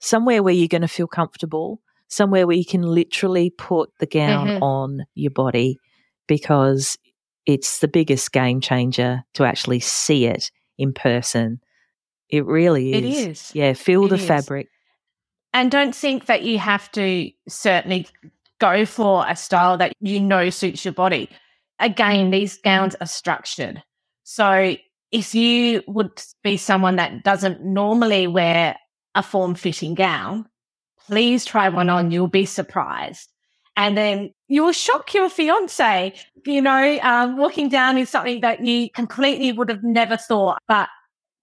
somewhere 0.00 0.42
where 0.42 0.54
you're 0.54 0.68
going 0.68 0.82
to 0.82 0.88
feel 0.88 1.06
comfortable, 1.06 1.80
somewhere 2.08 2.46
where 2.46 2.56
you 2.56 2.64
can 2.64 2.82
literally 2.82 3.50
put 3.50 3.90
the 3.98 4.06
gown 4.06 4.48
mm-hmm. 4.48 4.62
on 4.62 5.04
your 5.14 5.30
body 5.30 5.78
because 6.26 6.96
it's 7.46 7.78
the 7.80 7.88
biggest 7.88 8.32
game 8.32 8.60
changer 8.60 9.22
to 9.34 9.44
actually 9.44 9.80
see 9.80 10.26
it 10.26 10.50
in 10.78 10.92
person. 10.92 11.60
It 12.28 12.46
really 12.46 12.92
is. 12.92 12.96
It 12.96 13.28
is. 13.30 13.50
Yeah, 13.54 13.72
feel 13.74 14.06
it 14.06 14.08
the 14.08 14.14
is. 14.16 14.26
fabric. 14.26 14.68
And 15.52 15.70
don't 15.70 15.94
think 15.94 16.26
that 16.26 16.42
you 16.42 16.58
have 16.58 16.90
to 16.92 17.30
certainly 17.48 18.06
go 18.60 18.86
for 18.86 19.24
a 19.26 19.34
style 19.34 19.78
that 19.78 19.92
you 20.00 20.20
know 20.20 20.50
suits 20.50 20.84
your 20.84 20.94
body. 20.94 21.28
Again, 21.80 22.30
these 22.30 22.58
gowns 22.58 22.94
are 23.00 23.06
structured. 23.06 23.82
So 24.30 24.76
if 25.10 25.34
you 25.34 25.82
would 25.88 26.22
be 26.44 26.56
someone 26.56 26.94
that 26.96 27.24
doesn't 27.24 27.64
normally 27.64 28.28
wear 28.28 28.76
a 29.16 29.24
form 29.24 29.56
fitting 29.56 29.96
gown, 29.96 30.46
please 31.04 31.44
try 31.44 31.68
one 31.68 31.90
on. 31.90 32.12
You'll 32.12 32.28
be 32.28 32.46
surprised. 32.46 33.28
And 33.76 33.96
then 33.96 34.30
you 34.46 34.62
will 34.62 34.72
shock 34.72 35.12
your 35.14 35.28
fiance, 35.28 36.14
you 36.46 36.62
know, 36.62 37.00
um, 37.02 37.38
walking 37.38 37.68
down 37.68 37.98
is 37.98 38.08
something 38.08 38.40
that 38.42 38.64
you 38.64 38.88
completely 38.90 39.50
would 39.50 39.68
have 39.68 39.82
never 39.82 40.16
thought, 40.16 40.58
but 40.68 40.88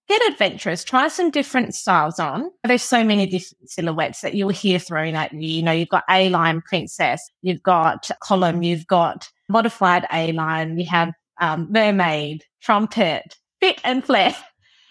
get 0.08 0.22
adventurous, 0.32 0.82
try 0.82 1.08
some 1.08 1.30
different 1.30 1.74
styles 1.74 2.18
on. 2.18 2.50
There's 2.64 2.82
so 2.82 3.04
many 3.04 3.26
different 3.26 3.68
silhouettes 3.68 4.22
that 4.22 4.32
you'll 4.32 4.48
hear 4.48 4.78
thrown 4.78 5.14
at 5.14 5.34
you. 5.34 5.46
You 5.46 5.62
know, 5.62 5.72
you've 5.72 5.90
got 5.90 6.04
A-line 6.08 6.62
princess, 6.62 7.20
you've 7.42 7.62
got 7.62 8.10
column, 8.22 8.62
you've 8.62 8.86
got 8.86 9.28
modified 9.50 10.06
A-line, 10.10 10.78
you 10.78 10.86
have 10.86 11.12
um, 11.40 11.68
mermaid, 11.70 12.44
trumpet, 12.60 13.36
fit 13.60 13.80
and 13.84 14.04
flare. 14.04 14.36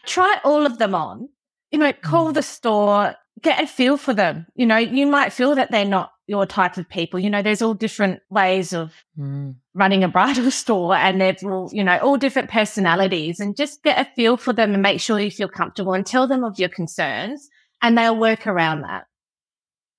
Try 0.06 0.40
all 0.44 0.66
of 0.66 0.78
them 0.78 0.96
on. 0.96 1.30
You 1.72 1.80
know, 1.80 1.92
call 1.94 2.32
mm. 2.32 2.34
the 2.34 2.44
store, 2.44 3.16
get 3.42 3.62
a 3.62 3.68
feel 3.68 3.98
for 3.98 4.14
them. 4.14 4.48
You 4.56 4.66
know, 4.66 4.78
you 4.78 5.06
might 5.06 5.34
feel 5.34 5.56
that 5.56 5.72
they're 5.72 5.86
not 5.86 6.12
your 6.28 6.46
type 6.46 6.78
of 6.78 6.88
people. 6.90 7.20
You 7.20 7.30
know, 7.30 7.42
there's 7.42 7.62
all 7.62 7.74
different 7.74 8.22
ways 8.30 8.74
of 8.74 8.94
mm. 9.18 9.56
running 9.74 10.04
a 10.04 10.08
bridal 10.10 10.52
store 10.52 10.96
and 10.96 11.20
they've 11.20 11.44
all, 11.44 11.70
you 11.74 11.84
know, 11.84 11.98
all 12.00 12.18
different 12.18 12.50
personalities 12.50 13.40
and 13.40 13.56
just 13.56 13.84
get 13.84 14.00
a 14.00 14.10
feel 14.16 14.38
for 14.38 14.54
them 14.54 14.74
and 14.74 14.82
make 14.82 15.00
sure 15.00 15.20
you 15.20 15.32
feel 15.32 15.50
comfortable 15.50 15.94
and 15.94 16.06
tell 16.06 16.28
them 16.28 16.44
of 16.44 16.60
your 16.60 16.70
concerns 16.70 17.50
and 17.82 17.98
they'll 17.98 18.18
work 18.18 18.46
around 18.46 18.82
that. 18.82 19.06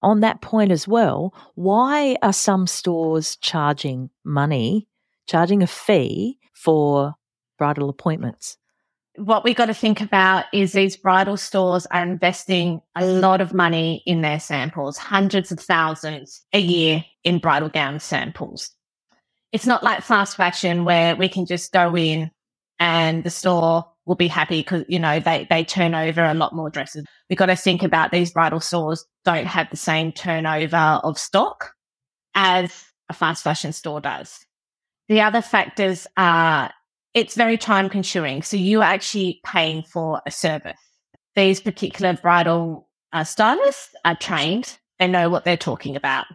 On 0.01 0.21
that 0.21 0.41
point 0.41 0.71
as 0.71 0.87
well, 0.87 1.35
why 1.55 2.17
are 2.23 2.33
some 2.33 2.67
stores 2.69 3.37
charging 3.37 4.11
money, 4.25 4.87
charging 5.29 5.63
a 5.63 5.67
fee 5.67 6.39
for 6.55 7.15
bridal 7.59 7.89
appointments? 7.89 8.57
What 9.17 9.45
we've 9.45 9.57
got 9.57 9.67
to 9.67 9.75
think 9.75 10.01
about 10.01 10.45
is 10.53 10.73
these 10.73 10.97
bridal 10.97 11.37
stores 11.37 11.87
are 11.87 12.03
investing 12.03 12.81
a 12.97 13.05
lot 13.05 13.41
of 13.41 13.53
money 13.53 14.03
in 14.07 14.23
their 14.23 14.39
samples, 14.39 14.97
hundreds 14.97 15.51
of 15.51 15.59
thousands 15.59 16.45
a 16.53 16.61
year 16.61 17.05
in 17.25 17.39
bridal 17.39 17.69
gown 17.69 17.99
samples. 17.99 18.71
It's 19.51 19.67
not 19.67 19.83
like 19.83 20.03
fast 20.03 20.37
fashion 20.37 20.85
where 20.85 21.17
we 21.17 21.29
can 21.29 21.47
just 21.47 21.73
go 21.73 21.97
in 21.97 22.31
and 22.79 23.25
the 23.25 23.31
store 23.31 23.85
will 24.07 24.15
be 24.15 24.29
happy 24.29 24.61
because, 24.61 24.85
you 24.89 24.99
know, 24.99 25.21
they, 25.21 25.47
they 25.51 25.65
turn 25.65 25.95
over 25.95 26.25
a 26.25 26.35
lot 26.35 26.55
more 26.55 26.71
dresses. 26.71 27.05
We've 27.29 27.39
got 27.39 27.47
to 27.47 27.57
think 27.57 27.83
about 27.83 28.13
these 28.13 28.31
bridal 28.31 28.61
stores 28.61 29.05
don't 29.25 29.47
have 29.47 29.69
the 29.71 29.77
same 29.77 30.13
turnover 30.13 31.01
of 31.03 31.19
stock 31.19 31.73
as 32.35 32.85
a 33.09 33.15
fast 33.15 33.43
fashion 33.43 33.73
store 33.73 34.01
does. 34.01 34.47
The 35.09 35.21
other 35.21 35.43
factors 35.43 36.07
are 36.17 36.71
it's 37.15 37.35
very 37.35 37.57
time 37.57 37.89
consuming. 37.89 38.43
So 38.43 38.57
you 38.57 38.81
are 38.81 38.85
actually 38.85 39.41
paying 39.45 39.83
for 39.83 40.21
a 40.27 40.31
service. 40.31 40.79
These 41.35 41.61
particular 41.61 42.15
bridal 42.15 42.89
uh, 43.13 43.25
stylists 43.25 43.91
are 44.05 44.17
trained. 44.17 44.79
They 44.99 45.09
know 45.09 45.31
what 45.31 45.45
they're 45.45 45.57
talking 45.57 45.97
about. 45.97 46.27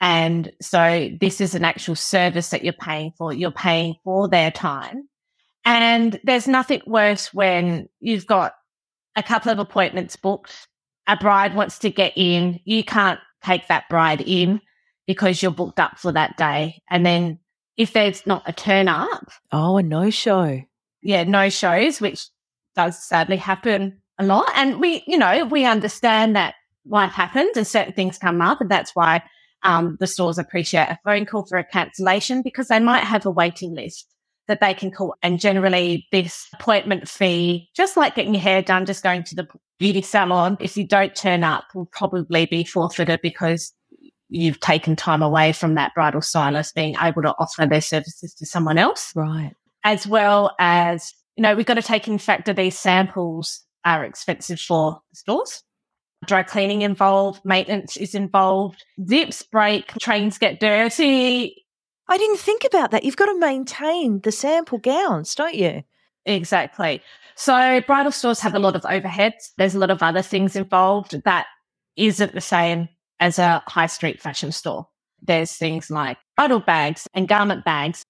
And 0.00 0.52
so 0.60 1.10
this 1.20 1.40
is 1.40 1.54
an 1.54 1.64
actual 1.64 1.94
service 1.94 2.50
that 2.50 2.64
you're 2.64 2.72
paying 2.72 3.12
for. 3.16 3.32
You're 3.32 3.50
paying 3.50 3.96
for 4.04 4.28
their 4.28 4.50
time. 4.50 5.08
And 5.64 6.18
there's 6.24 6.48
nothing 6.48 6.82
worse 6.86 7.32
when 7.32 7.88
you've 8.00 8.26
got 8.26 8.54
a 9.16 9.22
couple 9.22 9.52
of 9.52 9.58
appointments 9.58 10.16
booked. 10.16 10.66
A 11.06 11.16
bride 11.16 11.54
wants 11.54 11.78
to 11.80 11.90
get 11.90 12.12
in. 12.16 12.60
You 12.64 12.82
can't 12.84 13.20
take 13.44 13.68
that 13.68 13.88
bride 13.88 14.22
in 14.22 14.60
because 15.06 15.42
you're 15.42 15.50
booked 15.52 15.78
up 15.78 15.98
for 15.98 16.12
that 16.12 16.36
day. 16.36 16.82
And 16.90 17.06
then 17.06 17.38
if 17.76 17.92
there's 17.92 18.26
not 18.26 18.42
a 18.46 18.52
turn 18.52 18.88
up. 18.88 19.30
Oh, 19.50 19.76
a 19.76 19.82
no 19.82 20.10
show. 20.10 20.62
Yeah, 21.02 21.24
no 21.24 21.48
shows, 21.48 22.00
which 22.00 22.28
does 22.74 23.02
sadly 23.02 23.36
happen 23.36 24.00
a 24.18 24.24
lot. 24.24 24.50
And 24.54 24.80
we, 24.80 25.02
you 25.06 25.18
know, 25.18 25.44
we 25.44 25.64
understand 25.64 26.36
that 26.36 26.54
life 26.86 27.12
happens 27.12 27.56
and 27.56 27.66
certain 27.66 27.92
things 27.94 28.18
come 28.18 28.40
up. 28.40 28.60
And 28.60 28.70
that's 28.70 28.94
why 28.94 29.22
um, 29.62 29.96
the 30.00 30.06
stores 30.06 30.38
appreciate 30.38 30.88
a 30.88 30.98
phone 31.04 31.26
call 31.26 31.46
for 31.46 31.58
a 31.58 31.64
cancellation 31.64 32.42
because 32.42 32.68
they 32.68 32.80
might 32.80 33.04
have 33.04 33.26
a 33.26 33.30
waiting 33.30 33.74
list 33.74 34.06
that 34.48 34.60
they 34.60 34.74
can 34.74 34.90
call. 34.90 35.14
And 35.22 35.38
generally, 35.38 36.06
this 36.12 36.48
appointment 36.54 37.08
fee, 37.08 37.68
just 37.74 37.96
like 37.96 38.14
getting 38.14 38.34
your 38.34 38.42
hair 38.42 38.62
done, 38.62 38.86
just 38.86 39.02
going 39.02 39.24
to 39.24 39.34
the 39.34 39.48
beauty 39.78 40.02
salon, 40.02 40.56
if 40.60 40.76
you 40.76 40.86
don't 40.86 41.14
turn 41.14 41.44
up, 41.44 41.64
will 41.74 41.86
probably 41.86 42.46
be 42.46 42.64
forfeited 42.64 43.20
because 43.22 43.72
you've 44.32 44.60
taken 44.60 44.96
time 44.96 45.22
away 45.22 45.52
from 45.52 45.74
that 45.74 45.94
bridal 45.94 46.22
stylist 46.22 46.74
being 46.74 46.96
able 47.00 47.22
to 47.22 47.34
offer 47.38 47.66
their 47.66 47.80
services 47.80 48.34
to 48.34 48.46
someone 48.46 48.78
else. 48.78 49.12
Right. 49.14 49.52
As 49.84 50.06
well 50.06 50.54
as, 50.58 51.12
you 51.36 51.42
know, 51.42 51.54
we've 51.54 51.66
got 51.66 51.74
to 51.74 51.82
take 51.82 52.08
in 52.08 52.18
factor 52.18 52.52
these 52.52 52.78
samples 52.78 53.62
are 53.84 54.04
expensive 54.04 54.60
for 54.60 55.00
stores. 55.12 55.62
Dry 56.26 56.44
cleaning 56.44 56.82
involved, 56.82 57.40
maintenance 57.44 57.96
is 57.96 58.14
involved, 58.14 58.84
zips 59.06 59.42
break, 59.42 59.92
trains 60.00 60.38
get 60.38 60.60
dirty. 60.60 61.64
I 62.08 62.16
didn't 62.16 62.38
think 62.38 62.64
about 62.64 62.92
that. 62.92 63.04
You've 63.04 63.16
got 63.16 63.26
to 63.26 63.38
maintain 63.38 64.20
the 64.20 64.32
sample 64.32 64.78
gowns, 64.78 65.34
don't 65.34 65.54
you? 65.54 65.82
Exactly. 66.24 67.02
So 67.34 67.80
bridal 67.86 68.12
stores 68.12 68.40
have 68.40 68.54
a 68.54 68.60
lot 68.60 68.76
of 68.76 68.82
overheads. 68.82 69.50
There's 69.58 69.74
a 69.74 69.78
lot 69.78 69.90
of 69.90 70.02
other 70.02 70.22
things 70.22 70.54
involved 70.54 71.20
that 71.24 71.46
isn't 71.96 72.34
the 72.34 72.40
same 72.40 72.88
as 73.22 73.38
a 73.38 73.62
high 73.68 73.86
street 73.86 74.20
fashion 74.20 74.50
store. 74.50 74.88
There's 75.22 75.52
things 75.52 75.90
like 75.90 76.18
bridal 76.36 76.58
bags 76.58 77.06
and 77.14 77.28
garment 77.28 77.64
bags. 77.64 78.02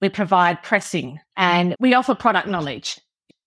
We 0.00 0.08
provide 0.08 0.62
pressing 0.62 1.18
and 1.36 1.74
we 1.80 1.92
offer 1.92 2.14
product 2.14 2.46
knowledge. 2.46 3.00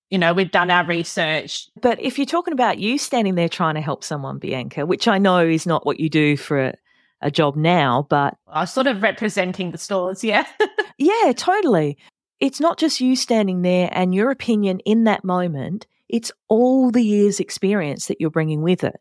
You 0.10 0.18
know, 0.18 0.34
we've 0.34 0.52
done 0.52 0.70
our 0.70 0.86
research. 0.86 1.70
But 1.82 2.00
if 2.02 2.20
you're 2.20 2.26
talking 2.26 2.54
about 2.54 2.78
you 2.78 2.98
standing 2.98 3.36
there 3.36 3.48
trying 3.48 3.76
to 3.76 3.82
help 3.82 4.04
someone, 4.04 4.38
Bianca, 4.38 4.86
which 4.86 5.08
I 5.08 5.18
know 5.18 5.40
is 5.40 5.66
not 5.66 5.86
what 5.86 5.98
you 5.98 6.10
do 6.10 6.36
for 6.36 6.60
a, 6.60 6.74
a 7.22 7.32
job 7.32 7.56
now, 7.56 8.06
but. 8.10 8.36
I'm 8.46 8.68
sort 8.68 8.88
of 8.88 9.02
representing 9.02 9.72
the 9.72 9.78
stores, 9.78 10.26
yeah. 10.26 10.46
yeah, 10.98 11.32
totally. 11.36 11.98
It's 12.42 12.60
not 12.60 12.78
just 12.78 13.00
you 13.00 13.16
standing 13.16 13.62
there 13.62 13.90
and 13.94 14.14
your 14.14 14.30
opinion 14.30 14.80
in 14.82 15.06
that 15.06 15.24
moment, 15.24 15.88
it's 16.10 16.34
all 16.50 16.92
the 16.92 17.02
years' 17.02 17.40
experience 17.40 18.08
that 18.08 18.20
you're 18.20 18.30
bringing 18.30 18.62
with 18.62 18.84
it. 18.84 19.00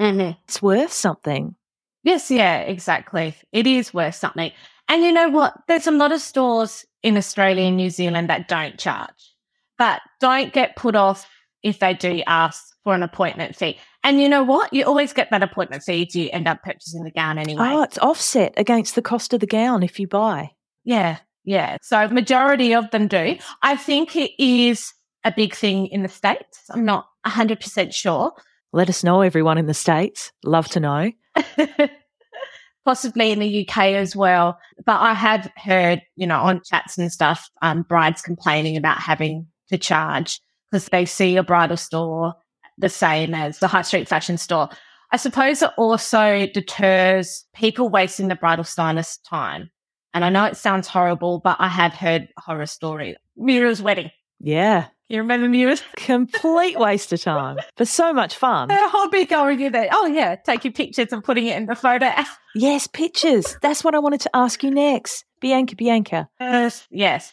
Mm-hmm. 0.00 0.38
It's 0.44 0.62
worth 0.62 0.92
something. 0.92 1.54
Yes, 2.02 2.30
yeah, 2.30 2.60
exactly. 2.60 3.34
It 3.52 3.66
is 3.66 3.94
worth 3.94 4.14
something. 4.14 4.52
And 4.88 5.02
you 5.02 5.12
know 5.12 5.28
what? 5.28 5.54
There's 5.68 5.86
a 5.86 5.92
lot 5.92 6.12
of 6.12 6.20
stores 6.20 6.84
in 7.02 7.16
Australia 7.16 7.64
and 7.64 7.76
New 7.76 7.90
Zealand 7.90 8.28
that 8.28 8.48
don't 8.48 8.78
charge, 8.78 9.34
but 9.78 10.00
don't 10.20 10.52
get 10.52 10.76
put 10.76 10.96
off 10.96 11.28
if 11.62 11.78
they 11.78 11.94
do 11.94 12.22
ask 12.26 12.62
for 12.84 12.94
an 12.94 13.02
appointment 13.02 13.56
fee. 13.56 13.78
And 14.02 14.20
you 14.20 14.28
know 14.28 14.42
what? 14.42 14.72
You 14.72 14.84
always 14.84 15.14
get 15.14 15.30
that 15.30 15.42
appointment 15.42 15.82
fee 15.82 16.02
if 16.02 16.14
you 16.14 16.28
end 16.30 16.46
up 16.46 16.62
purchasing 16.62 17.04
the 17.04 17.10
gown 17.10 17.38
anyway. 17.38 17.70
Oh, 17.70 17.82
it's 17.82 17.98
offset 17.98 18.52
against 18.58 18.94
the 18.94 19.02
cost 19.02 19.32
of 19.32 19.40
the 19.40 19.46
gown 19.46 19.82
if 19.82 19.98
you 19.98 20.06
buy. 20.06 20.50
Yeah, 20.84 21.18
yeah. 21.44 21.78
So 21.80 22.06
majority 22.08 22.74
of 22.74 22.90
them 22.90 23.08
do. 23.08 23.38
I 23.62 23.76
think 23.76 24.14
it 24.14 24.32
is 24.38 24.92
a 25.24 25.32
big 25.32 25.54
thing 25.54 25.86
in 25.86 26.02
the 26.02 26.08
States. 26.10 26.60
I'm 26.70 26.84
not 26.84 27.06
100% 27.26 27.94
sure. 27.94 28.32
Let 28.74 28.88
us 28.88 29.04
know, 29.04 29.20
everyone 29.20 29.56
in 29.56 29.66
the 29.66 29.72
States. 29.72 30.32
Love 30.44 30.68
to 30.70 30.80
know. 30.80 31.12
Possibly 32.84 33.30
in 33.30 33.38
the 33.38 33.68
UK 33.68 33.78
as 33.94 34.16
well. 34.16 34.58
But 34.84 35.00
I 35.00 35.14
have 35.14 35.48
heard, 35.56 36.02
you 36.16 36.26
know, 36.26 36.40
on 36.40 36.60
chats 36.64 36.98
and 36.98 37.10
stuff, 37.12 37.48
um, 37.62 37.82
brides 37.82 38.20
complaining 38.20 38.76
about 38.76 38.98
having 38.98 39.46
to 39.68 39.78
charge 39.78 40.40
because 40.68 40.86
they 40.88 41.04
see 41.04 41.36
a 41.36 41.44
bridal 41.44 41.76
store 41.76 42.34
the 42.76 42.88
same 42.88 43.32
as 43.32 43.60
the 43.60 43.68
high 43.68 43.82
street 43.82 44.08
fashion 44.08 44.36
store. 44.36 44.68
I 45.12 45.18
suppose 45.18 45.62
it 45.62 45.70
also 45.78 46.48
deters 46.52 47.46
people 47.54 47.88
wasting 47.88 48.26
the 48.26 48.34
bridal 48.34 48.64
stylist 48.64 49.24
time. 49.24 49.70
And 50.14 50.24
I 50.24 50.30
know 50.30 50.46
it 50.46 50.56
sounds 50.56 50.88
horrible, 50.88 51.38
but 51.38 51.58
I 51.60 51.68
have 51.68 51.94
heard 51.94 52.28
horror 52.38 52.66
stories. 52.66 53.14
Mira's 53.36 53.80
wedding. 53.80 54.10
Yeah. 54.40 54.88
You 55.08 55.18
remember 55.18 55.48
Mira's? 55.48 55.82
Complete 55.96 56.78
waste 56.78 57.12
of 57.12 57.20
time, 57.20 57.58
but 57.76 57.88
so 57.88 58.12
much 58.12 58.36
fun. 58.36 58.70
Her 58.70 58.88
hobby 58.88 59.26
going 59.26 59.60
in 59.60 59.72
there. 59.72 59.88
Oh, 59.92 60.06
yeah, 60.06 60.36
taking 60.36 60.72
pictures 60.72 61.12
and 61.12 61.22
putting 61.22 61.46
it 61.46 61.56
in 61.56 61.66
the 61.66 61.74
photo. 61.74 62.10
yes, 62.54 62.86
pictures. 62.86 63.56
That's 63.60 63.84
what 63.84 63.94
I 63.94 63.98
wanted 63.98 64.20
to 64.22 64.30
ask 64.34 64.62
you 64.62 64.70
next. 64.70 65.24
Bianca, 65.40 65.76
Bianca. 65.76 66.28
Yes. 66.40 66.86
yes. 66.90 67.32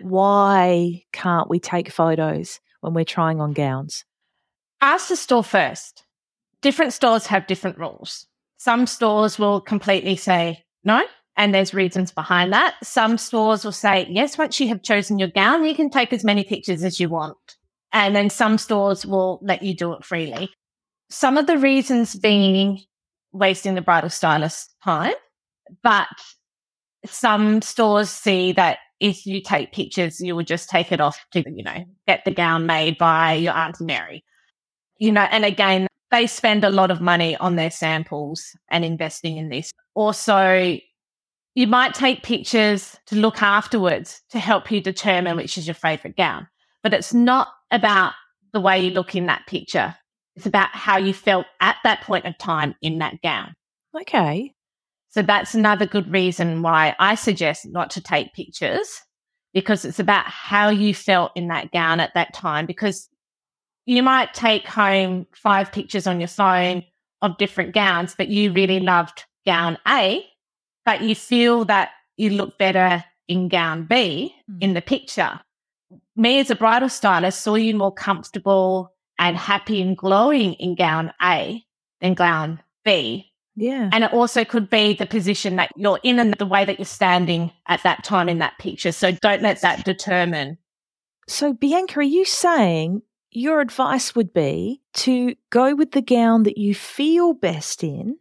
Why 0.00 1.04
can't 1.12 1.50
we 1.50 1.60
take 1.60 1.90
photos 1.90 2.60
when 2.80 2.94
we're 2.94 3.04
trying 3.04 3.40
on 3.40 3.52
gowns? 3.52 4.04
Ask 4.80 5.08
the 5.08 5.16
store 5.16 5.44
first. 5.44 6.04
Different 6.62 6.92
stores 6.92 7.26
have 7.26 7.46
different 7.46 7.78
rules. 7.78 8.26
Some 8.56 8.86
stores 8.86 9.38
will 9.38 9.60
completely 9.60 10.16
say 10.16 10.64
no, 10.82 11.02
and 11.36 11.54
there's 11.54 11.74
reasons 11.74 12.12
behind 12.12 12.52
that. 12.52 12.74
Some 12.82 13.18
stores 13.18 13.64
will 13.64 13.72
say, 13.72 14.06
yes, 14.10 14.38
once 14.38 14.58
you 14.60 14.68
have 14.68 14.82
chosen 14.82 15.18
your 15.18 15.28
gown, 15.28 15.64
you 15.64 15.74
can 15.74 15.90
take 15.90 16.12
as 16.12 16.24
many 16.24 16.44
pictures 16.44 16.82
as 16.82 16.98
you 16.98 17.08
want. 17.08 17.36
And 17.92 18.14
then 18.14 18.30
some 18.30 18.58
stores 18.58 19.06
will 19.06 19.38
let 19.42 19.62
you 19.62 19.74
do 19.74 19.92
it 19.92 20.04
freely. 20.04 20.50
Some 21.08 21.36
of 21.36 21.46
the 21.46 21.58
reasons 21.58 22.16
being 22.16 22.80
wasting 23.32 23.74
the 23.74 23.82
bridal 23.82 24.10
stylist's 24.10 24.74
time, 24.82 25.14
but 25.82 26.08
some 27.04 27.62
stores 27.62 28.10
see 28.10 28.52
that 28.52 28.78
if 28.98 29.26
you 29.26 29.42
take 29.42 29.72
pictures, 29.72 30.20
you 30.20 30.34
will 30.34 30.44
just 30.44 30.68
take 30.68 30.90
it 30.90 31.00
off 31.00 31.24
to, 31.32 31.44
you 31.46 31.62
know, 31.62 31.84
get 32.06 32.24
the 32.24 32.30
gown 32.30 32.66
made 32.66 32.98
by 32.98 33.34
your 33.34 33.54
Auntie 33.54 33.84
Mary 33.84 34.24
you 34.98 35.12
know, 35.12 35.22
and 35.30 35.44
again, 35.44 35.86
they 36.10 36.26
spend 36.26 36.64
a 36.64 36.70
lot 36.70 36.90
of 36.90 37.00
money 37.00 37.36
on 37.36 37.56
their 37.56 37.70
samples 37.70 38.56
and 38.70 38.84
investing 38.84 39.36
in 39.36 39.48
this. 39.48 39.72
Also, 39.94 40.78
you 41.56 41.66
might 41.66 41.94
take 41.94 42.22
pictures 42.22 42.98
to 43.06 43.16
look 43.16 43.42
afterwards 43.42 44.20
to 44.28 44.38
help 44.38 44.70
you 44.70 44.80
determine 44.80 45.38
which 45.38 45.56
is 45.56 45.66
your 45.66 45.74
favorite 45.74 46.14
gown, 46.14 46.46
but 46.82 46.92
it's 46.92 47.14
not 47.14 47.48
about 47.70 48.12
the 48.52 48.60
way 48.60 48.78
you 48.78 48.90
look 48.90 49.16
in 49.16 49.24
that 49.26 49.46
picture. 49.46 49.96
It's 50.36 50.44
about 50.44 50.68
how 50.72 50.98
you 50.98 51.14
felt 51.14 51.46
at 51.60 51.76
that 51.82 52.02
point 52.02 52.26
of 52.26 52.36
time 52.36 52.74
in 52.82 52.98
that 52.98 53.22
gown. 53.22 53.54
Okay. 53.98 54.52
So 55.08 55.22
that's 55.22 55.54
another 55.54 55.86
good 55.86 56.12
reason 56.12 56.60
why 56.60 56.94
I 56.98 57.14
suggest 57.14 57.64
not 57.64 57.88
to 57.92 58.02
take 58.02 58.34
pictures 58.34 59.00
because 59.54 59.86
it's 59.86 59.98
about 59.98 60.26
how 60.26 60.68
you 60.68 60.92
felt 60.92 61.32
in 61.34 61.48
that 61.48 61.72
gown 61.72 62.00
at 62.00 62.12
that 62.12 62.34
time 62.34 62.66
because 62.66 63.08
you 63.86 64.02
might 64.02 64.34
take 64.34 64.66
home 64.66 65.26
five 65.34 65.72
pictures 65.72 66.06
on 66.06 66.20
your 66.20 66.28
phone 66.28 66.84
of 67.22 67.38
different 67.38 67.72
gowns, 67.72 68.14
but 68.14 68.28
you 68.28 68.52
really 68.52 68.80
loved 68.80 69.24
gown 69.46 69.78
A, 69.88 70.22
but 70.86 71.02
you 71.02 71.14
feel 71.14 71.66
that 71.66 71.90
you 72.16 72.30
look 72.30 72.56
better 72.56 73.04
in 73.28 73.48
gown 73.48 73.84
B 73.84 74.34
mm. 74.50 74.62
in 74.62 74.72
the 74.72 74.80
picture. 74.80 75.40
Me 76.16 76.40
as 76.40 76.50
a 76.50 76.56
bridal 76.56 76.88
stylist 76.88 77.42
saw 77.42 77.56
you 77.56 77.76
more 77.76 77.92
comfortable 77.92 78.94
and 79.18 79.36
happy 79.36 79.82
and 79.82 79.96
glowing 79.96 80.54
in 80.54 80.74
gown 80.74 81.12
A 81.20 81.62
than 82.00 82.14
gown 82.14 82.62
B. 82.84 83.32
Yeah. 83.56 83.90
And 83.92 84.04
it 84.04 84.12
also 84.12 84.44
could 84.44 84.70
be 84.70 84.94
the 84.94 85.06
position 85.06 85.56
that 85.56 85.72
you're 85.76 86.00
in 86.02 86.18
and 86.18 86.34
the 86.34 86.46
way 86.46 86.64
that 86.64 86.78
you're 86.78 86.86
standing 86.86 87.50
at 87.66 87.82
that 87.82 88.04
time 88.04 88.28
in 88.28 88.38
that 88.38 88.58
picture. 88.58 88.92
So 88.92 89.12
don't 89.12 89.42
let 89.42 89.62
that 89.62 89.84
determine. 89.84 90.58
So, 91.26 91.52
Bianca, 91.52 92.00
are 92.00 92.02
you 92.02 92.24
saying 92.24 93.02
your 93.30 93.60
advice 93.60 94.14
would 94.14 94.32
be 94.32 94.82
to 94.94 95.34
go 95.50 95.74
with 95.74 95.92
the 95.92 96.02
gown 96.02 96.44
that 96.44 96.58
you 96.58 96.74
feel 96.74 97.34
best 97.34 97.82
in 97.82 98.18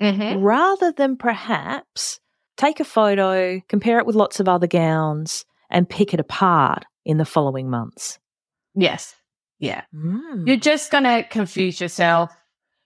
mm-hmm. 0.00 0.40
rather 0.40 0.92
than 0.92 1.16
perhaps 1.16 2.20
take 2.56 2.80
a 2.80 2.84
photo, 2.84 3.60
compare 3.68 3.98
it 3.98 4.06
with 4.06 4.16
lots 4.16 4.40
of 4.40 4.48
other 4.48 4.66
gowns, 4.66 5.44
and 5.70 5.88
pick 5.88 6.12
it 6.14 6.20
apart 6.20 6.84
in 7.04 7.18
the 7.18 7.24
following 7.24 7.70
months. 7.70 8.18
Yes. 8.74 9.14
Yeah. 9.58 9.82
Mm. 9.94 10.46
You're 10.46 10.56
just 10.56 10.90
going 10.90 11.04
to 11.04 11.22
confuse 11.28 11.80
yourself. 11.80 12.30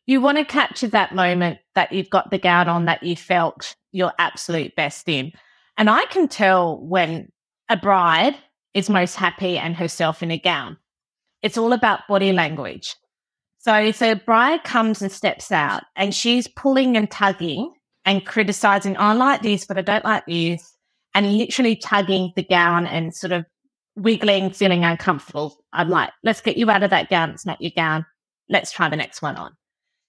You 0.06 0.20
want 0.20 0.38
to 0.38 0.44
capture 0.44 0.88
that 0.88 1.14
moment 1.14 1.58
that 1.74 1.92
you've 1.92 2.10
got 2.10 2.30
the 2.30 2.38
gown 2.38 2.68
on 2.68 2.84
that 2.86 3.02
you 3.02 3.16
felt 3.16 3.74
your 3.92 4.12
absolute 4.18 4.74
best 4.76 5.08
in. 5.08 5.32
And 5.78 5.88
I 5.88 6.04
can 6.06 6.28
tell 6.28 6.78
when 6.84 7.30
a 7.68 7.76
bride 7.76 8.36
is 8.74 8.90
most 8.90 9.16
happy 9.16 9.56
and 9.56 9.74
herself 9.74 10.22
in 10.22 10.30
a 10.30 10.38
gown 10.38 10.76
it's 11.44 11.58
all 11.58 11.74
about 11.74 12.08
body 12.08 12.32
language. 12.32 12.96
So 13.64 13.72
a 14.02 14.12
bride 14.12 14.62
comes 14.62 15.00
and 15.00 15.10
steps 15.10 15.50
out 15.50 15.84
and 15.96 16.14
she's 16.14 16.46
pulling 16.46 16.98
and 16.98 17.10
tugging 17.10 17.72
and 18.04 18.26
criticizing, 18.26 18.94
I 18.98 19.14
like 19.14 19.40
this, 19.40 19.64
but 19.64 19.78
I 19.78 19.80
don't 19.80 20.04
like 20.04 20.26
this, 20.26 20.76
and 21.14 21.38
literally 21.38 21.74
tugging 21.74 22.34
the 22.36 22.42
gown 22.42 22.86
and 22.86 23.14
sort 23.14 23.32
of 23.32 23.46
wiggling, 23.96 24.50
feeling 24.50 24.84
uncomfortable, 24.84 25.56
I'm 25.72 25.88
like, 25.88 26.10
let's 26.22 26.42
get 26.42 26.58
you 26.58 26.68
out 26.70 26.82
of 26.82 26.90
that 26.90 27.08
gown. 27.08 27.30
It's 27.30 27.46
not 27.46 27.58
your 27.58 27.70
gown. 27.74 28.04
Let's 28.50 28.70
try 28.70 28.90
the 28.90 28.96
next 28.96 29.22
one 29.22 29.36
on. 29.36 29.52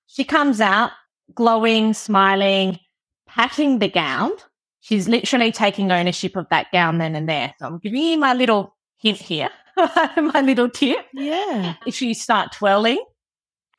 She 0.08 0.26
comes 0.26 0.60
out 0.60 0.92
glowing, 1.34 1.94
smiling, 1.94 2.78
patting 3.26 3.80
the 3.80 3.88
gown. 3.88 4.32
She's 4.82 5.08
literally 5.08 5.54
taking 5.54 5.94
ownership 5.94 6.36
of 6.36 6.46
that 6.50 6.74
gown 6.74 6.98
then 6.98 7.16
and 7.16 7.30
there. 7.30 7.54
So 7.60 7.68
I'm 7.68 7.80
giving 7.80 8.04
you 8.04 8.18
my 8.18 8.34
little 8.34 8.76
hint 8.98 9.20
here. 9.20 9.50
my 9.78 10.42
little 10.42 10.70
tip. 10.70 11.06
Yeah. 11.14 11.76
If 11.88 12.02
you 12.02 12.14
start 12.14 12.52
twirling. 12.52 13.02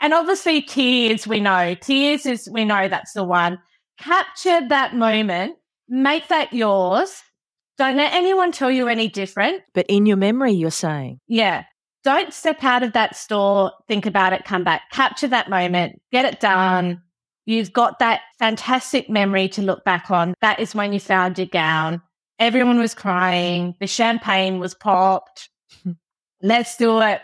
And 0.00 0.12
obviously, 0.12 0.62
tears, 0.62 1.26
we 1.26 1.40
know. 1.40 1.74
Tears 1.74 2.26
is, 2.26 2.48
we 2.52 2.64
know 2.64 2.88
that's 2.88 3.12
the 3.12 3.24
one. 3.24 3.58
Capture 3.98 4.66
that 4.68 4.94
moment, 4.94 5.56
make 5.88 6.28
that 6.28 6.52
yours. 6.52 7.22
Don't 7.78 7.96
let 7.96 8.12
anyone 8.12 8.52
tell 8.52 8.70
you 8.70 8.88
any 8.88 9.08
different. 9.08 9.62
But 9.74 9.86
in 9.88 10.06
your 10.06 10.16
memory, 10.16 10.52
you're 10.52 10.70
saying. 10.70 11.20
Yeah. 11.28 11.64
Don't 12.04 12.32
step 12.32 12.62
out 12.62 12.82
of 12.82 12.92
that 12.92 13.16
store, 13.16 13.72
think 13.88 14.06
about 14.06 14.32
it, 14.32 14.44
come 14.44 14.62
back. 14.62 14.82
Capture 14.92 15.26
that 15.26 15.50
moment, 15.50 16.00
get 16.12 16.24
it 16.24 16.38
done. 16.38 17.02
You've 17.46 17.72
got 17.72 17.98
that 17.98 18.20
fantastic 18.38 19.10
memory 19.10 19.48
to 19.50 19.62
look 19.62 19.84
back 19.84 20.10
on. 20.10 20.34
That 20.40 20.60
is 20.60 20.74
when 20.74 20.92
you 20.92 21.00
found 21.00 21.38
your 21.38 21.48
gown. 21.48 22.00
Everyone 22.38 22.78
was 22.78 22.94
crying. 22.94 23.74
The 23.80 23.86
champagne 23.86 24.58
was 24.58 24.74
popped. 24.74 25.48
Let's 26.42 26.76
do 26.76 27.00
it. 27.00 27.22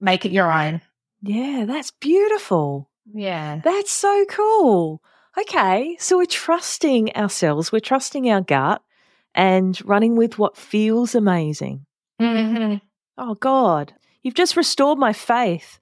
Make 0.00 0.24
it 0.24 0.32
your 0.32 0.50
own. 0.50 0.80
Yeah, 1.26 1.64
that's 1.66 1.90
beautiful. 1.90 2.90
Yeah. 3.12 3.60
That's 3.64 3.90
so 3.90 4.24
cool. 4.28 5.02
Okay, 5.38 5.96
so 5.98 6.18
we're 6.18 6.26
trusting 6.26 7.16
ourselves, 7.16 7.72
we're 7.72 7.80
trusting 7.80 8.30
our 8.30 8.40
gut 8.40 8.82
and 9.34 9.80
running 9.84 10.16
with 10.16 10.38
what 10.38 10.56
feels 10.56 11.14
amazing. 11.14 11.86
Mm-hmm. 12.20 12.76
Oh, 13.18 13.34
God, 13.34 13.94
you've 14.22 14.34
just 14.34 14.56
restored 14.56 14.98
my 14.98 15.12
faith. 15.12 15.80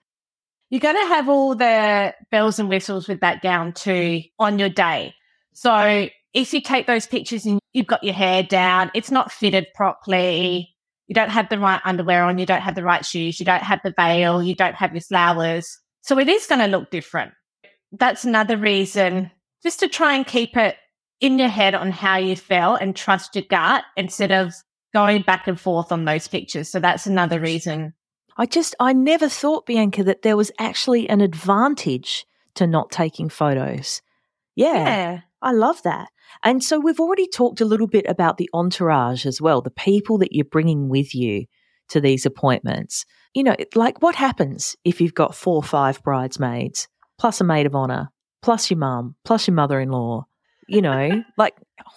You're 0.70 0.80
going 0.80 0.96
to 0.96 1.14
have 1.14 1.28
all 1.28 1.54
the 1.54 2.14
bells 2.30 2.58
and 2.58 2.68
whistles 2.68 3.08
with 3.08 3.20
that 3.20 3.42
gown 3.42 3.72
too 3.74 4.22
on 4.38 4.58
your 4.58 4.70
day. 4.70 5.14
So 5.52 6.08
if 6.32 6.54
you 6.54 6.62
take 6.62 6.86
those 6.86 7.06
pictures 7.06 7.44
and 7.44 7.58
you've 7.74 7.86
got 7.86 8.04
your 8.04 8.14
hair 8.14 8.42
down, 8.42 8.90
it's 8.94 9.10
not 9.10 9.30
fitted 9.30 9.66
properly, 9.74 10.74
you 11.08 11.14
don't 11.14 11.30
have 11.30 11.48
the 11.48 11.58
right 11.58 11.80
underwear 11.84 12.24
on, 12.24 12.38
you 12.38 12.46
don't 12.46 12.62
have 12.62 12.74
the 12.74 12.84
right 12.84 13.04
shoes, 13.04 13.38
you 13.38 13.46
don't 13.46 13.62
have 13.62 13.80
the 13.84 13.94
veil, 13.96 14.42
you 14.42 14.54
don't 14.54 14.74
have 14.74 14.92
your 14.92 15.00
flowers. 15.00 15.78
So 16.02 16.18
it 16.18 16.28
is 16.28 16.46
going 16.46 16.60
to 16.60 16.66
look 16.66 16.90
different. 16.90 17.32
That's 17.92 18.24
another 18.24 18.56
reason 18.56 19.30
just 19.62 19.80
to 19.80 19.88
try 19.88 20.14
and 20.14 20.26
keep 20.26 20.56
it 20.56 20.76
in 21.20 21.38
your 21.38 21.48
head 21.48 21.74
on 21.74 21.90
how 21.90 22.16
you 22.16 22.34
felt 22.34 22.80
and 22.80 22.96
trust 22.96 23.36
your 23.36 23.44
gut 23.48 23.84
instead 23.96 24.32
of 24.32 24.52
going 24.92 25.22
back 25.22 25.46
and 25.46 25.58
forth 25.58 25.92
on 25.92 26.04
those 26.04 26.28
pictures. 26.28 26.68
So 26.68 26.80
that's 26.80 27.06
another 27.06 27.38
reason. 27.38 27.94
I 28.36 28.46
just, 28.46 28.74
I 28.80 28.92
never 28.92 29.28
thought, 29.28 29.66
Bianca, 29.66 30.02
that 30.04 30.22
there 30.22 30.36
was 30.36 30.50
actually 30.58 31.08
an 31.08 31.20
advantage 31.20 32.26
to 32.54 32.66
not 32.66 32.90
taking 32.90 33.28
photos. 33.28 34.02
Yeah, 34.56 34.72
Yeah. 34.74 35.20
I 35.40 35.52
love 35.52 35.82
that. 35.82 36.08
And 36.42 36.62
so 36.62 36.78
we've 36.78 37.00
already 37.00 37.26
talked 37.28 37.60
a 37.60 37.64
little 37.64 37.86
bit 37.86 38.06
about 38.08 38.36
the 38.36 38.50
entourage 38.54 39.26
as 39.26 39.40
well, 39.40 39.60
the 39.60 39.70
people 39.70 40.18
that 40.18 40.32
you're 40.32 40.44
bringing 40.44 40.88
with 40.88 41.14
you 41.14 41.46
to 41.88 42.00
these 42.00 42.26
appointments. 42.26 43.04
You 43.34 43.44
know, 43.44 43.56
like 43.74 44.02
what 44.02 44.14
happens 44.14 44.76
if 44.84 45.00
you've 45.00 45.14
got 45.14 45.34
four 45.34 45.56
or 45.56 45.62
five 45.62 46.02
bridesmaids, 46.02 46.88
plus 47.18 47.40
a 47.40 47.44
maid 47.44 47.66
of 47.66 47.74
honor, 47.74 48.08
plus 48.42 48.70
your 48.70 48.78
mum, 48.78 49.16
plus 49.24 49.46
your 49.46 49.54
mother 49.54 49.80
in 49.80 49.90
law? 49.90 50.26
You 50.68 50.82
know, 50.82 51.22
like, 51.38 51.54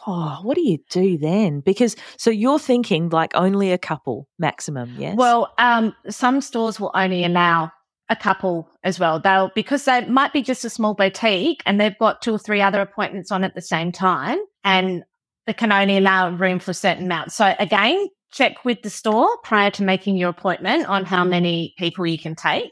oh, 0.07 0.39
what 0.43 0.55
do 0.55 0.61
you 0.61 0.79
do 0.89 1.17
then? 1.17 1.59
Because 1.59 1.95
so 2.17 2.29
you're 2.29 2.59
thinking 2.59 3.09
like 3.09 3.31
only 3.35 3.71
a 3.71 3.77
couple 3.77 4.27
maximum, 4.39 4.95
yes? 4.97 5.15
Well, 5.17 5.53
um, 5.57 5.95
some 6.09 6.41
stores 6.41 6.79
will 6.79 6.91
only 6.93 7.25
allow 7.25 7.71
a 8.09 8.15
couple 8.15 8.69
as 8.83 8.99
well. 8.99 9.19
They'll 9.19 9.51
because 9.55 9.85
they 9.85 10.05
might 10.05 10.33
be 10.33 10.41
just 10.41 10.65
a 10.65 10.69
small 10.69 10.93
boutique 10.93 11.61
and 11.65 11.79
they've 11.79 11.97
got 11.97 12.21
two 12.21 12.33
or 12.33 12.39
three 12.39 12.61
other 12.61 12.81
appointments 12.81 13.31
on 13.31 13.43
at 13.43 13.55
the 13.55 13.61
same 13.61 13.91
time, 13.91 14.37
and 14.63 15.03
they 15.47 15.53
can 15.53 15.71
only 15.71 15.97
allow 15.97 16.29
room 16.29 16.59
for 16.59 16.71
a 16.71 16.75
certain 16.75 17.05
amount. 17.05 17.31
So 17.31 17.53
again, 17.59 18.07
check 18.31 18.65
with 18.65 18.81
the 18.81 18.89
store 18.89 19.29
prior 19.43 19.71
to 19.71 19.83
making 19.83 20.17
your 20.17 20.29
appointment 20.29 20.87
on 20.87 21.05
how 21.05 21.23
many 21.23 21.73
people 21.77 22.05
you 22.05 22.17
can 22.17 22.35
take. 22.35 22.71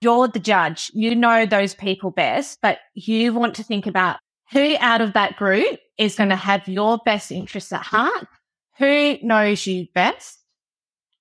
You're 0.00 0.28
the 0.28 0.38
judge. 0.38 0.90
You 0.92 1.14
know 1.14 1.46
those 1.46 1.74
people 1.74 2.10
best, 2.10 2.58
but 2.60 2.78
you 2.94 3.32
want 3.32 3.54
to 3.56 3.62
think 3.62 3.86
about 3.86 4.18
who 4.52 4.76
out 4.78 5.00
of 5.00 5.14
that 5.14 5.36
group 5.36 5.80
is 5.98 6.16
going 6.16 6.28
to 6.28 6.36
have 6.36 6.68
your 6.68 6.98
best 7.04 7.32
interests 7.32 7.72
at 7.72 7.82
heart, 7.82 8.26
who 8.78 9.16
knows 9.22 9.66
you 9.66 9.86
best, 9.94 10.38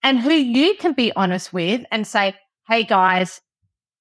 and 0.03 0.19
who 0.19 0.33
you 0.33 0.75
can 0.75 0.93
be 0.93 1.11
honest 1.15 1.53
with 1.53 1.83
and 1.89 2.05
say, 2.05 2.35
hey 2.67 2.83
guys, 2.83 3.41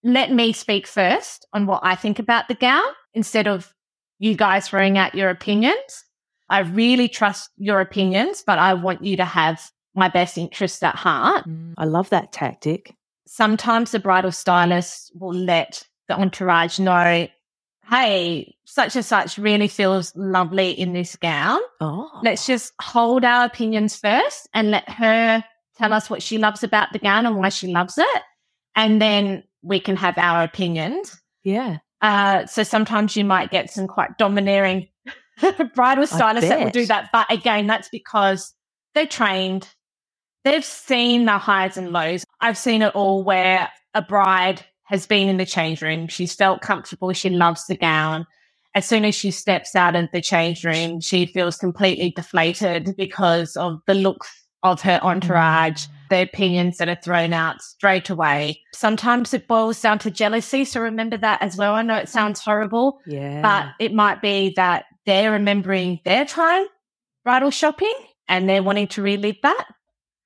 let 0.03 0.33
me 0.33 0.53
speak 0.53 0.87
first 0.87 1.47
on 1.53 1.67
what 1.67 1.81
I 1.83 1.95
think 1.95 2.19
about 2.19 2.49
the 2.49 2.55
gown 2.55 2.83
instead 3.13 3.47
of 3.47 3.75
you 4.19 4.35
guys 4.35 4.69
throwing 4.69 4.99
out 4.99 5.15
your 5.15 5.31
opinions. 5.31 6.05
I 6.49 6.61
really 6.61 7.09
trust 7.09 7.51
your 7.57 7.81
opinions, 7.81 8.43
but 8.47 8.59
I 8.59 8.75
want 8.75 9.05
you 9.05 9.17
to 9.17 9.25
have 9.25 9.71
my 9.95 10.09
best 10.09 10.37
interests 10.37 10.83
at 10.83 10.95
heart. 10.95 11.49
Mm, 11.49 11.75
I 11.79 11.85
love 11.85 12.11
that 12.11 12.33
tactic. 12.33 12.95
Sometimes 13.27 13.91
the 13.91 13.99
bridal 13.99 14.33
stylist 14.33 15.13
will 15.15 15.35
let 15.35 15.87
the 16.09 16.19
entourage 16.19 16.79
know, 16.79 17.27
hey, 17.89 18.55
such 18.65 18.97
and 18.97 19.05
such 19.05 19.39
really 19.39 19.69
feels 19.69 20.15
lovely 20.17 20.71
in 20.71 20.93
this 20.93 21.17
gown. 21.17 21.61
Oh, 21.81 22.11
Let's 22.23 22.47
just 22.47 22.73
hold 22.81 23.25
our 23.25 23.47
opinions 23.47 23.97
first 23.97 24.49
and 24.53 24.71
let 24.71 24.89
her 24.89 25.43
tell 25.77 25.93
us 25.93 26.11
what 26.11 26.23
she 26.23 26.39
loves 26.39 26.63
about 26.63 26.93
the 26.93 26.99
gown 26.99 27.27
and 27.27 27.37
why 27.37 27.49
she 27.49 27.69
loves 27.69 27.97
it. 27.99 28.23
And 28.77 29.01
then 29.01 29.45
we 29.63 29.81
can 29.81 29.97
have 29.97 30.19
our 30.19 30.43
opinions. 30.43 31.21
yeah. 31.43 31.79
Uh, 32.03 32.45
so 32.45 32.63
sometimes 32.63 33.17
you 33.17 33.25
might 33.25 33.51
get 33.51 33.71
some 33.71 33.87
quite 33.87 34.19
domineering 34.19 34.87
bridal 35.75 36.07
stylists 36.07 36.51
that 36.51 36.61
will 36.61 36.71
do 36.71 36.85
that. 36.85 37.09
But 37.13 37.33
again, 37.33 37.67
that's 37.67 37.89
because 37.89 38.53
they're 38.95 39.07
trained. 39.07 39.69
They've 40.45 40.65
seen 40.65 41.25
the 41.25 41.39
highs 41.39 41.79
and 41.79 41.93
lows. 41.93 42.27
I've 42.43 42.59
seen 42.59 42.83
it 42.83 42.95
all 42.95 43.25
where 43.25 43.71
a 43.95 44.03
bride 44.03 44.63
has 44.83 45.07
been 45.07 45.29
in 45.31 45.39
the 45.39 45.47
change 45.47 45.81
room. 45.81 46.07
She's 46.09 46.35
felt 46.35 46.61
comfortable. 46.61 47.13
She 47.15 47.31
loves 47.31 47.67
the 47.67 47.77
gown. 47.77 48.27
As 48.75 48.85
soon 48.85 49.05
as 49.07 49.15
she 49.15 49.31
steps 49.31 49.75
out 49.75 49.97
of 49.97 50.09
the 50.13 50.21
change 50.21 50.65
room, 50.65 51.01
she 51.01 51.27
feels 51.27 51.57
completely 51.57 52.11
deflated 52.11 52.95
because 52.99 53.57
of 53.57 53.81
the 53.87 53.95
looks 53.95 54.31
of 54.63 54.83
her 54.83 54.99
entourage, 55.03 55.87
the 56.15 56.23
opinions 56.23 56.79
that 56.79 56.89
are 56.89 56.95
thrown 57.03 57.33
out 57.33 57.61
straight 57.61 58.09
away. 58.11 58.61
Sometimes 58.73 59.35
it 59.35 59.49
boils 59.49 59.81
down 59.81 59.99
to 60.01 60.11
jealousy. 60.11 60.65
So 60.65 60.81
remember 60.81 61.17
that 61.17 61.43
as 61.43 61.57
well. 61.57 61.75
I 61.75 61.83
know 61.83 61.97
it 61.97 62.09
sounds 62.09 62.41
horrible, 62.41 63.01
Yeah. 63.07 63.43
but 63.43 63.85
it 63.85 63.93
might 63.93 64.23
be 64.23 64.53
that 64.57 64.85
they're 65.07 65.33
remembering 65.33 65.99
their 66.05 66.25
time 66.25 66.67
bridal 67.25 67.51
shopping 67.51 67.95
and 68.29 68.49
they're 68.49 68.63
wanting 68.63 68.87
to 68.89 69.03
relive 69.03 69.37
that. 69.43 69.67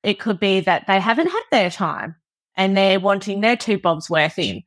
It 0.03 0.21
could 0.21 0.39
be 0.39 0.61
that 0.61 0.87
they 0.87 1.01
haven't 1.01 1.29
had 1.29 1.43
their 1.51 1.71
time 1.71 2.17
and 2.57 2.77
they're 2.77 3.01
wanting 3.01 3.41
their 3.41 3.57
two 3.57 3.79
bobs 3.79 4.11
worth 4.11 4.39
in. 4.39 4.63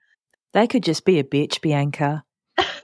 they 0.54 0.66
could 0.68 0.84
just 0.84 1.06
be 1.06 1.20
a 1.20 1.24
bitch, 1.24 1.62
Bianca. 1.62 2.24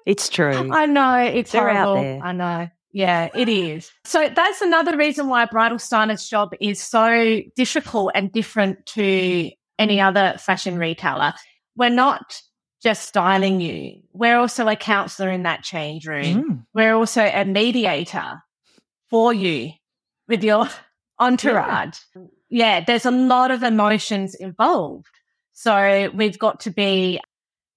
It's 0.06 0.30
true. 0.38 0.72
I 0.72 0.86
know 0.86 1.16
it's 1.18 1.52
They're 1.54 1.70
out 1.70 1.88
horrible. 1.88 2.04
there. 2.04 2.20
I 2.24 2.32
know. 2.34 2.68
Yeah, 2.98 3.30
it 3.36 3.48
is. 3.48 3.92
So 4.06 4.28
that's 4.36 4.60
another 4.60 4.98
reason 4.98 5.28
why 5.28 5.46
bridal 5.46 5.78
stylist 5.78 6.32
job 6.32 6.54
is 6.60 6.82
so 6.82 7.42
difficult 7.56 8.14
and 8.16 8.32
different 8.32 8.88
to 8.88 9.52
any 9.78 10.02
other 10.02 10.34
fashion 10.40 10.80
retailer. 10.80 11.34
We're 11.76 11.90
not 11.90 12.42
just 12.82 13.08
styling 13.08 13.62
you. 13.62 14.02
We're 14.14 14.40
also 14.40 14.68
a 14.68 14.76
counselor 14.76 15.30
in 15.30 15.44
that 15.44 15.62
change 15.62 16.08
room. 16.08 16.24
Mm. 16.24 16.66
We're 16.74 16.96
also 16.96 17.22
a 17.22 17.46
mediator 17.46 18.42
for 19.12 19.32
you 19.32 19.74
with 20.28 20.44
your 20.44 20.68
entourage. 21.20 22.00
Yeah. 22.50 22.84
there's 22.84 23.06
a 23.06 23.12
lot 23.12 23.52
of 23.52 23.62
emotions 23.62 24.34
involved. 24.34 25.06
So 25.54 26.10
we've 26.16 26.40
got 26.40 26.62
to 26.62 26.72
be 26.72 27.20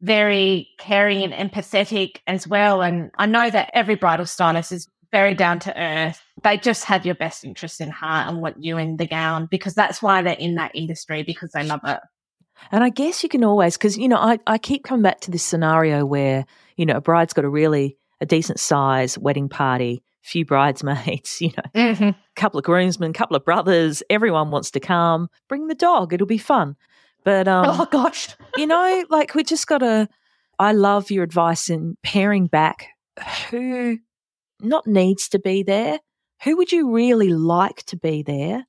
very 0.01 0.71
caring 0.79 1.31
and 1.31 1.51
empathetic 1.51 2.21
as 2.27 2.49
well. 2.49 2.81
And 2.81 3.11
I 3.19 3.27
know 3.27 3.51
that 3.51 3.71
every 3.75 3.97
bridal 3.97 4.25
stylist 4.25 4.73
is 4.73 4.89
very 5.13 5.35
down 5.35 5.59
to 5.61 5.81
earth. 5.81 6.21
They 6.43 6.57
just 6.57 6.85
have 6.85 7.05
your 7.05 7.15
best 7.15 7.45
interest 7.45 7.81
in 7.81 7.91
heart 7.91 8.29
and 8.29 8.41
want 8.41 8.63
you 8.63 8.79
in 8.79 8.97
the 8.97 9.07
gown 9.07 9.47
because 9.51 9.75
that's 9.75 10.03
why 10.03 10.23
they're 10.23 10.35
in 10.35 10.55
that 10.57 10.73
industry 10.75 11.23
because 11.23 11.51
they 11.53 11.65
love 11.65 11.81
it. 11.85 12.01
And 12.73 12.85
I 12.85 12.91
guess 12.91 13.23
you 13.23 13.29
can 13.29 13.43
always, 13.45 13.77
because, 13.77 13.97
you 13.97 14.09
know, 14.09 14.19
I, 14.19 14.39
I 14.47 14.59
keep 14.59 14.85
coming 14.85 15.03
back 15.03 15.21
to 15.21 15.31
this 15.31 15.43
scenario 15.43 16.05
where, 16.05 16.45
you 16.77 16.87
know, 16.87 16.97
a 16.97 17.01
bride's 17.01 17.33
got 17.33 17.45
a 17.45 17.49
really, 17.49 17.97
a 18.21 18.27
decent 18.27 18.61
size 18.61 19.17
wedding 19.19 19.49
party, 19.49 20.03
few 20.23 20.45
bridesmaids, 20.45 21.37
you 21.41 21.53
know, 21.57 21.71
Mm-hmm. 21.75 22.11
couple 22.37 22.59
of 22.59 22.65
groomsmen, 22.65 23.13
couple 23.13 23.37
of 23.37 23.45
brothers, 23.45 24.03
everyone 24.11 24.51
wants 24.51 24.71
to 24.73 24.81
come. 24.81 25.29
Bring 25.49 25.67
the 25.69 25.75
dog, 25.75 26.13
it'll 26.13 26.27
be 26.27 26.39
fun. 26.39 26.77
But, 27.25 27.49
um, 27.49 27.81
oh 27.81 27.87
gosh. 27.91 28.29
you 28.57 28.67
know, 28.67 29.05
like 29.09 29.35
we 29.35 29.43
just 29.43 29.67
got 29.67 29.79
to, 29.79 30.09
I 30.59 30.73
love 30.73 31.11
your 31.11 31.25
advice 31.25 31.71
in 31.71 31.97
pairing 32.03 32.47
back 32.47 32.89
who 33.51 33.99
not 34.63 34.87
needs 34.87 35.29
to 35.31 35.39
be 35.39 35.63
there, 35.63 35.99
who 36.45 36.57
would 36.57 36.73
you 36.73 36.91
really 36.91 37.29
like 37.29 37.85
to 37.85 37.97
be 37.97 38.23
there, 38.23 38.67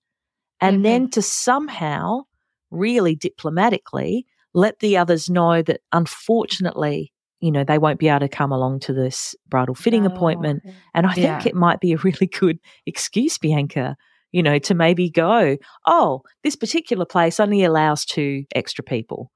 and 0.60 0.80
Mhm. 0.80 0.84
then 0.84 1.10
to 1.12 1.22
somehow 1.22 2.22
really 2.70 3.16
diplomatically 3.16 4.26
let 4.54 4.80
the 4.80 4.98
others 4.98 5.30
know 5.30 5.62
that 5.62 5.82
unfortunately, 5.92 7.12
you 7.39 7.52
know, 7.52 7.64
they 7.64 7.78
won't 7.78 8.00
be 8.00 8.10
able 8.10 8.20
to 8.20 8.30
come 8.30 8.52
along 8.52 8.80
to 8.82 8.94
this 8.94 9.34
bridal 9.48 9.76
fitting 9.76 10.06
appointment. 10.06 10.62
And 10.94 11.08
I 11.08 11.14
think 11.14 11.46
it 11.46 11.56
might 11.56 11.80
be 11.80 11.94
a 11.94 11.98
really 11.98 12.28
good 12.28 12.60
excuse, 12.86 13.38
Bianca, 13.38 13.96
you 14.32 14.44
know, 14.44 14.60
to 14.60 14.74
maybe 14.76 15.10
go, 15.10 15.58
oh, 15.88 16.22
this 16.44 16.56
particular 16.56 17.06
place 17.06 17.39
only 17.39 17.64
allows 17.64 18.06
two 18.06 18.44
extra 18.54 18.84
people. 18.84 19.32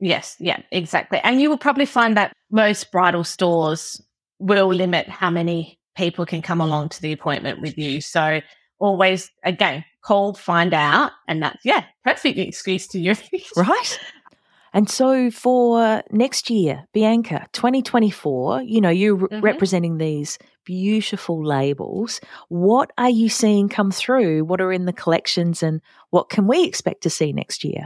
Yes, 0.00 0.36
yeah, 0.40 0.62
exactly. 0.70 1.20
And 1.22 1.40
you 1.40 1.50
will 1.50 1.58
probably 1.58 1.86
find 1.86 2.16
that 2.16 2.32
most 2.50 2.90
bridal 2.90 3.24
stores 3.24 4.00
will 4.38 4.68
limit 4.68 5.08
how 5.08 5.30
many 5.30 5.78
people 5.96 6.26
can 6.26 6.42
come 6.42 6.60
along 6.60 6.90
to 6.90 7.02
the 7.02 7.12
appointment 7.12 7.60
with 7.60 7.76
you. 7.78 8.00
So 8.00 8.40
always, 8.78 9.30
again, 9.44 9.84
call, 10.02 10.34
find 10.34 10.74
out. 10.74 11.12
And 11.28 11.42
that's, 11.42 11.64
yeah, 11.64 11.84
perfect 12.04 12.38
excuse 12.38 12.86
to 12.88 12.98
use. 12.98 13.22
right? 13.56 13.98
And 14.74 14.88
so 14.88 15.30
for 15.30 16.02
next 16.10 16.48
year, 16.48 16.84
Bianca, 16.94 17.46
2024, 17.52 18.62
you 18.62 18.80
know, 18.80 18.88
you're 18.88 19.16
re- 19.16 19.28
Mhm. 19.30 19.42
representing 19.42 19.98
these 19.98 20.38
beautiful 20.64 21.44
labels. 21.44 22.20
What 22.48 22.90
are 22.96 23.10
you 23.10 23.28
seeing 23.28 23.68
come 23.68 23.90
through? 23.90 24.44
What 24.44 24.60
are 24.62 24.72
in 24.72 24.86
the 24.86 24.92
collections 24.92 25.62
and 25.62 25.82
what 26.10 26.30
can 26.30 26.46
we 26.46 26.64
expect 26.64 27.02
to 27.02 27.10
see 27.10 27.32
next 27.32 27.64
year? 27.64 27.84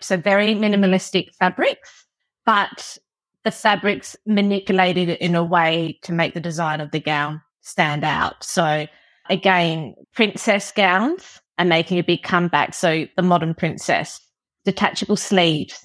So 0.00 0.16
very 0.16 0.54
minimalistic 0.54 1.34
fabrics, 1.34 2.06
but 2.46 2.96
the 3.44 3.50
fabrics 3.50 4.16
manipulated 4.26 5.10
in 5.10 5.34
a 5.34 5.44
way 5.44 5.98
to 6.02 6.12
make 6.12 6.34
the 6.34 6.40
design 6.40 6.80
of 6.80 6.90
the 6.90 7.00
gown 7.00 7.40
stand 7.60 8.04
out. 8.04 8.42
So 8.42 8.86
again, 9.30 9.94
princess 10.14 10.72
gowns 10.72 11.40
are 11.58 11.64
making 11.64 11.98
a 11.98 12.02
big 12.02 12.22
comeback. 12.22 12.74
So 12.74 13.06
the 13.16 13.22
modern 13.22 13.54
princess, 13.54 14.20
detachable 14.64 15.16
sleeves, 15.16 15.78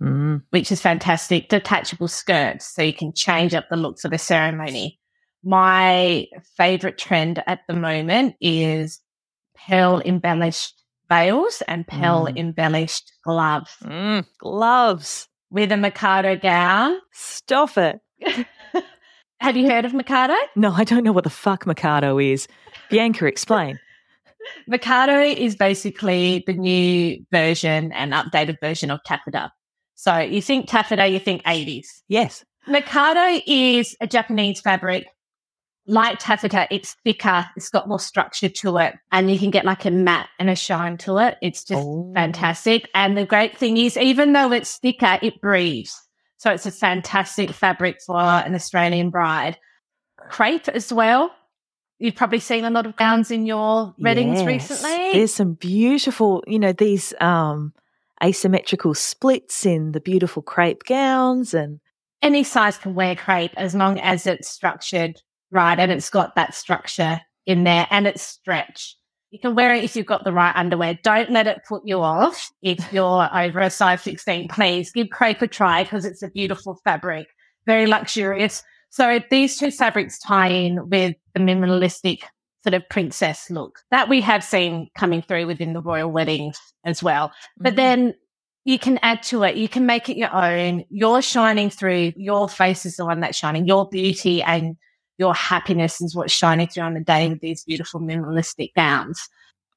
Mm, 0.00 0.42
which 0.50 0.72
is 0.72 0.80
fantastic. 0.80 1.48
Detachable 1.48 2.08
skirts, 2.08 2.66
so 2.74 2.82
you 2.82 2.92
can 2.92 3.12
change 3.14 3.54
up 3.54 3.66
the 3.70 3.76
looks 3.76 4.04
of 4.04 4.10
the 4.10 4.18
ceremony. 4.18 4.98
My 5.44 6.26
favorite 6.56 6.98
trend 6.98 7.40
at 7.46 7.60
the 7.68 7.74
moment 7.74 8.34
is 8.40 9.00
pearl 9.54 10.02
embellished 10.04 10.82
veils 11.08 11.62
and 11.68 11.86
pearl 11.86 12.26
Mm. 12.26 12.36
embellished 12.36 13.12
gloves 13.24 13.76
mm, 13.84 14.24
gloves. 14.38 15.28
With 15.52 15.70
a 15.70 15.76
Mikado 15.76 16.34
gown. 16.36 16.96
Stop 17.12 17.76
it. 17.76 18.00
Have 19.40 19.56
you 19.56 19.68
heard 19.68 19.84
of 19.84 19.92
Mikado? 19.92 20.34
No, 20.56 20.72
I 20.72 20.84
don't 20.84 21.04
know 21.04 21.12
what 21.12 21.24
the 21.24 21.30
fuck 21.30 21.66
Mikado 21.66 22.18
is. 22.18 22.48
Bianca, 22.90 23.26
explain. 23.26 23.78
Mikado 24.66 25.20
is 25.20 25.54
basically 25.54 26.42
the 26.46 26.54
new 26.54 27.24
version 27.30 27.92
and 27.92 28.12
updated 28.12 28.56
version 28.60 28.90
of 28.90 29.00
taffeta. 29.04 29.52
So 29.94 30.18
you 30.18 30.40
think 30.40 30.68
taffeta, 30.68 31.06
you 31.06 31.18
think 31.18 31.42
80s. 31.44 31.86
Yes. 32.08 32.44
Mikado 32.66 33.40
is 33.46 33.94
a 34.00 34.06
Japanese 34.06 34.60
fabric. 34.60 35.06
Like 35.86 36.20
taffeta, 36.20 36.68
it's 36.70 36.94
thicker, 37.02 37.44
it's 37.56 37.68
got 37.68 37.88
more 37.88 37.98
structure 37.98 38.48
to 38.48 38.76
it, 38.78 38.94
and 39.10 39.28
you 39.30 39.38
can 39.38 39.50
get 39.50 39.64
like 39.64 39.84
a 39.84 39.90
matte 39.90 40.28
and 40.38 40.48
a 40.48 40.54
shine 40.54 40.96
to 40.98 41.18
it. 41.18 41.36
It's 41.42 41.64
just 41.64 41.82
Oh. 41.82 42.12
fantastic. 42.14 42.88
And 42.94 43.18
the 43.18 43.26
great 43.26 43.58
thing 43.58 43.76
is, 43.76 43.96
even 43.96 44.32
though 44.32 44.52
it's 44.52 44.78
thicker, 44.78 45.18
it 45.22 45.40
breathes. 45.40 46.00
So 46.36 46.52
it's 46.52 46.66
a 46.66 46.70
fantastic 46.70 47.50
fabric 47.50 47.98
for 48.06 48.16
an 48.20 48.54
Australian 48.54 49.10
bride. 49.10 49.58
Crepe 50.30 50.68
as 50.68 50.92
well. 50.92 51.32
You've 51.98 52.14
probably 52.16 52.38
seen 52.40 52.64
a 52.64 52.70
lot 52.70 52.86
of 52.86 52.96
gowns 52.96 53.30
in 53.30 53.46
your 53.46 53.94
weddings 53.98 54.38
Yes. 54.38 54.46
recently. 54.46 55.12
There's 55.12 55.34
some 55.34 55.54
beautiful, 55.54 56.42
you 56.46 56.58
know, 56.58 56.72
these 56.72 57.12
um, 57.20 57.72
asymmetrical 58.22 58.94
splits 58.94 59.66
in 59.66 59.92
the 59.92 60.00
beautiful 60.00 60.42
crepe 60.42 60.84
gowns 60.84 61.54
and 61.54 61.80
any 62.22 62.44
size 62.44 62.78
can 62.78 62.94
wear 62.94 63.16
crepe 63.16 63.52
as 63.56 63.74
long 63.74 63.98
as 63.98 64.26
it's 64.28 64.48
structured 64.48 65.20
right 65.52 65.78
and 65.78 65.92
it's 65.92 66.10
got 66.10 66.34
that 66.34 66.54
structure 66.54 67.20
in 67.46 67.64
there 67.64 67.86
and 67.90 68.06
it's 68.06 68.22
stretch. 68.22 68.96
You 69.30 69.38
can 69.38 69.54
wear 69.54 69.74
it 69.74 69.84
if 69.84 69.96
you've 69.96 70.06
got 70.06 70.24
the 70.24 70.32
right 70.32 70.54
underwear. 70.54 70.98
Don't 71.02 71.30
let 71.30 71.46
it 71.46 71.62
put 71.66 71.82
you 71.86 72.00
off. 72.00 72.50
If 72.60 72.92
you're 72.92 73.28
over 73.34 73.60
a 73.60 73.70
size 73.70 74.02
16, 74.02 74.48
please 74.48 74.92
give 74.92 75.08
crepe 75.10 75.40
a 75.40 75.46
try 75.46 75.84
because 75.84 76.04
it's 76.04 76.22
a 76.22 76.28
beautiful 76.28 76.78
fabric, 76.84 77.28
very 77.64 77.86
luxurious. 77.86 78.62
So 78.90 79.20
these 79.30 79.56
two 79.56 79.70
fabrics 79.70 80.18
tie 80.18 80.48
in 80.48 80.88
with 80.90 81.16
the 81.32 81.40
minimalistic 81.40 82.24
sort 82.62 82.74
of 82.74 82.88
princess 82.90 83.50
look 83.50 83.80
that 83.90 84.08
we 84.08 84.20
have 84.20 84.44
seen 84.44 84.88
coming 84.96 85.22
through 85.22 85.46
within 85.46 85.72
the 85.72 85.80
royal 85.80 86.10
weddings 86.10 86.58
as 86.84 87.02
well. 87.02 87.32
But 87.58 87.70
mm-hmm. 87.70 87.76
then 87.76 88.14
you 88.64 88.78
can 88.78 88.98
add 89.02 89.22
to 89.24 89.42
it. 89.44 89.56
You 89.56 89.68
can 89.68 89.86
make 89.86 90.08
it 90.08 90.16
your 90.16 90.32
own. 90.34 90.84
You're 90.90 91.22
shining 91.22 91.70
through. 91.70 92.12
Your 92.16 92.48
face 92.48 92.86
is 92.86 92.96
the 92.96 93.06
one 93.06 93.20
that's 93.20 93.36
shining. 93.36 93.66
Your 93.66 93.88
beauty 93.88 94.42
and 94.42 94.76
your 95.22 95.34
happiness 95.34 96.00
is 96.00 96.16
what's 96.16 96.32
shining 96.32 96.66
through 96.66 96.82
on 96.82 96.94
the 96.94 97.00
day 97.00 97.28
with 97.28 97.40
these 97.40 97.62
beautiful 97.62 98.00
minimalistic 98.00 98.74
gowns. 98.74 99.28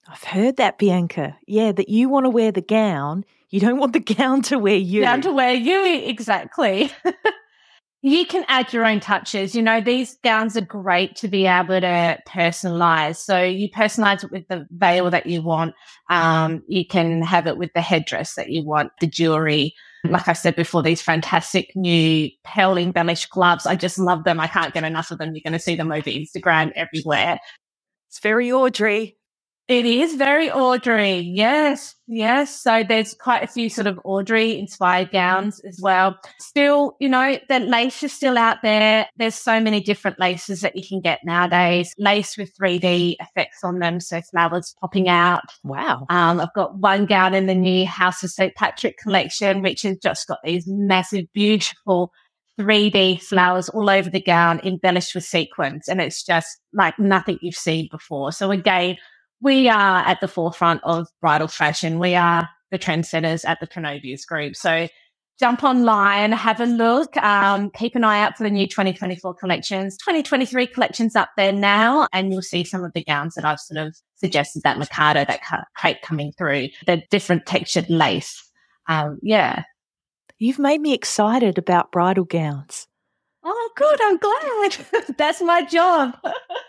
I've 0.07 0.23
heard 0.23 0.57
that, 0.57 0.79
Bianca. 0.79 1.37
Yeah, 1.45 1.71
that 1.71 1.87
you 1.87 2.09
want 2.09 2.25
to 2.25 2.31
wear 2.31 2.51
the 2.51 2.61
gown. 2.61 3.25
You 3.51 3.59
don't 3.59 3.77
want 3.77 3.93
the 3.93 3.99
gown 4.15 4.41
to 4.43 4.57
wear 4.57 4.75
you. 4.75 5.01
Down 5.01 5.21
to 5.21 5.31
where 5.31 5.53
you 5.53 5.85
exactly. 5.85 6.91
you 8.01 8.25
can 8.25 8.43
add 8.47 8.73
your 8.73 8.87
own 8.87 8.99
touches. 8.99 9.53
You 9.53 9.61
know, 9.61 9.81
these 9.81 10.17
gowns 10.23 10.57
are 10.57 10.61
great 10.61 11.15
to 11.17 11.27
be 11.27 11.45
able 11.45 11.79
to 11.79 12.17
personalize. 12.27 13.17
So 13.17 13.43
you 13.43 13.69
personalize 13.69 14.23
it 14.23 14.31
with 14.31 14.47
the 14.47 14.65
veil 14.71 15.11
that 15.11 15.27
you 15.27 15.43
want. 15.43 15.75
Um, 16.09 16.63
you 16.67 16.87
can 16.87 17.21
have 17.21 17.45
it 17.45 17.57
with 17.57 17.71
the 17.73 17.81
headdress 17.81 18.33
that 18.33 18.49
you 18.49 18.65
want, 18.65 18.93
the 18.99 19.05
jewelry. 19.05 19.75
Like 20.11 20.27
I 20.27 20.33
said 20.33 20.55
before, 20.55 20.81
these 20.81 21.01
fantastic 21.01 21.71
new 21.75 22.29
pearl 22.43 22.77
embellished 22.77 23.29
gloves. 23.29 23.65
I 23.65 23.75
just 23.75 23.97
love 23.97 24.23
them. 24.23 24.39
I 24.39 24.47
can't 24.47 24.73
get 24.73 24.83
enough 24.83 25.11
of 25.11 25.17
them. 25.17 25.33
You're 25.35 25.41
going 25.43 25.53
to 25.53 25.59
see 25.59 25.75
them 25.75 25.91
over 25.91 26.09
Instagram 26.09 26.71
everywhere. 26.75 27.39
it's 28.09 28.19
very 28.19 28.51
Audrey. 28.51 29.17
It 29.67 29.87
is 29.87 30.13
very 30.13 30.51
Audrey. 30.51 31.21
Yes, 31.21 31.95
yes. 32.05 32.61
So 32.61 32.83
there's 32.87 33.15
quite 33.15 33.41
a 33.41 33.47
few 33.47 33.67
sort 33.67 33.87
of 33.87 33.99
Audrey 34.03 34.59
inspired 34.59 35.09
gowns 35.11 35.59
as 35.61 35.79
well. 35.81 36.19
Still, 36.39 36.95
you 36.99 37.09
know, 37.09 37.39
the 37.49 37.61
lace 37.61 38.03
is 38.03 38.13
still 38.13 38.37
out 38.37 38.57
there. 38.61 39.07
There's 39.17 39.33
so 39.33 39.59
many 39.59 39.81
different 39.81 40.19
laces 40.19 40.61
that 40.61 40.75
you 40.75 40.87
can 40.87 41.01
get 41.01 41.21
nowadays. 41.25 41.95
Lace 41.97 42.37
with 42.37 42.55
3D 42.55 43.15
effects 43.19 43.63
on 43.63 43.79
them. 43.79 43.99
So 43.99 44.21
flowers 44.21 44.75
popping 44.81 45.09
out. 45.09 45.41
Wow. 45.63 46.05
Um, 46.11 46.39
I've 46.41 46.53
got 46.53 46.77
one 46.77 47.07
gown 47.07 47.33
in 47.33 47.47
the 47.47 47.55
new 47.55 47.87
House 47.87 48.23
of 48.23 48.29
St. 48.29 48.53
Patrick 48.53 48.99
collection, 48.99 49.63
which 49.63 49.81
has 49.81 49.97
just 49.97 50.27
got 50.27 50.39
these 50.43 50.65
massive, 50.67 51.25
beautiful 51.33 52.11
3D 52.59 53.19
flowers 53.19 53.67
all 53.69 53.89
over 53.89 54.11
the 54.11 54.21
gown, 54.21 54.59
embellished 54.63 55.15
with 55.15 55.23
sequins. 55.23 55.87
And 55.87 55.99
it's 55.99 56.23
just 56.23 56.59
like 56.71 56.99
nothing 56.99 57.39
you've 57.41 57.55
seen 57.55 57.87
before. 57.91 58.31
So 58.31 58.51
again, 58.51 58.97
we 59.45 59.69
are 59.69 59.99
at 59.99 60.19
the 60.21 60.27
forefront 60.27 60.81
of 60.83 61.07
bridal 61.21 61.47
fashion. 61.47 61.99
We 61.99 62.15
are 62.15 62.49
the 62.71 62.79
trendsetters 62.79 63.47
at 63.47 63.59
the 63.59 63.67
Pronovias 63.67 64.25
Group. 64.25 64.55
So 64.55 64.87
jump 65.39 65.63
online, 65.63 66.31
have 66.31 66.59
a 66.59 66.65
look, 66.65 67.15
um, 67.17 67.69
keep 67.69 67.95
an 67.95 68.03
eye 68.03 68.21
out 68.21 68.35
for 68.35 68.41
the 68.41 68.49
new 68.49 68.65
2024 68.65 69.35
collections. 69.35 69.97
2023 69.97 70.65
collections 70.65 71.15
up 71.15 71.29
there 71.37 71.51
now, 71.51 72.07
and 72.11 72.33
you'll 72.33 72.41
see 72.41 72.63
some 72.63 72.83
of 72.83 72.93
the 72.93 73.03
gowns 73.03 73.35
that 73.35 73.45
I've 73.45 73.59
sort 73.59 73.85
of 73.85 73.95
suggested 74.15 74.63
that 74.63 74.79
Mikado, 74.79 75.25
that 75.25 75.41
crepe 75.77 76.01
coming 76.01 76.31
through, 76.31 76.69
the 76.87 77.03
different 77.11 77.45
textured 77.45 77.87
lace. 77.87 78.49
Um, 78.87 79.19
yeah. 79.21 79.61
You've 80.39 80.57
made 80.57 80.81
me 80.81 80.93
excited 80.95 81.59
about 81.59 81.91
bridal 81.91 82.25
gowns. 82.25 82.87
Oh, 83.43 83.69
good. 83.75 83.99
I'm 84.01 84.17
glad. 84.17 85.05
That's 85.19 85.43
my 85.43 85.63
job. 85.63 86.17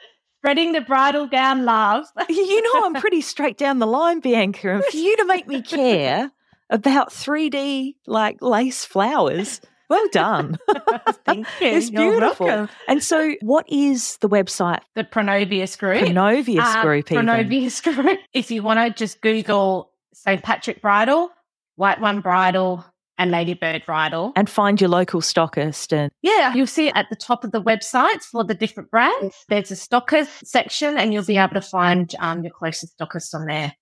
Spreading 0.46 0.70
the 0.70 0.80
bridal 0.80 1.26
gown 1.26 1.64
love. 1.64 2.06
You 2.28 2.62
know, 2.62 2.86
I'm 2.86 2.94
pretty 2.94 3.20
straight 3.20 3.58
down 3.58 3.80
the 3.80 3.86
line, 3.86 4.20
Bianca. 4.20 4.74
And 4.74 4.84
for 4.84 4.96
you 4.96 5.16
to 5.16 5.24
make 5.24 5.48
me 5.48 5.60
care 5.60 6.30
about 6.70 7.10
3D 7.10 7.96
like 8.06 8.40
lace 8.40 8.84
flowers, 8.84 9.60
well 9.90 10.06
done. 10.12 10.56
Thank 11.24 11.48
you. 11.60 11.66
It's 11.66 11.90
beautiful. 11.90 12.68
And 12.86 13.02
so, 13.02 13.34
what 13.40 13.68
is 13.68 14.18
the 14.18 14.28
website? 14.28 14.82
The 14.94 15.02
Pronovias 15.02 15.76
Group. 15.76 16.02
Pronovias 16.04 16.60
Uh, 16.60 16.82
Group, 16.82 17.10
even. 17.10 17.26
Pronovias 17.26 17.82
Group. 17.82 18.20
If 18.32 18.52
you 18.52 18.62
want 18.62 18.78
to 18.78 18.96
just 18.96 19.20
Google 19.22 19.90
St. 20.14 20.40
Patrick 20.44 20.80
Bridal, 20.80 21.28
White 21.74 22.00
One 22.00 22.20
Bridal, 22.20 22.84
and 23.18 23.30
Ladybird 23.30 23.84
Bridal. 23.86 24.32
and 24.36 24.48
find 24.48 24.80
your 24.80 24.90
local 24.90 25.20
stockist. 25.20 25.92
And 25.92 26.10
Yeah, 26.22 26.54
you'll 26.54 26.66
see 26.66 26.88
it 26.88 26.92
at 26.96 27.06
the 27.10 27.16
top 27.16 27.44
of 27.44 27.52
the 27.52 27.62
websites 27.62 28.24
for 28.24 28.44
the 28.44 28.54
different 28.54 28.90
brands. 28.90 29.34
There's 29.48 29.70
a 29.70 29.74
stockist 29.74 30.44
section, 30.46 30.96
and 30.98 31.12
you'll 31.12 31.24
be 31.24 31.36
able 31.38 31.54
to 31.54 31.60
find 31.62 32.14
um, 32.20 32.42
your 32.42 32.52
closest 32.52 32.98
stockist 32.98 33.34
on 33.34 33.46
there. 33.46 33.72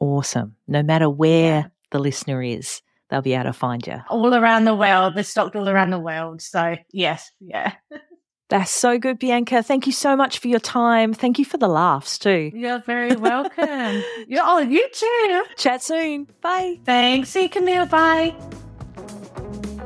awesome. 0.00 0.56
No 0.66 0.82
matter 0.82 1.08
where 1.10 1.60
Yeah. 1.60 1.66
the 1.90 1.98
listener 1.98 2.42
is, 2.42 2.82
they'll 3.10 3.22
be 3.22 3.34
able 3.34 3.44
to 3.44 3.52
find 3.52 3.86
you. 3.86 4.00
All 4.08 4.34
around 4.34 4.64
the 4.64 4.74
world. 4.74 5.14
They're 5.14 5.24
stocked 5.24 5.56
all 5.56 5.68
around 5.68 5.90
the 5.90 5.98
world. 5.98 6.40
So, 6.42 6.76
yes, 6.92 7.30
yeah. 7.40 7.74
That's 8.48 8.72
so 8.72 8.98
good, 8.98 9.20
Bianca. 9.20 9.62
Thank 9.62 9.86
you 9.86 9.92
so 9.92 10.16
much 10.16 10.40
for 10.40 10.48
your 10.48 10.58
time. 10.58 11.12
Thank 11.14 11.38
you 11.38 11.44
for 11.44 11.56
the 11.56 11.68
laughs 11.68 12.18
too. 12.18 12.50
You're 12.52 12.80
very 12.80 13.14
welcome. 13.30 14.02
you 14.26 14.40
oh, 14.42 14.58
you 14.58 14.88
too. 14.92 15.44
Chat 15.56 15.82
soon. 15.84 16.26
Bye. 16.40 16.80
Thanks. 16.84 17.28
See 17.28 17.42
you, 17.42 17.48
Camille. 17.48 17.86
Bye. 17.86 18.34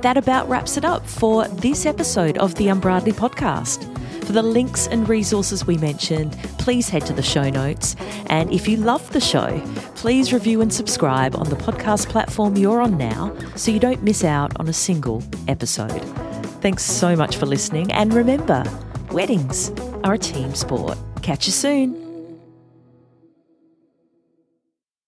That 0.04 0.18
about 0.18 0.50
wraps 0.50 0.76
it 0.76 0.84
up 0.84 1.06
for 1.06 1.48
this 1.48 1.86
episode 1.86 2.36
of 2.36 2.54
the 2.56 2.68
Unbridely 2.68 3.12
podcast. 3.12 3.90
For 4.26 4.32
the 4.32 4.42
links 4.42 4.86
and 4.86 5.08
resources 5.08 5.66
we 5.66 5.78
mentioned, 5.78 6.32
please 6.58 6.90
head 6.90 7.06
to 7.06 7.14
the 7.14 7.22
show 7.22 7.48
notes. 7.48 7.96
And 8.26 8.52
if 8.52 8.68
you 8.68 8.76
love 8.76 9.10
the 9.14 9.20
show, 9.20 9.58
please 9.94 10.30
review 10.30 10.60
and 10.60 10.70
subscribe 10.70 11.34
on 11.34 11.48
the 11.48 11.56
podcast 11.56 12.10
platform 12.10 12.54
you're 12.58 12.82
on 12.82 12.98
now 12.98 13.34
so 13.56 13.70
you 13.70 13.80
don't 13.80 14.02
miss 14.02 14.24
out 14.24 14.52
on 14.60 14.68
a 14.68 14.74
single 14.74 15.22
episode. 15.48 16.02
Thanks 16.60 16.84
so 16.84 17.16
much 17.16 17.38
for 17.38 17.46
listening. 17.46 17.90
And 17.90 18.12
remember, 18.12 18.62
weddings 19.10 19.70
are 20.04 20.12
a 20.12 20.18
team 20.18 20.54
sport. 20.54 20.98
Catch 21.22 21.46
you 21.46 21.52
soon. 21.52 22.03